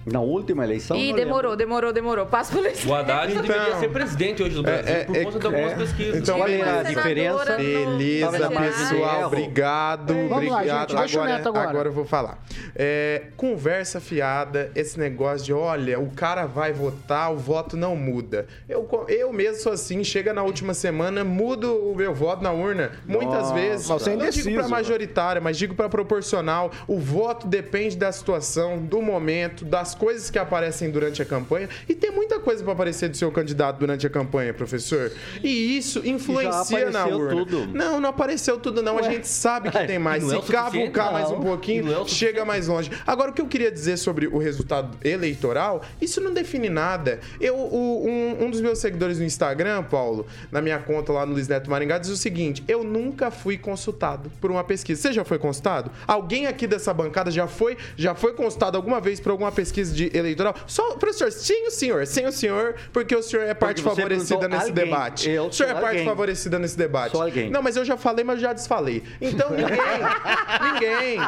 Na 0.06 0.20
última 0.20 0.62
eleição. 0.62 0.96
Ih, 0.96 1.12
demorou, 1.12 1.50
lembro. 1.50 1.56
demorou, 1.56 1.92
demorou. 1.92 2.26
Passa 2.26 2.52
pro 2.52 2.60
eleição. 2.60 2.92
O 2.92 2.94
Haddad 2.94 3.34
deveria 3.34 3.66
Então, 3.66 3.80
ser 3.80 3.88
presidente 3.90 4.40
hoje 4.40 4.54
do 4.54 4.62
Brasil 4.62 4.94
é- 4.94 5.04
por 5.04 5.16
é- 5.16 5.24
conta 5.24 5.38
de 5.40 5.46
algumas 5.46 5.72
é. 5.72 5.74
pesquisas. 5.74 6.16
Então, 6.16 6.46
é 6.46 6.56
uma 6.62 6.78
a 6.78 6.82
diferença? 6.84 7.56
Beleza, 7.56 8.48
pessoal. 8.48 9.26
Obrigado. 9.26 10.14
Vamos 10.28 10.30
lá, 10.48 10.56
obrigado. 10.58 10.90
gente, 10.90 10.98
deixa 10.98 11.20
o 11.20 11.24
Neto 11.24 11.48
agora. 11.48 11.88
eu 11.88 11.92
vou 11.92 12.04
falar. 12.04 12.38
É, 12.76 13.24
conversa 13.36 14.00
fiada, 14.00 14.70
esse 14.76 14.96
negócio 14.96 15.44
de 15.46 15.52
olha, 15.52 15.98
o 15.98 16.10
cara 16.10 16.46
vai 16.46 16.72
votar, 16.72 17.32
o 17.32 17.36
voto 17.36 17.76
não 17.76 17.96
muda. 17.96 18.46
Eu, 18.68 18.88
eu 19.08 19.32
mesmo 19.32 19.60
sou 19.60 19.72
assim, 19.72 20.04
chega 20.04 20.32
na 20.32 20.44
última 20.44 20.72
semana, 20.72 21.24
mudo 21.24 21.74
o 21.90 21.96
meu 21.96 22.14
voto 22.14 22.44
na 22.44 22.52
urna. 22.52 22.92
Muitas 23.08 23.34
Nossa. 23.50 23.54
vezes. 23.54 23.88
Mas 23.88 24.02
você 24.02 24.10
é 24.10 24.12
não 24.12 24.18
digo 24.30 24.40
indeciso, 24.48 24.56
pra 24.56 24.68
majoritária, 24.68 25.40
mas 25.40 25.58
digo 25.58 25.74
pra 25.74 25.88
proporcional. 25.88 26.70
O 26.86 27.00
voto 27.00 27.48
depende 27.48 27.96
da 27.96 28.12
situação, 28.12 28.78
do 28.78 29.02
momento, 29.02 29.64
das 29.64 29.95
coisas 29.98 30.30
que 30.30 30.38
aparecem 30.38 30.90
durante 30.90 31.20
a 31.20 31.24
campanha. 31.24 31.68
E 31.88 31.94
tem 31.94 32.10
muita 32.10 32.38
coisa 32.38 32.62
pra 32.62 32.72
aparecer 32.72 33.08
do 33.08 33.16
seu 33.16 33.30
candidato 33.32 33.78
durante 33.78 34.06
a 34.06 34.10
campanha, 34.10 34.52
professor. 34.54 35.10
E 35.42 35.76
isso 35.76 36.06
influencia 36.06 36.90
na 36.90 37.02
apareceu 37.02 37.18
urna. 37.18 37.44
tudo. 37.44 37.66
Não, 37.74 38.00
não 38.00 38.08
apareceu 38.10 38.58
tudo, 38.58 38.82
não. 38.82 38.98
A 38.98 39.02
gente 39.02 39.26
sabe 39.28 39.70
que 39.70 39.78
tem 39.86 39.98
mais. 39.98 40.22
é 40.22 40.26
Se 40.26 40.34
suficiente, 40.36 40.62
cavucar 40.80 41.12
mais 41.12 41.30
um 41.30 41.40
pouquinho, 41.40 41.92
é 41.92 42.04
chega 42.06 42.44
mais 42.44 42.68
longe. 42.68 42.90
Agora, 43.06 43.30
o 43.30 43.34
que 43.34 43.40
eu 43.40 43.46
queria 43.46 43.70
dizer 43.70 43.96
sobre 43.96 44.26
o 44.26 44.38
resultado 44.38 44.96
eleitoral, 45.04 45.82
isso 46.00 46.20
não 46.20 46.32
define 46.32 46.68
nada. 46.68 47.20
Eu, 47.40 47.56
o- 47.56 48.04
um, 48.06 48.44
um 48.46 48.50
dos 48.50 48.60
meus 48.60 48.78
seguidores 48.78 49.18
no 49.18 49.24
Instagram, 49.24 49.82
Paulo, 49.84 50.26
na 50.50 50.60
minha 50.60 50.78
conta 50.78 51.12
lá 51.12 51.24
no 51.26 51.32
Luiz 51.32 51.48
Neto 51.48 51.70
Maringá, 51.70 51.98
diz 51.98 52.10
o 52.10 52.16
seguinte: 52.16 52.62
eu 52.68 52.84
nunca 52.84 53.30
fui 53.30 53.56
consultado 53.58 54.30
por 54.40 54.50
uma 54.50 54.62
pesquisa. 54.64 55.00
Você 55.02 55.12
já 55.12 55.24
foi 55.24 55.38
consultado? 55.38 55.90
Alguém 56.06 56.46
aqui 56.46 56.66
dessa 56.66 56.92
bancada 56.92 57.30
já 57.30 57.46
foi, 57.46 57.76
já 57.96 58.14
foi 58.14 58.32
consultado 58.34 58.76
alguma 58.76 59.00
vez 59.00 59.20
por 59.20 59.30
alguma 59.30 59.50
pesquisa 59.52 59.85
de 59.94 60.10
eleitoral? 60.16 60.54
Só, 60.66 60.94
professor, 60.96 61.30
sim 61.32 61.66
o 61.66 61.70
senhor, 61.70 62.06
sim 62.06 62.24
o 62.26 62.32
senhor, 62.32 62.74
porque 62.92 63.14
o 63.14 63.22
senhor 63.22 63.44
é 63.46 63.54
parte 63.54 63.82
favorecida 63.82 64.48
nesse 64.48 64.68
alguém. 64.70 64.84
debate. 64.84 65.30
Eu 65.30 65.46
o 65.46 65.52
senhor 65.52 65.70
é 65.70 65.74
parte 65.74 65.86
alguém. 65.88 66.04
favorecida 66.04 66.58
nesse 66.58 66.76
debate. 66.76 67.12
Sou 67.12 67.22
alguém. 67.22 67.50
Não, 67.50 67.62
mas 67.62 67.76
eu 67.76 67.84
já 67.84 67.96
falei, 67.96 68.24
mas 68.24 68.36
eu 68.36 68.42
já 68.42 68.52
desfalei. 68.52 69.02
Então 69.20 69.50
ninguém, 69.50 69.76
ninguém, 70.62 71.18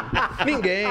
ninguém. 0.47 0.87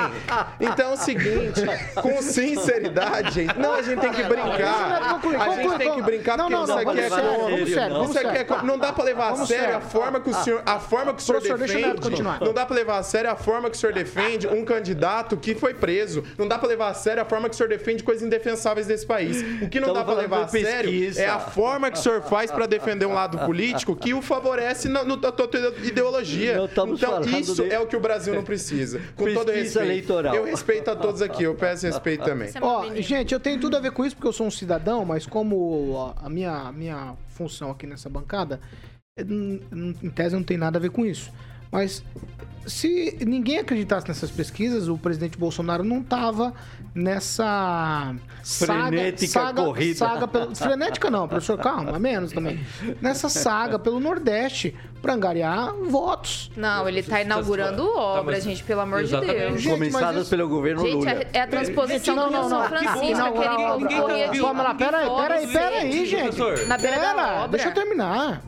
Então 0.60 0.92
é 0.92 0.94
o 0.94 0.98
seguinte, 0.98 1.62
com 2.02 2.22
sinceridade, 2.22 3.32
gente. 3.32 3.58
Não, 3.58 3.74
a 3.74 3.82
gente 3.82 4.00
tem 4.00 4.12
que 4.12 4.24
brincar. 4.24 5.20
A 5.40 5.50
gente 5.56 5.78
tem 5.78 5.94
que 5.96 6.02
brincar 6.02 6.38
Não, 6.38 6.46
porque 6.46 6.56
não, 6.56 6.64
isso 6.64 6.74
não, 6.74 6.80
aqui 6.92 7.00
é 7.00 7.10
vamos 7.10 7.16
sério, 7.16 7.30
como- 7.38 7.50
vamos 7.50 7.70
sério, 7.74 7.94
vamos 7.96 8.10
Isso 8.10 8.20
aqui 8.28 8.38
é 8.38 8.44
como- 8.44 8.64
não 8.64 8.78
dá 8.80 8.94
pra 8.94 9.04
levar 9.04 9.30
a 9.32 9.36
sério 9.46 9.76
a 9.78 9.82
forma 9.82 10.20
que 10.20 10.30
o 10.30 10.34
senhor, 10.34 10.62
a 10.66 10.80
forma 10.80 11.14
que 11.14 11.22
o 11.22 11.42
senhor 11.42 11.58
defende. 11.58 12.02
continuar. 12.02 12.40
Não 12.42 12.54
dá 12.54 12.66
pra 12.66 12.76
levar 12.76 12.98
a 13.00 13.04
sério 13.04 13.30
a 13.32 13.36
forma 13.36 13.70
que 13.70 13.76
o 13.78 13.80
senhor 13.80 13.94
defende 13.94 14.48
um 14.48 14.64
candidato 14.66 15.38
que 15.38 15.56
foi 15.56 15.74
preso. 15.74 16.24
Não 16.38 16.48
dá 16.48 16.58
pra 16.58 16.68
levar 16.68 16.90
a 16.90 16.94
sério 16.94 17.22
a 17.22 17.26
forma 17.26 17.50
que 17.50 17.56
o 17.58 17.68
senhor 17.68 17.70
defende 17.70 18.04
coisas 18.04 18.24
indefensáveis 18.26 18.88
desse 18.88 19.06
país. 19.06 19.42
O 19.62 19.70
que 19.70 19.80
não 19.80 19.90
Estamos 19.90 19.94
dá 19.94 19.94
pra 19.94 20.06
falando 20.06 20.22
levar 20.22 20.44
a 20.44 20.48
sério 20.48 20.90
pesquisa. 20.92 21.22
é 21.22 21.28
a 21.28 21.40
forma 21.40 21.90
que 21.92 21.98
o 21.98 22.02
senhor 22.02 22.22
faz 22.22 22.52
pra 22.52 22.66
defender 22.66 23.06
um 23.06 23.14
lado 23.14 23.38
político 23.40 23.96
que 23.96 24.14
o 24.14 24.22
favorece 24.22 24.88
na, 24.88 25.04
no- 25.04 25.18
na 25.18 25.32
tua 25.32 25.50
ideologia. 25.84 26.58
Então, 26.64 26.94
isso 27.24 27.64
de- 27.64 27.70
é 27.74 27.80
o 27.80 27.88
que 27.88 27.96
o 27.96 28.00
Brasil 28.00 28.34
não 28.36 28.44
precisa. 28.44 29.00
Com 29.16 29.26
todo 29.34 29.48
Pesquisa 29.52 29.80
respeito. 29.80 29.80
eleitoral. 29.82 30.36
Eu 30.36 30.46
respeito 30.46 30.90
a 30.92 30.96
todos 30.96 31.22
aqui, 31.22 31.44
eu 31.44 31.56
peço 31.56 31.86
respeito 31.86 32.24
também. 32.24 32.50
É 32.54 32.60
Ó, 32.62 32.86
gente, 32.96 33.34
eu 33.34 33.40
tenho 33.40 33.60
tudo 33.60 33.76
a 33.78 33.80
ver 33.80 33.92
com 33.92 34.06
isso 34.06 34.16
porque 34.16 34.28
eu 34.28 34.34
sou 34.34 34.46
um 34.48 34.52
cidadão, 34.52 35.04
mas 35.06 35.26
como 35.26 36.14
a 36.24 36.30
minha, 36.30 36.52
a 36.52 36.72
minha 36.72 37.14
função 37.30 37.72
aqui 37.72 37.86
nessa 37.88 38.10
bancada, 38.10 38.60
n- 39.18 39.62
em 40.04 40.10
tese 40.10 40.36
não 40.36 40.44
tem 40.44 40.58
nada 40.58 40.78
a 40.78 40.82
ver 40.82 40.90
com 40.92 41.06
isso. 41.06 41.32
Mas 41.72 42.04
se 42.66 43.18
ninguém 43.26 43.60
acreditasse 43.60 44.08
nessas 44.08 44.30
pesquisas, 44.32 44.88
o 44.88 44.98
presidente 44.98 45.38
Bolsonaro 45.38 45.84
não 45.84 46.04
tava 46.04 46.54
nessa 46.94 48.16
saga, 48.44 48.74
Frenética 48.88 49.28
saga, 49.32 49.64
corrida. 49.64 49.98
saga 49.98 50.28
pelo, 50.28 50.56
frenética 50.56 51.10
não, 51.12 51.28
professor, 51.28 51.58
calma, 51.60 52.00
menos 52.00 52.32
também. 52.32 52.60
Nessa 53.02 53.30
saga 53.30 53.78
pelo 53.78 54.00
Nordeste 54.00 54.76
para 55.02 55.14
angariar 55.14 55.74
votos. 55.90 56.52
Não, 56.58 56.88
ele 56.90 57.04
tá 57.04 57.22
inaugurando 57.22 57.86
Tá, 57.86 58.00
obra, 58.00 58.34
mas- 58.36 58.44
gente, 58.44 58.64
pelo 58.64 58.82
amor 58.82 59.00
de 59.04 59.10
Exatamente. 59.10 59.38
Deus. 59.40 59.62
Gente, 59.62 59.74
Começadas 59.74 60.22
isso- 60.22 60.30
pelo 60.30 60.50
governo 60.50 60.82
Gente, 60.82 60.94
Lula. 60.96 61.12
é, 61.12 61.28
é 61.34 61.42
a 61.42 61.48
transposição 61.48 62.16
Gente, 62.16 62.24
não, 62.24 62.26
do 62.44 62.50
não. 62.50 62.50
São 62.50 62.64
Francisco, 62.64 63.26
aquele 63.26 63.64
obra. 63.64 64.02
corria 64.02 64.30
de 64.30 64.40
Vamos 64.40 64.64
lá, 64.64 64.74
pera 64.74 64.98
aí, 64.98 65.10
pera 65.10 65.34
aí, 65.36 65.48
pera 65.48 65.76
aí, 65.78 66.06
gente. 66.06 66.38
Na 66.66 66.78
beira 66.78 66.98
da 67.00 67.14
Pera, 67.14 67.34
obra. 67.36 67.48
deixa 67.50 67.70
eu 67.70 67.74
terminar. 67.74 68.42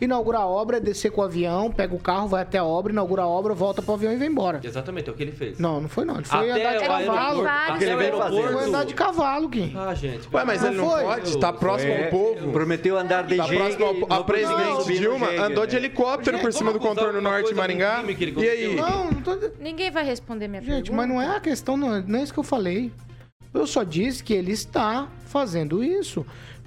Inaugurar 0.00 0.42
a 0.42 0.46
obra 0.46 0.76
é 0.76 0.80
descer 0.80 1.10
com 1.10 1.20
o 1.20 1.24
avião, 1.24 1.72
pega 1.72 1.92
o 1.94 1.98
carro, 1.98 2.28
vai 2.28 2.42
até 2.42 2.56
a 2.58 2.64
obra, 2.64 2.92
inaugura 2.92 3.22
a 3.22 3.26
obra, 3.26 3.52
volta 3.52 3.82
pro 3.82 3.94
avião 3.94 4.12
e 4.12 4.16
vai 4.16 4.28
embora. 4.28 4.60
Exatamente, 4.62 5.08
é 5.08 5.12
o 5.12 5.14
que 5.16 5.22
ele 5.24 5.32
fez. 5.32 5.58
Não, 5.58 5.80
não 5.80 5.88
foi 5.88 6.04
não. 6.04 6.16
Ele 6.16 6.24
foi 6.24 6.50
Até 6.50 6.60
andar 6.60 6.78
de 6.78 6.86
cavalo. 6.86 7.46
até 7.48 7.84
Ele 7.92 8.52
foi 8.52 8.64
andar 8.64 8.84
de 8.84 8.94
cavalo, 8.94 9.48
Kim. 9.48 9.72
Ah, 9.76 9.94
gente. 9.94 10.28
Ué, 10.32 10.44
mas 10.44 10.62
Não 10.62 10.68
ele 10.68 10.76
não 10.76 10.90
foi? 10.90 11.02
pode? 11.02 11.38
Tá 11.40 11.52
próximo 11.52 11.92
ao 11.92 12.10
povo. 12.10 12.52
Prometeu 12.52 12.96
andar 12.96 13.24
de 13.26 13.36
Tá 13.36 13.44
jegue. 13.44 13.56
próximo 13.76 14.06
ao... 14.08 14.20
A 14.20 14.24
presidente 14.24 14.98
Dilma 14.98 15.30
andou 15.30 15.66
de 15.66 15.72
né? 15.74 15.80
helicóptero 15.80 16.38
por 16.38 16.52
cima 16.52 16.72
do 16.72 16.78
contorno 16.78 17.20
norte 17.20 17.48
de 17.48 17.54
Maringá. 17.54 18.04
E 18.36 18.48
aí? 18.48 18.76
Não, 18.76 19.10
não 19.10 19.20
tô... 19.20 19.36
Ninguém 19.58 19.90
vai 19.90 20.04
responder 20.04 20.46
minha 20.46 20.60
Gente, 20.62 20.90
pergunta. 20.90 20.92
mas 20.96 21.08
não 21.08 21.20
é 21.20 21.36
a 21.36 21.40
questão, 21.40 21.76
não 21.76 21.96
é, 21.96 22.04
não 22.06 22.20
é 22.20 22.22
isso 22.22 22.32
que 22.32 22.38
eu 22.38 22.44
falei. 22.44 22.92
Eu 23.52 23.66
só 23.66 23.82
disse 23.82 24.22
que 24.22 24.32
ele 24.32 24.52
está 24.52 25.08
fazendo 25.26 25.82
isso. 25.82 26.24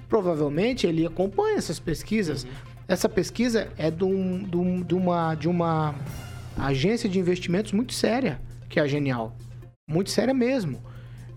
Provavelmente 0.08 0.86
ele 0.86 1.06
acompanha 1.06 1.56
essas 1.56 1.78
pesquisas. 1.80 2.46
Essa 2.88 3.08
pesquisa 3.08 3.68
é 3.76 3.90
de, 3.90 4.04
um- 4.04 4.42
de 4.42 4.56
um- 4.56 4.82
de 4.82 4.94
uma, 4.94 5.34
de 5.34 5.48
uma 5.48 5.94
agência 6.58 7.08
de 7.08 7.18
investimentos 7.18 7.72
muito 7.72 7.92
séria, 7.92 8.40
que 8.68 8.78
é 8.78 8.82
a 8.82 8.86
Genial. 8.86 9.34
Muito 9.88 10.10
séria 10.10 10.34
mesmo. 10.34 10.80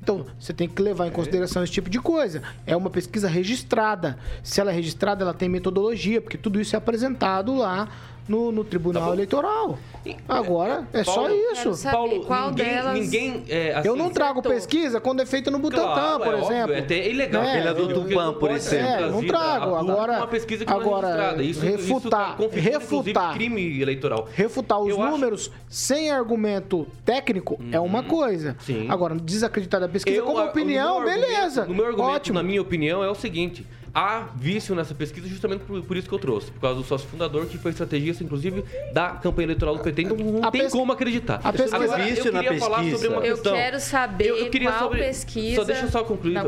Então, 0.02 0.26
você 0.40 0.54
tem 0.54 0.68
que 0.70 0.80
levar 0.82 1.08
em 1.08 1.12
consideração 1.12 1.64
esse 1.64 1.74
tipo 1.74 1.90
de 1.90 2.00
coisa. 2.00 2.44
É 2.66 2.76
uma 2.76 2.92
pesquisa 2.92 3.28
registrada. 3.28 4.20
Se 4.44 4.62
ela 4.62 4.72
é 4.72 4.74
registrada, 4.76 5.24
ela 5.24 5.34
tem 5.34 5.50
metodologia, 5.50 6.22
porque 6.22 6.38
tudo 6.38 6.62
isso 6.62 6.76
é 6.76 6.78
apresentado 6.78 7.56
lá 7.56 7.90
no, 8.28 8.52
no 8.52 8.64
Tribunal 8.64 9.14
Eleitoral. 9.14 9.78
Agora, 10.28 10.88
é 10.94 11.04
só 11.04 11.16
Paulo, 11.16 11.34
isso. 11.34 11.64
Quero 11.64 11.76
saber 11.76 11.96
Paulo, 11.96 12.26
qual 12.26 12.50
ninguém, 12.50 12.66
delas- 12.66 12.94
ninguém 13.00 13.44
é, 13.50 13.74
assim, 13.76 13.88
Eu 13.88 13.96
não 13.96 14.10
trago 14.12 14.40
acertou. 14.40 14.52
pesquisa 14.52 15.00
quando 15.02 15.22
é 15.22 15.26
feita 15.26 15.50
no 15.50 15.58
Butantan, 15.60 15.84
Claro, 15.94 16.24
por 16.24 16.34
é 16.34 16.38
óbvio, 16.38 16.52
exemplo. 16.56 16.74
é 16.74 16.80
até 16.80 17.10
ilegal. 17.10 17.42
Né? 17.44 17.60
É 17.68 17.74
do 17.74 17.88
Porque 17.88 17.94
Tupã, 18.10 18.26
não 18.26 18.34
por 18.36 18.52
exemplo. 18.52 18.86
ser 18.88 19.04
É, 19.04 19.10
não 19.10 19.26
trago. 19.26 19.76
Agora- 19.76 20.18
uma 20.18 20.28
pesquisa 20.28 20.64
que 20.66 20.72
não 20.72 20.78
é 20.78 20.82
agora, 20.82 21.08
registrada. 21.08 21.44
Isso, 21.44 21.62
refutar- 21.62 22.38
isso 22.40 22.50
tá 22.50 22.60
refutar. 22.60 23.34
crime 23.34 23.82
eleitoral. 23.82 24.28
Refutar 24.34 24.80
os 24.80 24.90
Eu 24.90 25.02
acho- 25.02 25.12
números 25.12 25.52
sem 25.68 26.12
argumento 26.12 26.88
técnico 27.04 27.60
é 27.72 27.80
uma 27.80 28.04
coisa. 28.04 28.50
Uhum. 28.50 28.56
Sim. 28.60 28.86
Agora, 28.90 29.16
desacreditar 29.16 29.80
da 29.82 29.88
pesquisa 29.90 30.22
como 30.22 30.38
a- 30.40 30.46
opinião, 30.46 31.00
no 31.00 31.06
meu 31.06 31.10
argumento- 31.14 31.34
beleza. 31.34 31.66
No 31.66 31.74
meu 31.74 31.86
argumento, 31.86 32.12
Ótimo. 32.16 32.38
na 32.38 32.44
minha 32.44 32.62
opinião, 32.62 33.04
é 33.04 33.10
o 33.10 33.16
seguinte. 33.16 33.66
Há 33.98 34.28
vício 34.36 34.76
nessa 34.76 34.94
pesquisa 34.94 35.26
justamente 35.26 35.62
por, 35.62 35.82
por 35.82 35.96
isso 35.96 36.06
que 36.10 36.14
eu 36.14 36.20
trouxe. 36.20 36.52
Por 36.52 36.60
causa 36.60 36.76
do 36.82 36.86
sócio 36.86 37.08
fundador, 37.08 37.46
que 37.46 37.58
foi 37.58 37.72
estrategista, 37.72 38.26
inclusive, 38.26 38.62
da 38.92 39.12
campanha 39.12 39.46
eleitoral 39.46 39.78
do 39.78 39.82
PT. 39.84 40.02
Então 40.02 40.18
não 40.18 40.44
A 40.44 40.52
tem 40.52 40.70
como 40.70 40.92
acreditar. 40.92 41.40
a 41.42 41.54
pesquisa- 41.54 41.78
Agora, 41.78 42.04
Vício 42.04 42.28
eu 42.28 42.34
na 42.34 42.44
queria 42.44 42.60
falar 42.60 42.78
pesquisa. 42.80 42.98
sobre 42.98 43.08
uma 43.18 43.26
Eu 43.26 43.36
questão. 43.36 43.54
quero 43.54 43.80
saber 43.80 44.28
Eu- 44.28 44.38
eu 44.38 44.50
queria 44.50 44.70
qual 44.70 44.80
sobre- 44.82 45.00
pesquisa... 45.00 45.56
Só 45.56 45.64
deixa 45.64 45.86
eu 45.86 45.90
só 45.90 46.04
concluir. 46.04 46.34
Não. 46.34 46.46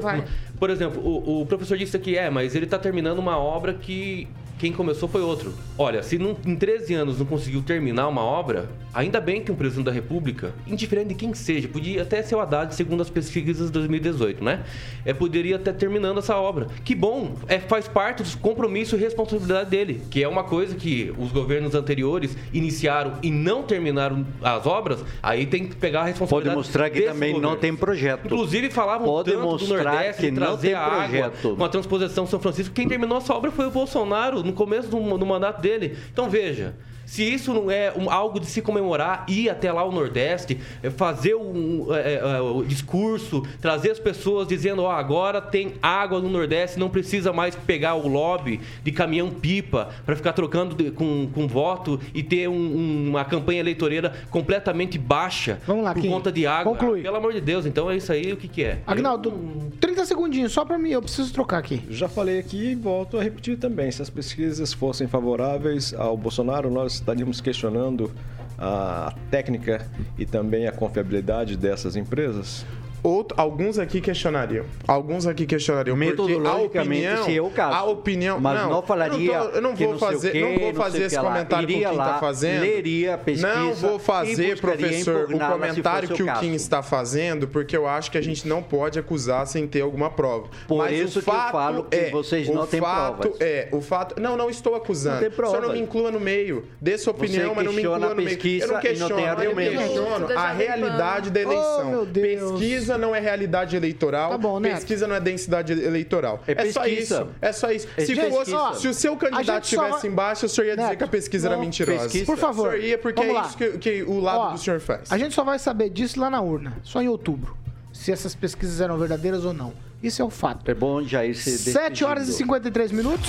Por 0.59 0.69
exemplo, 0.69 1.01
o, 1.01 1.41
o 1.41 1.45
professor 1.45 1.77
disse 1.77 1.95
aqui, 1.95 2.17
é, 2.17 2.29
mas 2.29 2.53
ele 2.53 2.65
está 2.65 2.77
terminando 2.77 3.19
uma 3.19 3.37
obra 3.37 3.73
que 3.73 4.27
quem 4.57 4.71
começou 4.73 5.07
foi 5.07 5.21
outro. 5.21 5.53
Olha, 5.77 6.01
se 6.01 6.17
não- 6.17 6.35
em 6.45 6.55
13 6.55 6.93
anos 6.93 7.19
não 7.19 7.25
conseguiu 7.25 7.61
terminar 7.61 8.07
uma 8.07 8.21
obra, 8.21 8.69
ainda 8.93 9.19
bem 9.21 9.41
que 9.41 9.51
um 9.51 9.55
presidente 9.55 9.85
da 9.85 9.91
República, 9.91 10.53
indiferente 10.65 11.09
de 11.09 11.15
quem 11.15 11.33
seja, 11.33 11.67
podia 11.67 12.01
até 12.01 12.21
ser 12.23 12.35
o 12.35 12.39
Haddad, 12.39 12.73
segundo 12.73 13.01
as 13.01 13.09
pesquisas 13.09 13.67
de 13.67 13.71
2018, 13.73 14.43
né? 14.43 14.63
É, 15.05 15.13
poderia 15.13 15.57
estar 15.57 15.73
terminando 15.73 16.17
essa 16.17 16.35
obra. 16.37 16.67
Que 16.83 16.95
bom, 16.95 17.35
é, 17.47 17.59
faz 17.59 17.87
parte 17.87 18.23
dos 18.23 18.33
compromissos 18.35 18.99
e 18.99 19.03
responsabilidade 19.03 19.69
dele, 19.69 20.01
que 20.09 20.23
é 20.23 20.27
uma 20.27 20.43
coisa 20.43 20.75
que 20.75 21.13
os 21.17 21.31
governos 21.31 21.75
anteriores 21.75 22.35
iniciaram 22.51 23.13
e 23.21 23.29
não 23.29 23.63
terminaram 23.63 24.25
as 24.41 24.65
obras, 24.65 25.03
aí 25.21 25.45
tem 25.45 25.67
que 25.67 25.75
pegar 25.75 25.99
a 25.99 26.01
Pode 26.03 26.11
responsabilidade 26.11 26.57
mostrar 26.57 26.89
que 26.89 27.01
também 27.01 27.33
não 27.33 27.39
governo. 27.41 27.57
tem 27.61 27.75
projeto. 27.75 28.25
Inclusive 28.25 28.69
falavam 28.71 29.05
Pode 29.07 29.31
tanto 29.31 29.57
do 29.57 29.67
Nordeste 29.67 30.21
que 30.23 30.31
não 30.31 30.47
trazer 30.47 30.67
tem 30.67 30.73
a 30.75 30.81
água 30.81 31.07
projeto. 31.29 31.55
com 31.55 31.63
a 31.63 31.69
transposição 31.69 32.25
São 32.25 32.39
Francisco. 32.39 32.73
Quem 32.73 32.87
terminou 32.87 33.17
essa 33.19 33.33
obra 33.33 33.51
foi 33.51 33.67
o 33.67 33.71
Bolsonaro 33.71 34.46
no 34.47 34.53
começo 34.53 34.89
do, 34.89 35.17
do 35.17 35.25
mandato 35.25 35.61
dele. 35.61 35.97
Então 36.11 36.29
veja. 36.29 36.73
Se 37.07 37.23
isso 37.23 37.53
não 37.53 37.71
é 37.71 37.91
um- 37.97 38.09
algo 38.11 38.37
de 38.39 38.45
se 38.45 38.61
comemorar, 38.61 39.25
ir 39.29 39.49
até 39.49 39.71
lá 39.71 39.83
o 39.83 39.91
Nordeste, 39.91 40.59
é, 40.83 40.89
fazer 40.89 41.35
um, 41.35 41.87
é, 41.95 42.15
é, 42.15 42.41
o 42.41 42.63
discurso, 42.63 43.41
trazer 43.61 43.91
as 43.91 43.99
pessoas 43.99 44.45
dizendo, 44.47 44.83
ó, 44.83 44.91
agora 44.91 45.41
tem 45.41 45.73
água 45.81 46.19
no 46.19 46.29
Nordeste, 46.29 46.77
não 46.77 46.89
precisa 46.89 47.31
mais 47.31 47.55
pegar 47.55 47.95
o 47.95 48.07
lobby 48.09 48.59
de 48.83 48.91
caminhão-pipa 48.91 49.89
para 50.05 50.15
ficar 50.17 50.33
trocando 50.33 50.75
de- 50.75 50.91
com, 50.91 51.27
com 51.33 51.47
voto 51.47 51.99
e 52.13 52.21
ter 52.21 52.47
um- 52.49 52.53
um- 52.53 53.09
uma 53.09 53.23
campanha 53.25 53.61
eleitoreira 53.61 54.13
completamente 54.29 54.97
baixa 54.97 55.59
Vamos 55.65 55.85
lá, 55.85 55.93
por 55.93 56.01
Kim. 56.01 56.09
conta 56.09 56.31
de 56.31 56.45
água. 56.45 56.73
Conclui. 56.73 57.01
Pelo 57.01 57.15
amor 57.15 57.31
de 57.33 57.39
Deus, 57.41 57.65
então 57.65 57.89
é 57.89 57.95
isso 57.95 58.11
aí, 58.11 58.33
o 58.33 58.37
que 58.37 58.49
que 58.49 58.63
é? 58.63 58.79
Agnaldo, 58.85 59.33
30 59.79 60.05
segundinhos 60.05 60.51
só 60.51 60.65
pra 60.65 60.77
mim, 60.77 60.89
eu 60.89 61.01
preciso 61.01 61.31
trocar 61.33 61.57
aqui. 61.59 61.81
Já 61.89 62.09
falei 62.09 62.37
aqui 62.39 62.71
e 62.71 62.75
volto 62.75 63.17
a 63.17 63.23
repetir 63.23 63.57
também. 63.57 63.89
Se 63.91 64.01
as 64.01 64.09
pesquisas 64.09 64.73
fossem 64.73 65.07
favoráveis 65.07 65.93
ao 65.93 66.17
Bolsonaro, 66.17 66.69
nós 66.69 66.96
estaríamos 66.99 67.41
questionando 67.41 68.11
a 68.57 69.13
técnica 69.29 69.85
e 70.17 70.25
também 70.25 70.67
a 70.67 70.71
confiabilidade 70.71 71.55
dessas 71.55 71.95
empresas? 71.95 72.65
Outro, 73.03 73.39
alguns 73.39 73.77
aqui 73.79 74.01
questionariam. 74.01 74.65
Alguns 74.87 75.25
aqui 75.27 75.45
questionariam. 75.45 75.95
Porque 75.95 76.09
a 76.09 76.11
Metodologicamente, 76.11 77.05
opinião, 77.05 77.23
se 77.25 77.37
é 77.37 77.41
o 77.41 77.49
caso. 77.49 77.75
A 77.75 77.83
opinião. 77.83 78.39
Mas 78.39 78.61
não 78.69 78.81
falaria 78.81 79.33
Eu 79.33 79.39
não, 79.43 79.49
tô- 79.49 79.55
eu 79.55 79.61
não 79.61 79.75
vou 79.75 79.97
fazer, 79.97 80.31
quê, 80.31 80.41
não 80.41 80.59
vou 80.59 80.73
fazer 80.73 81.03
esse 81.03 81.17
comentário 81.19 81.67
que 81.67 81.73
o 81.73 81.77
Kim 81.77 81.83
está 81.89 82.19
fazendo. 82.19 82.61
leria 82.61 83.17
pesquisa 83.17 83.55
Não 83.55 83.73
vou 83.73 83.99
fazer, 83.99 84.59
professor, 84.59 85.23
o 85.31 85.39
comentário 85.39 86.09
que 86.09 86.23
o 86.23 86.25
o. 86.31 86.39
Kim 86.39 86.53
está 86.53 86.81
fazendo, 86.83 87.47
porque 87.47 87.77
eu 87.77 87.87
acho 87.87 88.11
que 88.11 88.17
a 88.17 88.21
gente 88.21 88.47
não 88.47 88.61
pode 88.61 88.99
acusar 88.99 89.45
sem 89.47 89.67
ter 89.67 89.81
alguma 89.81 90.09
prova. 90.09 90.47
Por 90.67 90.77
Mas 90.79 90.99
isso 90.99 91.19
o 91.19 91.23
que 91.23 91.29
eu 91.29 91.33
fato 91.33 91.51
falo 91.51 91.83
que 91.83 91.95
é, 91.95 92.09
vocês 92.09 92.49
não 92.49 92.65
têm 92.65 92.79
fato 92.81 93.17
provas. 93.21 93.41
É, 93.41 93.69
o 93.71 93.81
fato. 93.81 94.19
Não, 94.19 94.35
não 94.35 94.49
estou 94.49 94.75
acusando. 94.75 95.21
Não 95.21 95.21
tem 95.21 95.29
O 95.29 95.33
senhor 95.35 95.51
não 95.53 95.59
provas. 95.61 95.77
me 95.77 95.81
inclua 95.83 96.11
no 96.11 96.19
meio. 96.19 96.65
Dê 96.81 96.97
sua 96.97 97.11
opinião, 97.11 97.53
mas 97.55 97.65
não 97.65 97.73
me 97.73 97.81
inclua 97.81 97.99
no 97.99 98.15
meio. 98.15 98.29
pesquisa 98.29 98.65
Eu 98.65 98.71
não 98.73 98.79
questiono, 98.81 99.19
eu 99.43 99.55
questiono 99.55 100.27
a 100.37 100.51
realidade 100.51 101.29
da 101.29 101.41
eleição. 101.41 102.01
Oh, 102.01 102.05
Deus. 102.05 102.59
Pesquisa 102.88 102.97
não 102.97 103.15
é 103.15 103.19
realidade 103.19 103.75
eleitoral. 103.75 104.29
Tá 104.31 104.38
bom, 104.38 104.59
Neto. 104.59 104.75
Pesquisa 104.75 105.07
não 105.07 105.15
é 105.15 105.19
densidade 105.19 105.73
eleitoral. 105.73 106.41
É 106.47 106.71
só 106.71 106.81
pesquisa. 106.83 107.15
isso. 107.21 107.29
É 107.41 107.51
só 107.51 107.71
isso. 107.71 107.88
É 107.97 108.05
se, 108.05 108.15
fosse, 108.15 108.79
se 108.81 108.88
o 108.88 108.93
seu 108.93 109.15
candidato 109.17 109.45
só 109.45 109.57
estivesse 109.59 110.01
vai- 110.01 110.11
embaixo, 110.11 110.45
o 110.45 110.49
senhor 110.49 110.67
ia 110.67 110.75
dizer 110.75 110.88
Neto, 110.89 110.97
que 110.97 111.03
a 111.03 111.07
pesquisa 111.07 111.47
era 111.47 111.55
não, 111.55 111.63
mentirosa. 111.63 112.03
pesquisa. 112.03 112.25
Por 112.25 112.38
favor. 112.38 112.69
O 112.69 112.71
senhor 112.71 112.83
ia, 112.83 112.97
porque 112.97 113.21
é 113.21 113.41
isso 113.41 113.57
que, 113.57 113.77
que 113.77 114.03
o 114.03 114.19
lado 114.19 114.39
Ó, 114.39 114.49
do 114.51 114.57
senhor 114.57 114.79
faz. 114.79 115.11
A 115.11 115.17
gente 115.17 115.35
só 115.35 115.43
vai 115.43 115.59
saber 115.59 115.89
disso 115.89 116.19
lá 116.19 116.29
na 116.29 116.41
urna, 116.41 116.77
só 116.83 117.01
em 117.01 117.07
outubro. 117.07 117.55
Se 117.91 118.11
essas 118.11 118.33
pesquisas 118.35 118.79
eram 118.79 118.97
verdadeiras 118.97 119.43
ou 119.43 119.53
não. 119.53 119.73
Isso 120.01 120.21
é 120.21 120.25
o 120.25 120.29
fato. 120.29 120.69
É 120.69 120.75
bom 120.75 121.01
já 121.03 121.25
ir 121.25 121.33
se 121.33 121.57
7 121.57 122.05
horas 122.05 122.23
e 122.23 122.27
decidindo. 122.27 122.53
53 122.53 122.91
minutos. 122.91 123.27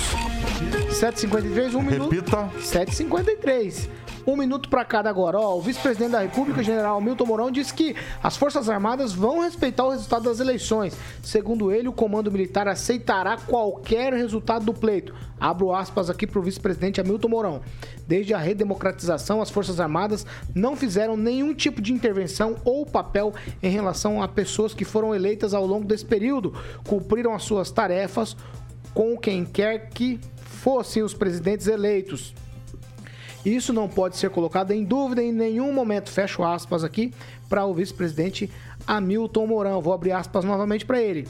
7h53, 0.91 1.73
1 1.75 1.81
minuto. 1.81 2.09
Repita. 2.11 2.49
7h53. 2.61 3.89
Um 4.29 4.35
minuto 4.35 4.69
para 4.69 4.85
cada 4.85 5.09
agora. 5.09 5.39
Ó, 5.39 5.57
o 5.57 5.61
vice-presidente 5.61 6.11
da 6.11 6.19
República, 6.19 6.61
general 6.61 7.01
Milton 7.01 7.25
Mourão, 7.25 7.49
disse 7.49 7.73
que 7.73 7.95
as 8.21 8.37
Forças 8.37 8.69
Armadas 8.69 9.11
vão 9.11 9.39
respeitar 9.39 9.83
o 9.85 9.89
resultado 9.89 10.25
das 10.25 10.39
eleições. 10.39 10.95
Segundo 11.23 11.71
ele, 11.71 11.87
o 11.87 11.91
comando 11.91 12.31
militar 12.31 12.67
aceitará 12.67 13.37
qualquer 13.37 14.13
resultado 14.13 14.65
do 14.65 14.71
pleito. 14.71 15.15
Abro 15.39 15.73
aspas 15.73 16.11
aqui 16.11 16.27
para 16.27 16.37
o 16.37 16.43
vice-presidente 16.43 17.01
Hamilton 17.01 17.27
Mourão. 17.27 17.61
Desde 18.07 18.31
a 18.31 18.37
redemocratização, 18.37 19.41
as 19.41 19.49
Forças 19.49 19.79
Armadas 19.79 20.27
não 20.53 20.75
fizeram 20.75 21.17
nenhum 21.17 21.55
tipo 21.55 21.81
de 21.81 21.91
intervenção 21.91 22.55
ou 22.63 22.85
papel 22.85 23.33
em 23.63 23.71
relação 23.71 24.21
a 24.21 24.27
pessoas 24.27 24.75
que 24.75 24.85
foram 24.85 25.15
eleitas 25.15 25.55
ao 25.55 25.65
longo 25.65 25.87
desse 25.87 26.05
período. 26.05 26.53
Cumpriram 26.87 27.33
as 27.33 27.41
suas 27.41 27.71
tarefas 27.71 28.37
com 28.93 29.17
quem 29.17 29.43
quer 29.43 29.89
que 29.89 30.19
fossem 30.45 31.01
os 31.01 31.15
presidentes 31.15 31.65
eleitos. 31.65 32.35
Isso 33.45 33.71
não 33.71 33.87
pode 33.87 34.17
ser 34.17 34.29
colocado 34.29 34.71
em 34.71 34.83
dúvida 34.83 35.23
em 35.23 35.31
nenhum 35.31 35.73
momento. 35.73 36.09
Fecho 36.09 36.43
aspas 36.43 36.83
aqui 36.83 37.13
para 37.47 37.65
o 37.65 37.73
vice-presidente 37.73 38.49
Hamilton 38.85 39.47
Mourão. 39.47 39.81
Vou 39.81 39.93
abrir 39.93 40.11
aspas 40.11 40.43
novamente 40.43 40.85
para 40.85 41.01
ele. 41.01 41.27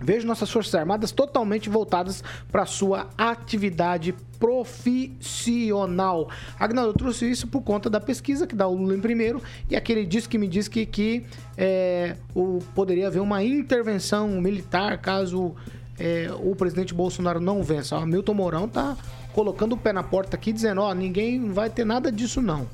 Vejo 0.00 0.26
nossas 0.26 0.50
Forças 0.50 0.74
Armadas 0.74 1.10
totalmente 1.10 1.70
voltadas 1.70 2.22
para 2.52 2.66
sua 2.66 3.08
atividade 3.16 4.14
profissional. 4.38 6.28
Agnaldo, 6.58 6.90
eu 6.90 6.94
trouxe 6.94 7.30
isso 7.30 7.46
por 7.46 7.62
conta 7.62 7.88
da 7.88 7.98
pesquisa 7.98 8.46
que 8.46 8.54
dá 8.54 8.68
o 8.68 8.74
Lula 8.74 8.94
em 8.94 9.00
primeiro 9.00 9.42
e 9.70 9.76
aquele 9.76 10.04
disse 10.04 10.28
que 10.28 10.36
me 10.36 10.46
diz 10.46 10.68
que, 10.68 10.84
que 10.84 11.24
é, 11.56 12.14
o, 12.34 12.58
poderia 12.74 13.06
haver 13.06 13.20
uma 13.20 13.42
intervenção 13.42 14.28
militar 14.38 14.98
caso 14.98 15.54
é, 15.98 16.30
o 16.42 16.54
presidente 16.54 16.92
Bolsonaro 16.92 17.40
não 17.40 17.62
vença. 17.62 17.96
O 17.96 18.00
Hamilton 18.00 18.34
Mourão 18.34 18.68
tá 18.68 18.96
colocando 19.36 19.74
o 19.74 19.76
pé 19.76 19.92
na 19.92 20.02
porta 20.02 20.34
aqui 20.34 20.50
dizendo, 20.50 20.80
ó, 20.80 20.94
ninguém 20.94 21.52
vai 21.52 21.68
ter 21.68 21.84
nada 21.84 22.10
disso 22.10 22.40
não. 22.40 22.66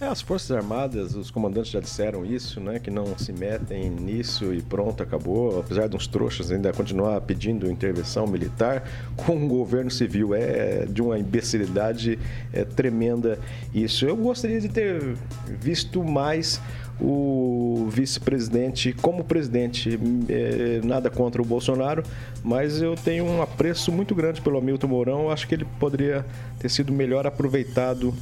É, 0.00 0.06
as 0.06 0.20
Forças 0.20 0.50
Armadas, 0.50 1.14
os 1.14 1.30
comandantes 1.30 1.70
já 1.70 1.78
disseram 1.78 2.24
isso, 2.24 2.58
né? 2.58 2.80
Que 2.80 2.90
não 2.90 3.16
se 3.16 3.32
metem 3.32 3.88
nisso 3.88 4.52
e 4.52 4.62
pronto, 4.62 5.02
acabou. 5.02 5.60
Apesar 5.60 5.88
de 5.88 5.94
uns 5.94 6.06
trouxas 6.06 6.50
ainda 6.50 6.72
continuar 6.72 7.20
pedindo 7.20 7.70
intervenção 7.70 8.26
militar 8.26 8.82
com 9.14 9.44
o 9.44 9.46
governo 9.46 9.90
civil. 9.90 10.34
É 10.34 10.86
de 10.86 11.02
uma 11.02 11.18
imbecilidade 11.18 12.18
é, 12.50 12.64
tremenda 12.64 13.38
isso. 13.74 14.06
Eu 14.06 14.16
gostaria 14.16 14.58
de 14.58 14.70
ter 14.70 15.14
visto 15.46 16.02
mais 16.02 16.60
o 17.00 17.86
vice-presidente 17.88 18.92
como 18.92 19.24
presidente. 19.24 19.98
É, 20.28 20.80
nada 20.84 21.10
contra 21.10 21.40
o 21.40 21.44
Bolsonaro, 21.44 22.02
mas 22.42 22.80
eu 22.80 22.94
tenho 22.94 23.24
um 23.24 23.42
apreço 23.42 23.90
muito 23.90 24.14
grande 24.14 24.40
pelo 24.40 24.58
Hamilton 24.58 24.88
Mourão. 24.88 25.30
Acho 25.30 25.46
que 25.48 25.54
ele 25.54 25.66
poderia 25.78 26.24
ter 26.58 26.68
sido 26.68 26.92
melhor 26.92 27.26
aproveitado 27.26 28.14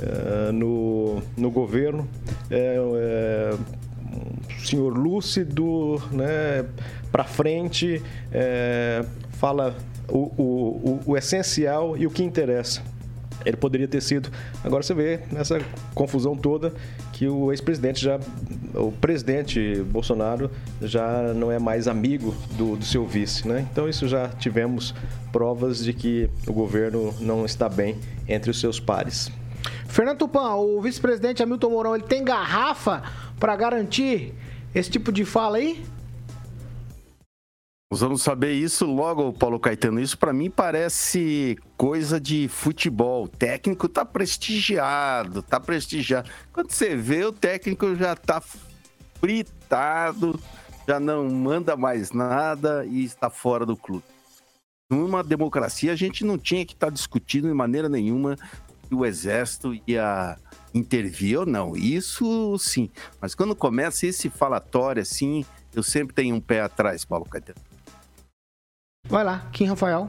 é, 0.00 0.52
no, 0.52 1.22
no 1.36 1.50
governo. 1.50 2.08
É, 2.50 2.76
é, 2.76 3.54
um 4.12 4.64
senhor 4.64 4.96
lúcido, 4.96 6.02
né, 6.10 6.64
para 7.10 7.24
frente, 7.24 8.02
é, 8.32 9.04
fala 9.32 9.76
o, 10.08 10.18
o, 10.18 11.00
o, 11.06 11.12
o 11.12 11.16
essencial 11.16 11.96
e 11.96 12.06
o 12.06 12.10
que 12.10 12.22
interessa. 12.22 12.82
Ele 13.44 13.56
poderia 13.56 13.86
ter 13.86 14.02
sido. 14.02 14.28
Agora 14.64 14.82
você 14.82 14.92
vê 14.92 15.20
nessa 15.30 15.60
confusão 15.94 16.36
toda 16.36 16.72
que 17.16 17.26
o 17.26 17.50
ex-presidente 17.50 18.04
já. 18.04 18.20
O 18.74 18.92
presidente 18.92 19.82
Bolsonaro 19.84 20.50
já 20.82 21.32
não 21.32 21.50
é 21.50 21.58
mais 21.58 21.88
amigo 21.88 22.34
do, 22.58 22.76
do 22.76 22.84
seu 22.84 23.06
vice, 23.06 23.48
né? 23.48 23.66
Então 23.72 23.88
isso 23.88 24.06
já 24.06 24.28
tivemos 24.28 24.94
provas 25.32 25.82
de 25.82 25.94
que 25.94 26.28
o 26.46 26.52
governo 26.52 27.14
não 27.18 27.46
está 27.46 27.70
bem 27.70 27.96
entre 28.28 28.50
os 28.50 28.60
seus 28.60 28.78
pares. 28.78 29.32
Fernando 29.88 30.18
Tupan, 30.18 30.56
o 30.56 30.78
vice-presidente 30.82 31.42
Hamilton 31.42 31.70
Mourão, 31.70 31.94
ele 31.94 32.04
tem 32.04 32.22
garrafa 32.22 33.02
para 33.40 33.56
garantir 33.56 34.34
esse 34.74 34.90
tipo 34.90 35.10
de 35.10 35.24
fala 35.24 35.56
aí? 35.56 35.82
Nós 37.88 38.00
vamos 38.00 38.20
saber 38.22 38.52
isso 38.52 38.84
logo, 38.84 39.32
Paulo 39.32 39.60
Caetano. 39.60 40.00
Isso 40.00 40.18
para 40.18 40.32
mim 40.32 40.50
parece 40.50 41.56
coisa 41.76 42.20
de 42.20 42.48
futebol. 42.48 43.24
O 43.24 43.28
técnico 43.28 43.88
tá 43.88 44.04
prestigiado, 44.04 45.40
tá 45.40 45.60
prestigiado. 45.60 46.28
Quando 46.52 46.72
você 46.72 46.96
vê, 46.96 47.24
o 47.24 47.32
técnico 47.32 47.94
já 47.94 48.16
tá 48.16 48.42
fritado, 49.20 50.38
já 50.86 50.98
não 50.98 51.28
manda 51.30 51.76
mais 51.76 52.10
nada 52.10 52.84
e 52.84 53.04
está 53.04 53.30
fora 53.30 53.64
do 53.64 53.76
clube. 53.76 54.04
Numa 54.90 55.22
democracia, 55.22 55.92
a 55.92 55.96
gente 55.96 56.24
não 56.24 56.36
tinha 56.36 56.66
que 56.66 56.74
estar 56.74 56.88
tá 56.88 56.92
discutindo 56.92 57.46
de 57.46 57.54
maneira 57.54 57.88
nenhuma 57.88 58.36
que 58.88 58.96
o 58.96 59.06
exército 59.06 59.80
ia 59.86 60.36
intervir 60.74 61.38
ou 61.38 61.46
não. 61.46 61.76
Isso 61.76 62.58
sim. 62.58 62.90
Mas 63.20 63.32
quando 63.32 63.54
começa 63.54 64.08
esse 64.08 64.28
falatório 64.28 65.02
assim, 65.02 65.44
eu 65.72 65.84
sempre 65.84 66.16
tenho 66.16 66.34
um 66.34 66.40
pé 66.40 66.62
atrás, 66.62 67.04
Paulo 67.04 67.24
Caetano. 67.24 67.75
Vai 69.08 69.24
lá, 69.24 69.42
Kim 69.52 69.66
Rafael. 69.66 70.08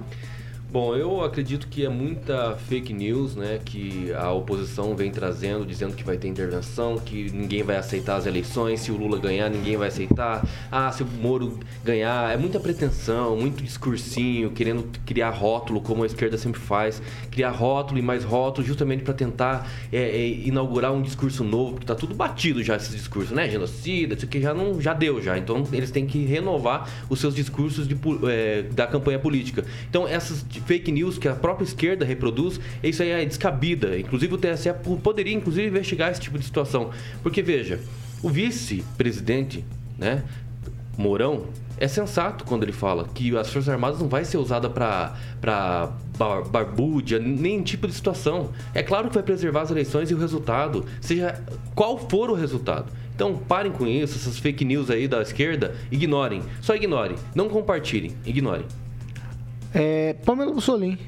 Bom, 0.70 0.93
eu 0.97 1.24
acredito 1.24 1.70
que 1.70 1.86
é 1.86 1.89
muita 1.89 2.57
fake 2.68 2.91
news, 2.91 3.38
né, 3.38 3.57
que 3.63 4.11
a 4.11 4.34
oposição 4.34 4.97
vem 4.97 5.09
trazendo, 5.09 5.65
dizendo 5.65 5.95
que 5.95 6.03
vai 6.03 6.18
ter 6.18 6.28
intervenção, 6.28 6.97
que 6.97 7.32
ninguém 7.32 7.63
vai 7.63 7.78
aceitar 7.78 8.18
as 8.18 8.26
eleições, 8.26 8.82
se 8.82 8.91
o 8.91 8.97
Lula 8.97 9.18
ganhar, 9.18 9.49
ninguém 9.49 9.78
vai 9.78 9.88
aceitar. 9.88 10.45
Ah, 10.70 10.91
se 10.91 11.03
o 11.03 11.07
Moro 11.07 11.57
ganhar, 11.86 12.34
é 12.34 12.36
muita 12.36 12.59
pretensão, 12.59 13.38
muito 13.38 13.63
discursinho, 13.63 14.51
querendo 14.51 14.84
criar 15.05 15.30
rótulo, 15.30 15.80
como 15.80 16.03
a 16.03 16.05
esquerda 16.05 16.38
sempre 16.38 16.59
faz, 16.59 17.01
criar 17.32 17.51
rótulo 17.51 17.97
e 17.97 18.01
mais 18.01 18.26
rótulo, 18.26 18.68
justamente 18.68 19.03
para 19.03 19.13
tentar 19.13 19.72
é, 19.89 19.97
é, 19.97 20.28
inaugurar 20.28 20.91
um 20.91 21.01
discurso 21.01 21.45
novo, 21.45 21.76
porque 21.76 21.86
tá 21.86 21.95
tudo 21.95 22.13
batido 22.13 22.61
já 22.61 22.76
esse 22.76 22.91
discurso, 22.91 23.34
né, 23.34 23.49
genocida, 23.49 24.15
isso 24.15 24.26
aqui 24.26 24.41
já 24.41 24.53
não, 24.53 24.82
já 24.82 24.93
deu 24.93 25.22
já. 25.22 25.38
Então 25.38 25.63
eles 25.72 25.91
têm 25.91 26.05
que 26.05 26.26
renovar 26.26 26.89
os 27.09 27.22
seus 27.22 27.34
discursos 27.34 27.88
de, 27.88 27.97
é, 28.30 28.63
da 28.63 28.86
campanha 28.86 29.18
política. 29.18 29.63
Então 29.89 30.05
essas 30.05 30.45
fake 30.62 30.91
news 30.91 31.18
que 31.18 31.28
a 31.28 31.36
própria 31.36 31.66
esquerda 31.66 32.05
reproduz, 32.05 32.60
isso 32.84 33.01
aí 33.01 33.10
é 33.10 33.26
descabida. 33.26 33.97
Inclusive 33.97 34.34
o 34.34 34.38
TSE 34.38 34.70
poderia 35.03 35.34
inclusive 35.34 35.68
investigar 35.68 36.12
esse 36.12 36.22
tipo 36.22 36.38
de 36.38 36.45
situação. 36.45 36.91
Porque 37.24 37.41
veja, 37.41 37.80
o 38.22 38.30
vice-presidente, 38.30 39.64
né, 39.97 40.24
Mourão, 40.97 41.45
é 41.80 41.88
sensato 41.88 42.43
quando 42.43 42.64
ele 42.64 42.72
fala 42.72 43.08
que 43.14 43.38
as 43.38 43.51
Forças 43.51 43.70
Armadas 43.70 43.99
não 43.99 44.08
vai 44.08 44.26
ser 44.26 44.38
usada 44.38 44.68
para 44.68 45.16
bar, 46.18 46.41
barbúdia, 46.49 47.20
nem 47.20 47.62
tipo 47.62 47.88
de 47.88 47.93
situação. 47.93 48.51
É 48.74 48.82
claro 48.82 49.10
que 49.10 49.14
vai 49.14 49.24
preservar 49.24 49.62
as 49.62 49.70
eleições 49.70 50.10
e 50.10 50.16
o 50.16 50.18
resultado, 50.18 50.86
seja 50.99 51.39
qual 51.76 51.97
for 52.10 52.32
o 52.32 52.34
resultado. 52.34 52.91
Então 53.14 53.36
parem 53.36 53.72
com 53.72 53.86
isso, 53.86 54.16
essas 54.16 54.39
fake 54.39 54.66
news 54.66 54.89
aí 54.89 55.08
da 55.08 55.22
esquerda, 55.22 55.76
ignorem. 55.91 56.41
Só 56.62 56.76
ignorem, 56.76 57.16
não 57.36 57.47
compartilhem, 57.47 58.16
ignorem. 58.26 58.66
É, 59.74 60.13
Pamela 60.26 60.53
Mussolini. 60.53 60.99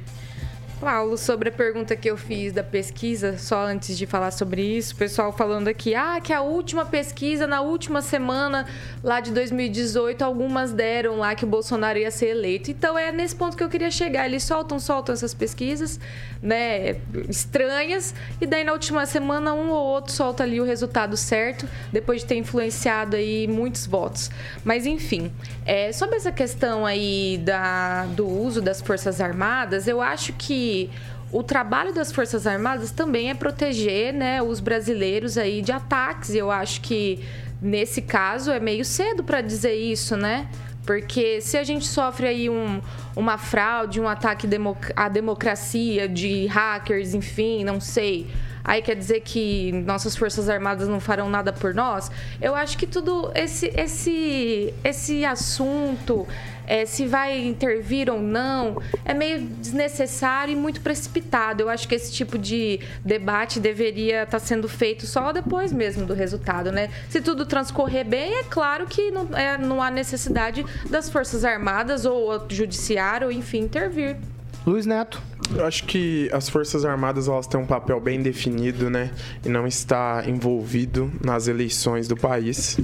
Paulo, 0.80 1.18
sobre 1.18 1.50
a 1.50 1.52
pergunta 1.52 1.94
que 1.94 2.10
eu 2.10 2.16
fiz 2.16 2.54
da 2.54 2.64
pesquisa, 2.64 3.38
só 3.38 3.66
antes 3.66 3.98
de 3.98 4.06
falar 4.06 4.32
sobre 4.32 4.62
isso, 4.62 4.94
o 4.94 4.98
pessoal 4.98 5.34
falando 5.34 5.68
aqui, 5.68 5.94
ah, 5.94 6.22
que 6.24 6.32
a 6.32 6.42
última 6.42 6.86
pesquisa, 6.86 7.46
na 7.46 7.60
última 7.60 8.02
semana 8.02 8.66
lá 9.04 9.20
de 9.20 9.32
2018, 9.32 10.24
algumas 10.24 10.72
deram 10.72 11.18
lá 11.18 11.36
que 11.36 11.44
o 11.44 11.48
Bolsonaro 11.48 12.00
ia 12.00 12.10
ser 12.10 12.28
eleito. 12.28 12.72
Então 12.72 12.98
é 12.98 13.12
nesse 13.12 13.36
ponto 13.36 13.58
que 13.58 13.64
eu 13.64 13.68
queria 13.68 13.92
chegar. 13.92 14.26
Eles 14.26 14.44
soltam, 14.44 14.80
soltam 14.80 15.12
essas 15.12 15.34
pesquisas, 15.34 16.00
né, 16.42 16.96
estranhas, 17.28 18.16
e 18.40 18.46
daí 18.46 18.64
na 18.64 18.72
última 18.72 19.06
semana 19.06 19.54
um 19.54 19.70
ou 19.72 19.86
outro 19.86 20.14
solta 20.14 20.44
ali 20.44 20.62
o 20.62 20.64
resultado 20.64 21.18
certo, 21.18 21.68
depois 21.92 22.22
de 22.22 22.28
ter 22.28 22.36
influenciado 22.36 23.18
aí 23.18 23.48
muitos 23.48 23.86
votos. 23.86 24.32
Mas 24.64 24.86
enfim, 24.86 25.30
é, 25.66 25.92
sobre 25.92 26.16
essa 26.16 26.32
questão 26.32 26.86
aí 26.86 27.38
da, 27.44 28.06
do 28.06 28.26
uso 28.26 28.62
das 28.62 28.80
Forças 28.80 29.20
Armadas, 29.20 29.86
eu 29.86 30.02
acho 30.02 30.32
que 30.34 30.69
o 31.32 31.44
trabalho 31.44 31.94
das 31.94 32.12
Forças 32.12 32.48
Armadas 32.48 32.92
também 32.92 33.30
é 33.30 33.34
proteger 33.34 34.14
né, 34.14 34.42
os 34.42 34.60
brasileiros 34.60 35.38
aí 35.38 35.62
de 35.62 35.72
ataques. 35.72 36.34
Eu 36.34 36.50
acho 36.50 36.82
que 36.82 37.24
nesse 37.62 38.02
caso 38.02 38.52
é 38.52 38.60
meio 38.60 38.84
cedo 38.84 39.24
para 39.24 39.42
dizer 39.42 39.76
isso, 39.76 40.18
né? 40.18 40.48
Porque 40.86 41.40
se 41.40 41.56
a 41.56 41.64
gente 41.64 41.86
sofre 41.86 42.26
aí 42.28 42.50
um, 42.50 42.82
uma 43.16 43.38
fraude, 43.38 44.02
um 44.02 44.08
ataque 44.08 44.48
à 44.96 45.08
democracia 45.08 46.10
de 46.10 46.48
hackers, 46.48 47.14
enfim, 47.14 47.64
não 47.64 47.80
sei. 47.80 48.28
Aí 48.64 48.82
quer 48.82 48.96
dizer 48.96 49.22
que 49.22 49.72
nossas 49.72 50.16
forças 50.16 50.50
armadas 50.50 50.88
não 50.88 51.00
farão 51.00 51.30
nada 51.30 51.54
por 51.54 51.74
nós? 51.74 52.12
Eu 52.42 52.56
acho 52.56 52.78
que 52.78 52.86
tudo 52.86 53.32
esse 53.36 53.72
esse 53.76 54.74
esse 54.84 55.26
assunto 55.26 56.28
é, 56.70 56.86
se 56.86 57.08
vai 57.08 57.38
intervir 57.40 58.12
ou 58.12 58.22
não, 58.22 58.80
é 59.04 59.12
meio 59.12 59.42
desnecessário 59.42 60.54
e 60.54 60.56
muito 60.56 60.82
precipitado. 60.82 61.64
Eu 61.64 61.70
acho 61.70 61.88
que 61.88 61.96
esse 61.96 62.14
tipo 62.14 62.38
de 62.38 62.80
debate 63.04 63.60
deveria 63.60 64.24
estar 64.24 64.40
tá 64.40 64.40
sendo 64.40 64.70
feito 64.70 65.08
só 65.08 65.32
depois 65.32 65.74
mesmo 65.74 66.06
do 66.06 66.14
resultado, 66.14 66.72
né? 66.72 66.92
Se 67.10 67.20
tudo 67.20 67.44
transcorrer 67.44 68.06
bem, 68.06 68.36
é 68.36 68.44
claro 68.44 68.86
que 68.86 69.10
não, 69.10 69.36
é, 69.36 69.58
não 69.58 69.82
há 69.82 69.90
necessidade 69.90 70.64
das 70.88 71.10
Forças 71.10 71.44
Armadas 71.44 72.06
ou 72.06 72.46
Judiciário, 72.48 73.28
ou, 73.28 73.34
enfim, 73.34 73.62
intervir. 73.62 74.16
Luiz 74.66 74.86
Neto. 74.86 75.22
Eu 75.56 75.66
acho 75.66 75.86
que 75.86 76.30
as 76.32 76.48
Forças 76.48 76.86
Armadas 76.86 77.28
elas 77.28 77.48
têm 77.48 77.60
um 77.60 77.66
papel 77.66 78.00
bem 78.00 78.22
definido, 78.22 78.90
né? 78.90 79.12
E 79.44 79.50
não 79.50 79.66
está 79.66 80.24
envolvido 80.28 81.12
nas 81.24 81.48
eleições 81.48 82.08
do 82.08 82.16
país. 82.16 82.78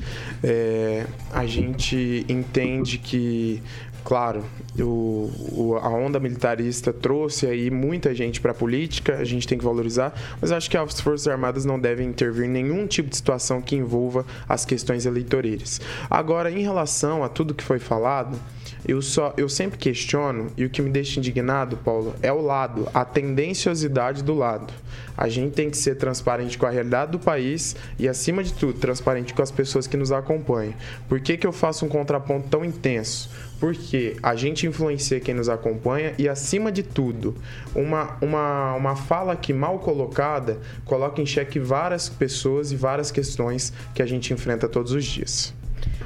É, 0.43 1.05
a 1.32 1.45
gente 1.45 2.26
entende 2.28 2.97
que 2.97 3.61
claro, 4.05 4.45
o, 4.80 5.32
o, 5.51 5.80
a 5.82 5.89
onda 5.89 6.19
militarista 6.19 6.93
trouxe 6.93 7.47
aí 7.47 7.71
muita 7.71 8.13
gente 8.13 8.39
para 8.39 8.51
a 8.51 8.53
política, 8.53 9.15
a 9.15 9.23
gente 9.23 9.47
tem 9.47 9.57
que 9.57 9.65
valorizar, 9.65 10.13
mas 10.39 10.51
acho 10.51 10.69
que 10.69 10.78
as 10.78 11.01
Forças 11.01 11.28
Armadas 11.28 11.65
não 11.65 11.80
devem 11.80 12.07
intervir 12.07 12.45
em 12.45 12.49
nenhum 12.49 12.86
tipo 12.86 13.09
de 13.09 13.15
situação 13.15 13.59
que 13.59 13.76
envolva 13.76 14.23
as 14.47 14.63
questões 14.63 15.07
eleitoreiras. 15.07 15.82
Agora, 16.07 16.51
em 16.51 16.61
relação 16.61 17.23
a 17.23 17.30
tudo 17.30 17.55
que 17.55 17.63
foi 17.63 17.80
falado, 17.80 18.39
eu 18.88 19.01
só 19.01 19.33
eu 19.36 19.49
sempre 19.49 19.77
questiono 19.77 20.47
e 20.55 20.65
o 20.65 20.69
que 20.69 20.81
me 20.81 20.89
deixa 20.89 21.19
indignado, 21.19 21.77
Paulo, 21.77 22.13
é 22.21 22.31
o 22.31 22.41
lado, 22.41 22.88
a 22.93 23.03
tendenciosidade 23.03 24.23
do 24.23 24.33
lado. 24.33 24.73
A 25.17 25.27
gente 25.29 25.53
tem 25.53 25.69
que 25.69 25.77
ser 25.77 25.95
transparente 25.95 26.57
com 26.57 26.65
a 26.65 26.69
realidade 26.69 27.13
do 27.13 27.19
país 27.19 27.75
e 27.97 28.07
acima 28.07 28.43
de 28.43 28.53
tudo, 28.53 28.79
transparente 28.79 29.33
com 29.33 29.41
as 29.41 29.51
pessoas 29.51 29.88
que 29.88 29.97
nos 29.97 30.11
acompanham. 30.11 30.73
Por 31.07 31.19
que, 31.19 31.38
que 31.38 31.47
eu 31.47 31.53
faço 31.53 31.86
um 31.86 31.89
contraponto 31.89 32.49
tão 32.49 32.65
intenso? 32.65 33.29
Porque 33.59 34.17
a 34.21 34.36
gente 34.36 34.67
influencia 34.67 35.19
quem 35.19 35.33
nos 35.33 35.47
acompanha 35.47 36.13
e, 36.17 36.27
acima 36.27 36.71
de 36.71 36.83
tudo, 36.83 37.36
uma, 37.73 38.17
uma, 38.21 38.73
uma 38.75 38.95
fala 38.95 39.36
que 39.36 39.53
mal 39.53 39.79
colocada 39.79 40.59
coloca 40.83 41.21
em 41.21 41.25
xeque 41.25 41.59
várias 41.59 42.09
pessoas 42.09 42.71
e 42.71 42.75
várias 42.75 43.09
questões 43.09 43.71
que 43.93 44.01
a 44.01 44.05
gente 44.05 44.33
enfrenta 44.33 44.67
todos 44.67 44.91
os 44.91 45.05
dias. 45.05 45.53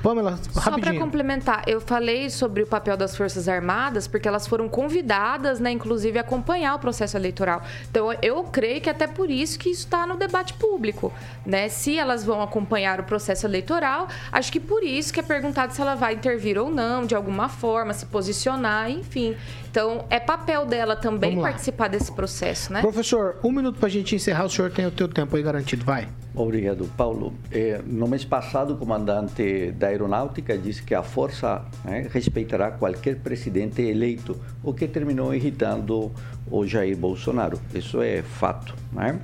Pamela, 0.01 0.32
rapidinho. 0.32 0.63
Só 0.63 0.71
para 0.80 0.97
complementar, 0.97 1.63
eu 1.67 1.82
falei 1.82 2.30
sobre 2.30 2.63
o 2.63 2.67
papel 2.67 2.95
das 2.95 3.15
Forças 3.15 3.47
Armadas 3.47 4.07
porque 4.07 4.27
elas 4.27 4.47
foram 4.47 4.69
convidadas, 4.69 5.59
né, 5.59 5.71
inclusive, 5.71 6.17
a 6.17 6.21
acompanhar 6.21 6.75
o 6.75 6.80
processo 6.80 7.17
eleitoral. 7.17 7.61
Então, 7.89 8.13
eu 8.21 8.43
creio 8.45 8.82
que 8.82 8.89
até 8.89 9.07
por 9.07 9.30
isso 9.30 9.59
que 9.59 9.69
isso 9.69 9.86
está 9.86 10.05
no 10.05 10.15
debate 10.15 10.53
público, 10.53 11.11
né? 11.45 11.67
Se 11.69 11.97
elas 11.97 12.23
vão 12.23 12.41
acompanhar 12.41 12.99
o 12.99 13.03
processo 13.03 13.45
eleitoral, 13.45 14.07
acho 14.32 14.51
que 14.51 14.59
por 14.59 14.84
isso 14.84 15.13
que 15.13 15.19
é 15.19 15.23
perguntado 15.23 15.73
se 15.73 15.82
ela 15.82 15.95
vai 15.95 16.13
intervir 16.13 16.57
ou 16.57 16.69
não, 16.69 17.05
de 17.05 17.15
alguma 17.15 17.49
forma, 17.49 17.93
se 17.93 18.05
posicionar, 18.05 18.89
enfim. 18.89 19.36
Então, 19.69 20.05
é 20.09 20.19
papel 20.19 20.65
dela 20.65 20.95
também 20.95 21.39
participar 21.39 21.89
desse 21.89 22.11
processo, 22.11 22.73
né? 22.73 22.82
Professor, 22.82 23.38
um 23.43 23.51
minuto 23.51 23.77
para 23.77 23.88
a 23.88 23.91
gente 23.91 24.15
encerrar, 24.15 24.45
o 24.45 24.49
senhor 24.49 24.71
tem 24.71 24.86
o 24.86 24.91
teu 24.91 25.07
tempo 25.07 25.36
aí 25.36 25.43
garantido, 25.43 25.86
vai. 25.86 26.07
Obrigado, 26.36 26.86
Paulo. 26.95 27.34
Eh, 27.51 27.82
no 27.86 28.07
mês 28.07 28.23
passado, 28.23 28.73
o 28.73 28.77
comandante 28.77 29.71
da 29.71 29.88
Aeronáutica 29.88 30.55
disse 30.57 30.84
que 30.84 30.93
a 30.93 31.01
Força 31.01 31.65
né, 31.84 32.07
respeitará 32.11 32.71
qualquer 32.71 33.17
presidente 33.17 33.82
eleito, 33.82 34.39
o 34.63 34.71
que 34.71 34.88
terminou 34.88 35.34
irritando 35.34 36.11
o 36.49 36.65
Jair 36.67 36.95
Bolsonaro. 36.95 37.59
Isso 37.73 38.01
é 38.01 38.21
fato. 38.21 38.75
Né? 38.93 39.19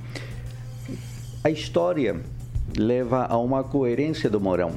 A 1.44 1.50
história 1.50 2.20
leva 2.76 3.24
a 3.26 3.38
uma 3.38 3.62
coerência 3.62 4.28
do 4.28 4.40
Mourão. 4.40 4.72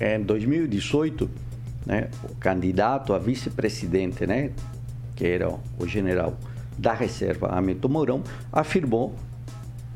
Em 0.00 0.22
2018, 0.22 1.28
né, 1.84 2.08
o 2.24 2.34
candidato 2.36 3.12
a 3.12 3.18
vice-presidente, 3.18 4.26
né, 4.26 4.52
que 5.14 5.26
era 5.26 5.50
o 5.50 5.86
general 5.86 6.38
da 6.78 6.94
reserva, 6.94 7.48
Hamilton 7.48 7.88
Mourão, 7.88 8.22
afirmou, 8.50 9.14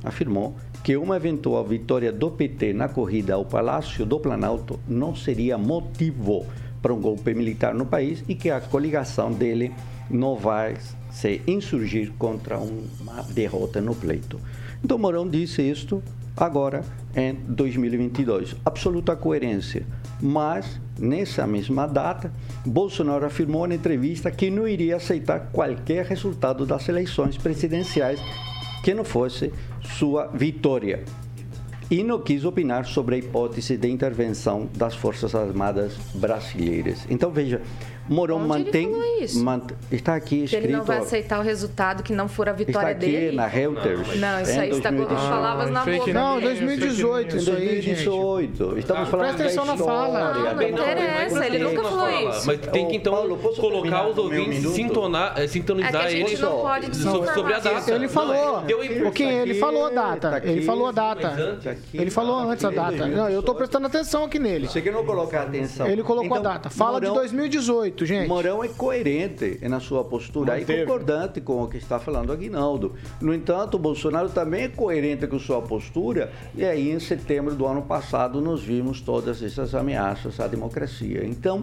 afirmou 0.05 0.57
que 0.83 0.97
uma 0.97 1.17
eventual 1.17 1.65
vitória 1.65 2.13
do 2.13 2.31
PT 2.31 2.73
na 2.73 2.89
corrida 2.89 3.35
ao 3.35 3.45
Palácio 3.45 4.05
do 4.05 4.19
Planalto 4.19 4.81
não 4.89 5.15
seria 5.15 5.57
motivo 5.57 6.45
para 6.81 6.93
um 6.93 7.01
golpe 7.01 7.33
militar 7.35 7.73
no 7.73 7.87
país 7.87 8.25
e 8.29 8.35
que 8.35 8.51
a 8.51 8.61
coligação 8.61 9.33
dele 9.33 9.73
não 10.11 10.35
vai 10.35 10.77
se 11.11 11.41
insurgir 11.47 12.13
contra 12.19 12.59
uma 12.59 13.23
derrota 13.31 13.81
no 13.81 13.95
pleito. 13.95 14.41
Então 14.85 14.99
Mourão 14.99 15.29
disse 15.29 15.63
isto 15.63 16.03
agora 16.37 16.83
em 17.15 17.35
2022. 17.35 18.57
Absoluta 18.65 19.15
coerência. 19.15 19.87
Mas, 20.21 20.81
nessa 20.99 21.47
mesma 21.47 21.87
data, 21.87 22.33
Bolsonaro 22.65 23.27
afirmou 23.27 23.67
na 23.67 23.75
entrevista 23.75 24.31
que 24.31 24.51
não 24.51 24.67
iria 24.67 24.97
aceitar 24.97 25.51
qualquer 25.53 26.07
resultado 26.07 26.65
das 26.67 26.89
eleições 26.89 27.37
presidenciais 27.37 28.21
que 28.83 28.95
não 28.95 29.05
fosse 29.05 29.53
sua 29.99 30.27
vitória. 30.27 31.05
E 31.91 32.03
não 32.03 32.21
quis 32.21 32.45
opinar 32.45 32.87
sobre 32.87 33.17
a 33.17 33.19
hipótese 33.19 33.77
de 33.77 33.89
intervenção 33.89 34.69
das 34.75 34.95
Forças 34.95 35.35
Armadas 35.35 35.95
brasileiras. 36.15 37.07
Então, 37.11 37.31
veja, 37.31 37.61
Morão 38.09 38.39
Onde 38.39 38.49
mantém, 38.49 38.91
mantém, 39.37 39.77
Está 39.91 40.15
aqui 40.17 40.45
escrito. 40.45 40.65
Ele 40.65 40.73
não 40.73 40.85
vai 40.85 40.99
aceitar 40.99 41.39
o 41.39 41.43
resultado 41.43 42.03
que 42.03 42.13
não 42.13 42.29
for 42.29 42.49
a 42.49 42.53
vitória 42.53 42.93
está 42.93 43.07
aqui 43.07 43.13
dele. 43.13 43.37
na 43.37 43.47
Reuters. 43.47 44.19
Não, 44.19 44.41
isso 44.41 44.61
aí 44.61 44.71
está 44.71 44.93
com 44.93 45.07
palavras 45.07 45.71
na 45.71 45.83
ah, 45.83 45.85
boca. 45.85 46.13
Não, 46.13 46.41
2018, 46.41 47.37
isso 47.37 47.51
aí. 47.53 47.67
2018 47.67 48.79
Estamos 48.79 49.09
falando 49.09 49.37
da 49.37 49.47
história. 49.47 49.63
Presta 49.63 49.63
atenção 49.63 49.65
na 49.65 49.77
fala. 49.77 50.35
Não, 50.35 50.55
não, 50.55 50.63
interessa, 50.63 51.47
ele 51.47 51.59
nunca 51.59 51.83
falou 51.83 52.31
isso. 52.31 52.47
Mas 52.47 52.61
tem 52.61 52.89
que 52.89 52.97
então 52.97 53.13
Paulo, 53.13 53.37
colocar 53.37 54.09
os 54.09 54.19
ouvintes, 54.19 54.71
sintonar, 54.71 55.35
eh, 55.37 55.45
é 55.45 55.47
sintonizar 55.47 56.07
é 56.07 56.13
ele 56.13 56.37
não 56.39 56.61
pode 56.61 56.97
sobre 56.97 57.55
a 57.55 57.59
data. 57.59 57.93
Ele 57.93 58.09
falou. 58.09 58.65
É 58.69 59.07
o 59.07 59.13
que 59.13 59.23
ele 59.23 59.55
falou 59.55 59.87
a 59.87 59.91
data. 59.91 60.43
Ele 60.45 60.63
falou 60.63 60.89
a 60.89 60.93
data. 60.93 61.59
Ele 61.93 62.11
falou 62.11 62.39
tá 62.39 62.53
antes 62.53 62.65
a 62.65 62.71
data. 62.71 63.07
Né? 63.07 63.17
Não, 63.17 63.29
eu 63.29 63.41
estou 63.41 63.55
prestando 63.55 63.87
atenção 63.87 64.25
aqui 64.25 64.39
nele. 64.39 64.69
Você 64.69 64.81
que 64.81 64.91
não 64.91 65.05
colocar 65.05 65.43
atenção. 65.43 65.87
Ele 65.87 66.03
colocou 66.03 66.37
a 66.37 66.41
então, 66.41 66.53
data. 66.53 66.71
Fala 66.71 67.01
de 67.01 67.07
2018. 67.07 67.92
2008, 67.93 68.07
gente. 68.07 68.73
É 68.73 68.77
coerente 68.77 69.59
na 69.69 69.81
sua 69.81 70.05
postura 70.05 70.61
e 70.61 70.65
concordante 70.65 71.41
com 71.41 71.63
o 71.63 71.69
que 71.69 71.77
está 71.77 71.99
falando 71.99 72.33
Aguinaldo. 72.33 72.95
No 73.21 73.35
entanto, 73.35 73.75
o 73.75 73.79
Bolsonaro 73.79 74.29
também 74.31 74.65
é 74.65 74.69
coerente 74.69 75.27
com 75.27 75.39
sua 75.39 75.61
postura 75.61 76.33
e 76.55 76.65
aí 76.65 76.91
em 76.91 77.01
setembro 77.01 77.55
do 77.55 77.67
ano 77.67 77.83
passado 77.83 78.41
nós 78.41 78.63
vimos 78.63 79.01
todas 79.01 79.43
essas 79.43 79.75
ameaças 79.75 80.41
à 80.41 80.47
democracia. 80.47 81.25
Então, 81.25 81.61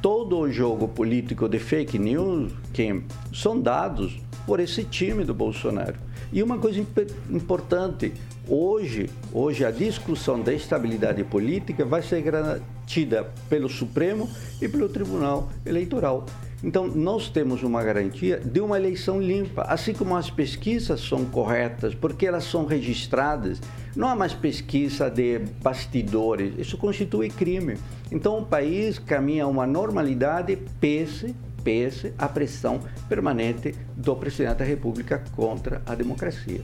todo 0.00 0.38
o 0.38 0.50
jogo 0.50 0.88
político 0.88 1.48
de 1.48 1.58
fake 1.58 1.98
news 1.98 2.52
que 2.72 3.02
são 3.32 3.60
dados 3.60 4.20
por 4.46 4.60
esse 4.60 4.84
time 4.84 5.24
do 5.24 5.32
Bolsonaro. 5.34 5.94
E 6.32 6.42
uma 6.42 6.58
coisa 6.58 6.80
imp 6.80 6.98
importante, 7.30 8.12
hoje, 8.48 9.08
hoje 9.32 9.64
a 9.64 9.70
discussão 9.70 10.40
da 10.40 10.52
estabilidade 10.52 11.22
política 11.24 11.84
vai 11.84 12.02
ser 12.02 12.22
garantida 12.22 13.30
pelo 13.48 13.68
Supremo 13.68 14.28
e 14.60 14.68
pelo 14.68 14.88
Tribunal 14.88 15.50
Eleitoral. 15.64 16.26
Então, 16.64 16.86
nós 16.86 17.28
temos 17.28 17.64
uma 17.64 17.82
garantia 17.82 18.38
de 18.38 18.60
uma 18.60 18.76
eleição 18.76 19.20
limpa, 19.20 19.62
assim 19.62 19.92
como 19.92 20.16
as 20.16 20.30
pesquisas 20.30 21.00
são 21.00 21.24
corretas, 21.24 21.92
porque 21.92 22.24
elas 22.24 22.44
são 22.44 22.64
registradas. 22.64 23.60
Não 23.96 24.08
há 24.08 24.14
mais 24.14 24.32
pesquisa 24.32 25.10
de 25.10 25.40
bastidores, 25.60 26.54
isso 26.56 26.78
constitui 26.78 27.30
crime. 27.30 27.76
Então, 28.12 28.38
o 28.38 28.46
país 28.46 28.96
caminha 28.96 29.42
a 29.42 29.48
uma 29.48 29.66
normalidade, 29.66 30.56
pese, 30.80 31.34
pese 31.64 32.14
a 32.16 32.28
pressão 32.28 32.80
permanente 33.08 33.74
do 33.96 34.14
presidente 34.14 34.58
da 34.58 34.64
República 34.64 35.24
contra 35.34 35.82
a 35.84 35.96
democracia. 35.96 36.60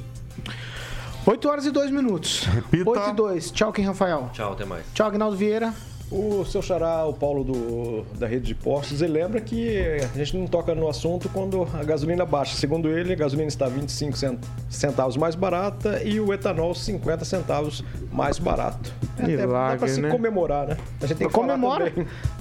8 1.28 1.46
horas 1.46 1.66
e 1.66 1.70
2 1.70 1.90
minutos. 1.90 2.44
Repita. 2.46 2.88
8 2.88 3.10
e 3.10 3.12
2. 3.12 3.50
Tchau, 3.50 3.70
Kim 3.70 3.82
Rafael. 3.82 4.30
Tchau, 4.32 4.54
até 4.54 4.64
mais. 4.64 4.86
Tchau, 4.94 5.08
Agnaldo 5.08 5.36
Vieira. 5.36 5.74
O 6.10 6.42
seu 6.46 6.62
xará, 6.62 7.04
o 7.04 7.12
Paulo 7.12 7.44
do, 7.44 8.02
da 8.18 8.26
rede 8.26 8.46
de 8.46 8.54
postos, 8.54 9.02
ele 9.02 9.12
lembra 9.12 9.40
que 9.42 9.78
a 10.14 10.16
gente 10.18 10.36
não 10.38 10.46
toca 10.46 10.74
no 10.74 10.88
assunto 10.88 11.28
quando 11.28 11.68
a 11.78 11.84
gasolina 11.84 12.24
baixa. 12.24 12.56
Segundo 12.56 12.88
ele, 12.88 13.12
a 13.12 13.16
gasolina 13.16 13.48
está 13.48 13.68
25 13.68 14.16
cent- 14.16 14.38
centavos 14.70 15.18
mais 15.18 15.34
barata 15.34 16.02
e 16.02 16.18
o 16.18 16.32
etanol 16.32 16.74
50 16.74 17.26
centavos 17.26 17.84
mais 18.10 18.38
barato. 18.38 18.90
É, 19.18 19.32
é, 19.32 19.36
dá 19.36 19.46
Milagre, 19.46 19.78
pra 19.80 19.88
se 19.88 20.00
né? 20.00 20.08
comemorar, 20.10 20.68
né? 20.68 20.76
A 21.02 21.06
gente 21.06 21.18
tem 21.18 21.26
que 21.28 21.34
Comemora. 21.34 21.92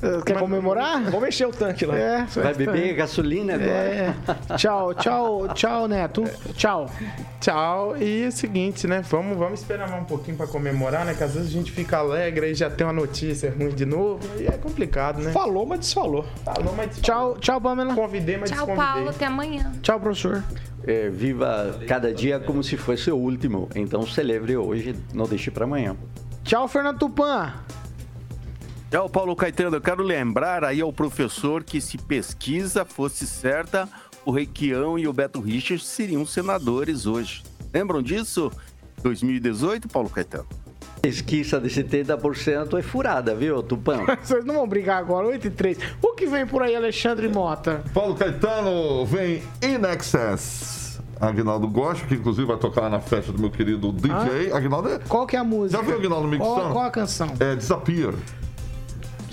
Eh, 0.01 0.21
Quer 0.25 0.37
comemorar? 0.39 1.03
Vamos 1.11 1.27
encher 1.27 1.47
o 1.47 1.51
tanque 1.51 1.85
lá. 1.85 1.97
É. 1.97 2.25
Vai 2.25 2.53
beber 2.53 2.93
gasolina 2.95 3.55
agora? 3.55 3.69
É. 3.71 4.13
Tchau, 4.55 4.93
tchau, 4.93 5.47
tchau, 5.53 5.87
Neto. 5.87 6.23
Tchau. 6.53 6.89
Tchau. 7.41 7.97
E 7.97 8.23
é 8.23 8.27
o 8.27 8.31
seguinte, 8.31 8.87
né? 8.87 9.01
Vamos, 9.09 9.37
vamos 9.37 9.59
esperar 9.59 9.89
mais 9.89 10.01
um 10.01 10.05
pouquinho 10.05 10.37
pra 10.37 10.47
comemorar, 10.47 11.03
né? 11.05 11.13
Que 11.15 11.23
às 11.23 11.33
vezes 11.33 11.49
a 11.49 11.51
gente 11.51 11.71
fica 11.71 11.97
alegre 11.97 12.51
e 12.51 12.53
já 12.55 12.69
tem 12.69 12.85
uma 12.85 12.93
notícia 12.93 13.51
ruim 13.57 13.75
de 13.75 13.85
novo. 13.85 14.19
E 14.39 14.45
é 14.45 14.51
complicado, 14.51 15.21
né? 15.21 15.31
Falou, 15.31 15.65
mas 15.65 15.79
desfalou. 15.79 16.25
Falou, 16.43 16.73
mas 16.75 16.99
Tchau, 16.99 17.37
tchau, 17.39 17.59
Pamela. 17.59 17.93
convidei, 17.95 18.37
mas 18.37 18.51
Tchau. 18.51 18.67
Paulo. 18.75 19.09
Até 19.09 19.25
amanhã. 19.25 19.71
Tchau, 19.81 19.99
professor. 19.99 20.43
É, 20.85 21.09
viva 21.09 21.79
cada 21.87 22.13
dia 22.13 22.39
como 22.39 22.63
se 22.63 22.77
fosse 22.77 23.11
o 23.11 23.17
último. 23.17 23.67
Então 23.75 24.05
celebre 24.05 24.55
hoje, 24.55 24.95
não 25.13 25.25
deixe 25.25 25.51
para 25.51 25.65
amanhã. 25.65 25.95
Tchau, 26.43 26.67
Fernando 26.67 26.99
Tupan. 26.99 27.53
Tchau, 28.89 29.09
Paulo 29.09 29.35
Caetano. 29.35 29.75
Eu 29.75 29.81
quero 29.81 30.01
lembrar 30.01 30.63
aí 30.63 30.79
ao 30.79 30.93
professor 30.93 31.63
que 31.63 31.81
se 31.81 31.97
pesquisa 31.97 32.85
fosse 32.85 33.27
certa, 33.27 33.89
o 34.25 34.31
Reikião 34.31 34.97
e 34.97 35.07
o 35.07 35.13
Beto 35.13 35.41
Richards 35.41 35.85
seriam 35.85 36.25
senadores 36.25 37.05
hoje. 37.05 37.43
Lembram 37.73 38.01
disso? 38.01 38.49
2018, 39.03 39.89
Paulo 39.89 40.09
Caetano? 40.09 40.47
Pesquisa 41.07 41.57
de 41.57 41.69
70% 41.69 42.77
é 42.77 42.81
furada, 42.81 43.33
viu, 43.33 43.63
Tupã? 43.63 44.05
Vocês 44.21 44.43
não 44.43 44.55
vão 44.55 44.67
brigar 44.67 44.97
agora, 44.97 45.27
8 45.27 45.47
e 45.47 45.49
3. 45.49 45.77
O 46.01 46.13
que 46.13 46.25
vem 46.25 46.45
por 46.45 46.61
aí, 46.61 46.75
Alexandre 46.75 47.29
Mota? 47.29 47.81
Paulo 47.93 48.13
Caetano 48.13 49.05
vem 49.05 49.41
In 49.63 49.85
Excess. 49.95 50.99
Aguinaldo 51.17 51.65
gosta, 51.69 52.05
que 52.05 52.15
inclusive 52.15 52.45
vai 52.45 52.57
tocar 52.57 52.81
lá 52.81 52.89
na 52.89 52.99
festa 52.99 53.31
do 53.31 53.39
meu 53.39 53.49
querido 53.49 53.93
DJ. 53.93 54.51
Aguinaldo 54.51 54.89
é, 54.89 54.99
Qual 55.07 55.25
que 55.25 55.37
é 55.37 55.39
a 55.39 55.45
música? 55.45 55.77
Já 55.77 55.81
viu 55.81 55.95
o 55.95 55.97
Aguinaldo 55.97 56.27
mixando? 56.27 56.53
Qual, 56.53 56.71
qual 56.73 56.85
a 56.85 56.91
canção? 56.91 57.31
é 57.39 57.55
Disappear. 57.55 58.13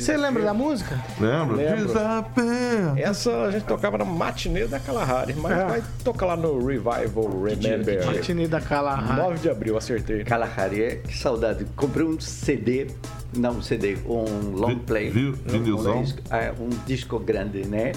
Você 0.04 0.16
lembra 0.18 0.42
da 0.42 0.52
música? 0.52 1.02
Lembra? 1.18 1.56
Lembro. 1.56 1.86
Disappear. 1.86 2.98
Essa 2.98 3.30
a 3.44 3.50
gente 3.50 3.64
tocava 3.64 3.96
na 3.96 4.04
matinê 4.04 4.66
da 4.66 4.78
Kalahari, 4.78 5.34
mas 5.34 5.52
É. 5.58 5.64
vai 5.64 5.82
tocar 6.04 6.26
lá 6.26 6.36
no 6.36 6.58
Revival 6.58 7.42
Remember. 7.42 8.04
Matinê 8.06 8.46
da 8.46 8.60
Kalahari. 8.60 9.18
9 9.20 9.38
de 9.38 9.48
abril, 9.48 9.78
acertei. 9.78 10.22
Kalahari, 10.24 10.82
é- 10.82 10.96
que 10.96 11.16
saudade. 11.16 11.64
Comprei 11.74 12.04
um 12.06 12.20
CD, 12.20 12.88
não 13.34 13.52
um 13.52 13.62
CD, 13.62 13.96
um 14.04 14.50
long 14.54 14.78
play. 14.78 15.08
vi- 15.08 15.28
um, 15.28 15.32
vinilzão? 15.32 16.02
disco, 16.02 16.18
é, 16.30 16.52
um 16.60 16.68
disco 16.86 17.18
grande, 17.18 17.66
né? 17.66 17.92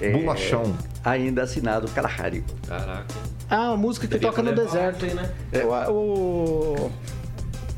É, 0.00 0.10
Bolachão. 0.10 0.74
Ainda 1.04 1.42
assinado 1.42 1.86
Kalahari. 1.90 2.42
Caraca. 2.66 3.04
Ah, 3.50 3.68
uma 3.68 3.76
música 3.76 4.08
que 4.08 4.18
toca 4.18 4.42
no 4.42 4.54
deserto. 4.54 5.04
né? 5.04 5.30
É, 5.52 5.64
o, 5.64 5.92
o- 5.92 6.92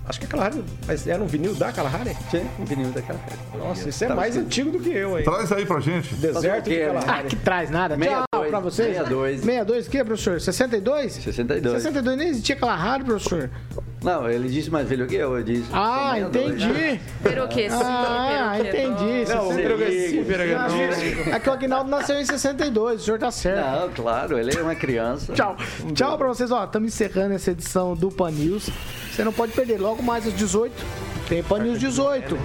Acho 0.06 0.20
que 0.20 0.26
a 0.26 0.28
Kalahari. 0.28 0.62
Mas 0.86 1.06
era 1.06 1.22
um 1.22 1.26
vinil 1.26 1.54
da 1.54 1.72
Kalahari? 1.72 2.14
Sim, 2.30 2.46
um 2.60 2.64
vinil 2.64 2.90
da 2.90 3.00
Kalahari. 3.00 3.32
Nossa, 3.56 3.88
isso 3.88 4.04
é 4.04 4.08
Tava 4.08 4.20
mais 4.20 4.36
antigo 4.36 4.70
do 4.70 4.78
que 4.78 4.90
eu, 4.90 5.18
hein? 5.18 5.24
Traz 5.24 5.50
aí 5.50 5.64
pra 5.64 5.80
gente. 5.80 6.14
Deserto 6.16 6.64
de 6.64 6.70
quê, 6.70 6.80
né? 6.86 6.88
Ah, 6.88 7.00
Kalahari. 7.00 7.28
que 7.28 7.36
traz 7.36 7.70
nada. 7.70 7.96
Tchau 7.96 8.04
62, 8.34 8.50
pra 8.50 8.60
vocês. 8.60 8.88
62. 8.88 9.40
62 9.40 9.86
o 9.86 9.90
quê, 9.90 10.04
professor? 10.04 10.40
62? 10.40 11.12
62. 11.14 11.82
62 11.82 12.16
nem 12.18 12.28
existia 12.28 12.56
Kalahari, 12.56 13.04
professor. 13.04 13.50
Não, 14.04 14.28
ele 14.28 14.48
disse 14.48 14.70
mais 14.70 14.86
velho 14.86 15.06
que 15.06 15.14
eu, 15.14 15.36
eu 15.36 15.42
disse. 15.42 15.64
Ah, 15.72 16.14
sou 16.20 16.32
62. 16.32 16.62
entendi. 16.62 17.00
Peroquê, 17.22 17.70
sim. 17.70 17.76
Ah, 17.82 18.56
entendi. 18.60 19.32
Não, 19.34 19.50
62. 19.50 21.26
É 21.28 21.40
que 21.40 21.48
o 21.48 21.52
Agnaldo 21.52 21.90
nasceu 21.90 22.20
em 22.20 22.24
62, 22.24 23.00
o 23.00 23.04
senhor 23.04 23.18
tá 23.18 23.30
certo. 23.30 23.64
Não, 23.66 23.88
claro, 23.90 24.38
ele 24.38 24.56
é 24.56 24.62
uma 24.62 24.74
criança. 24.74 25.32
Tchau. 25.32 25.56
Tchau 25.94 26.18
pra 26.18 26.28
vocês. 26.28 26.50
Ó, 26.50 26.64
estamos 26.64 26.88
encerrando 26.88 27.34
essa 27.34 27.50
edição 27.50 27.94
do 27.94 28.10
Pan 28.10 28.30
News. 28.30 28.68
Você 29.10 29.24
não 29.24 29.32
pode 29.32 29.52
perder. 29.52 29.80
Logo 29.80 30.02
mais 30.02 30.26
às 30.26 30.34
18, 30.34 30.72
tem 31.28 31.42
Pan 31.42 31.60
News 31.60 31.80
18. 31.80 32.38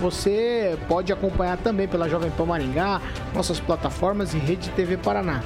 Você 0.00 0.78
pode 0.88 1.12
acompanhar 1.12 1.56
também 1.58 1.88
pela 1.88 2.08
Jovem 2.08 2.30
Pan 2.30 2.46
Maringá, 2.46 3.00
nossas 3.34 3.58
plataformas 3.58 4.32
e 4.34 4.38
Rede 4.38 4.68
TV 4.70 4.96
Paraná. 4.96 5.42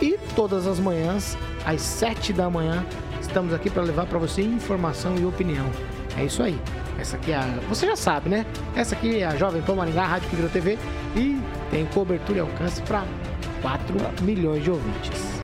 E 0.00 0.18
todas 0.34 0.66
as 0.66 0.78
manhãs, 0.80 1.36
às 1.64 1.80
7 1.82 2.32
da 2.32 2.48
manhã, 2.48 2.84
estamos 3.32 3.54
aqui 3.54 3.70
para 3.70 3.82
levar 3.82 4.04
para 4.04 4.18
você 4.18 4.42
informação 4.42 5.16
e 5.16 5.24
opinião. 5.24 5.64
É 6.18 6.24
isso 6.26 6.42
aí. 6.42 6.60
Essa 6.98 7.16
aqui 7.16 7.32
é 7.32 7.36
a. 7.36 7.46
Você 7.66 7.86
já 7.86 7.96
sabe, 7.96 8.28
né? 8.28 8.44
Essa 8.76 8.94
aqui 8.94 9.20
é 9.20 9.24
a 9.24 9.34
Jovem 9.36 9.62
Pan 9.62 9.74
Maringá, 9.74 10.04
Rádio 10.04 10.28
virou 10.28 10.50
TV 10.50 10.78
e 11.16 11.40
tem 11.70 11.86
cobertura 11.86 12.38
e 12.38 12.40
alcance 12.42 12.82
para 12.82 13.04
4 13.62 13.96
milhões 14.22 14.62
de 14.62 14.70
ouvintes. 14.70 15.32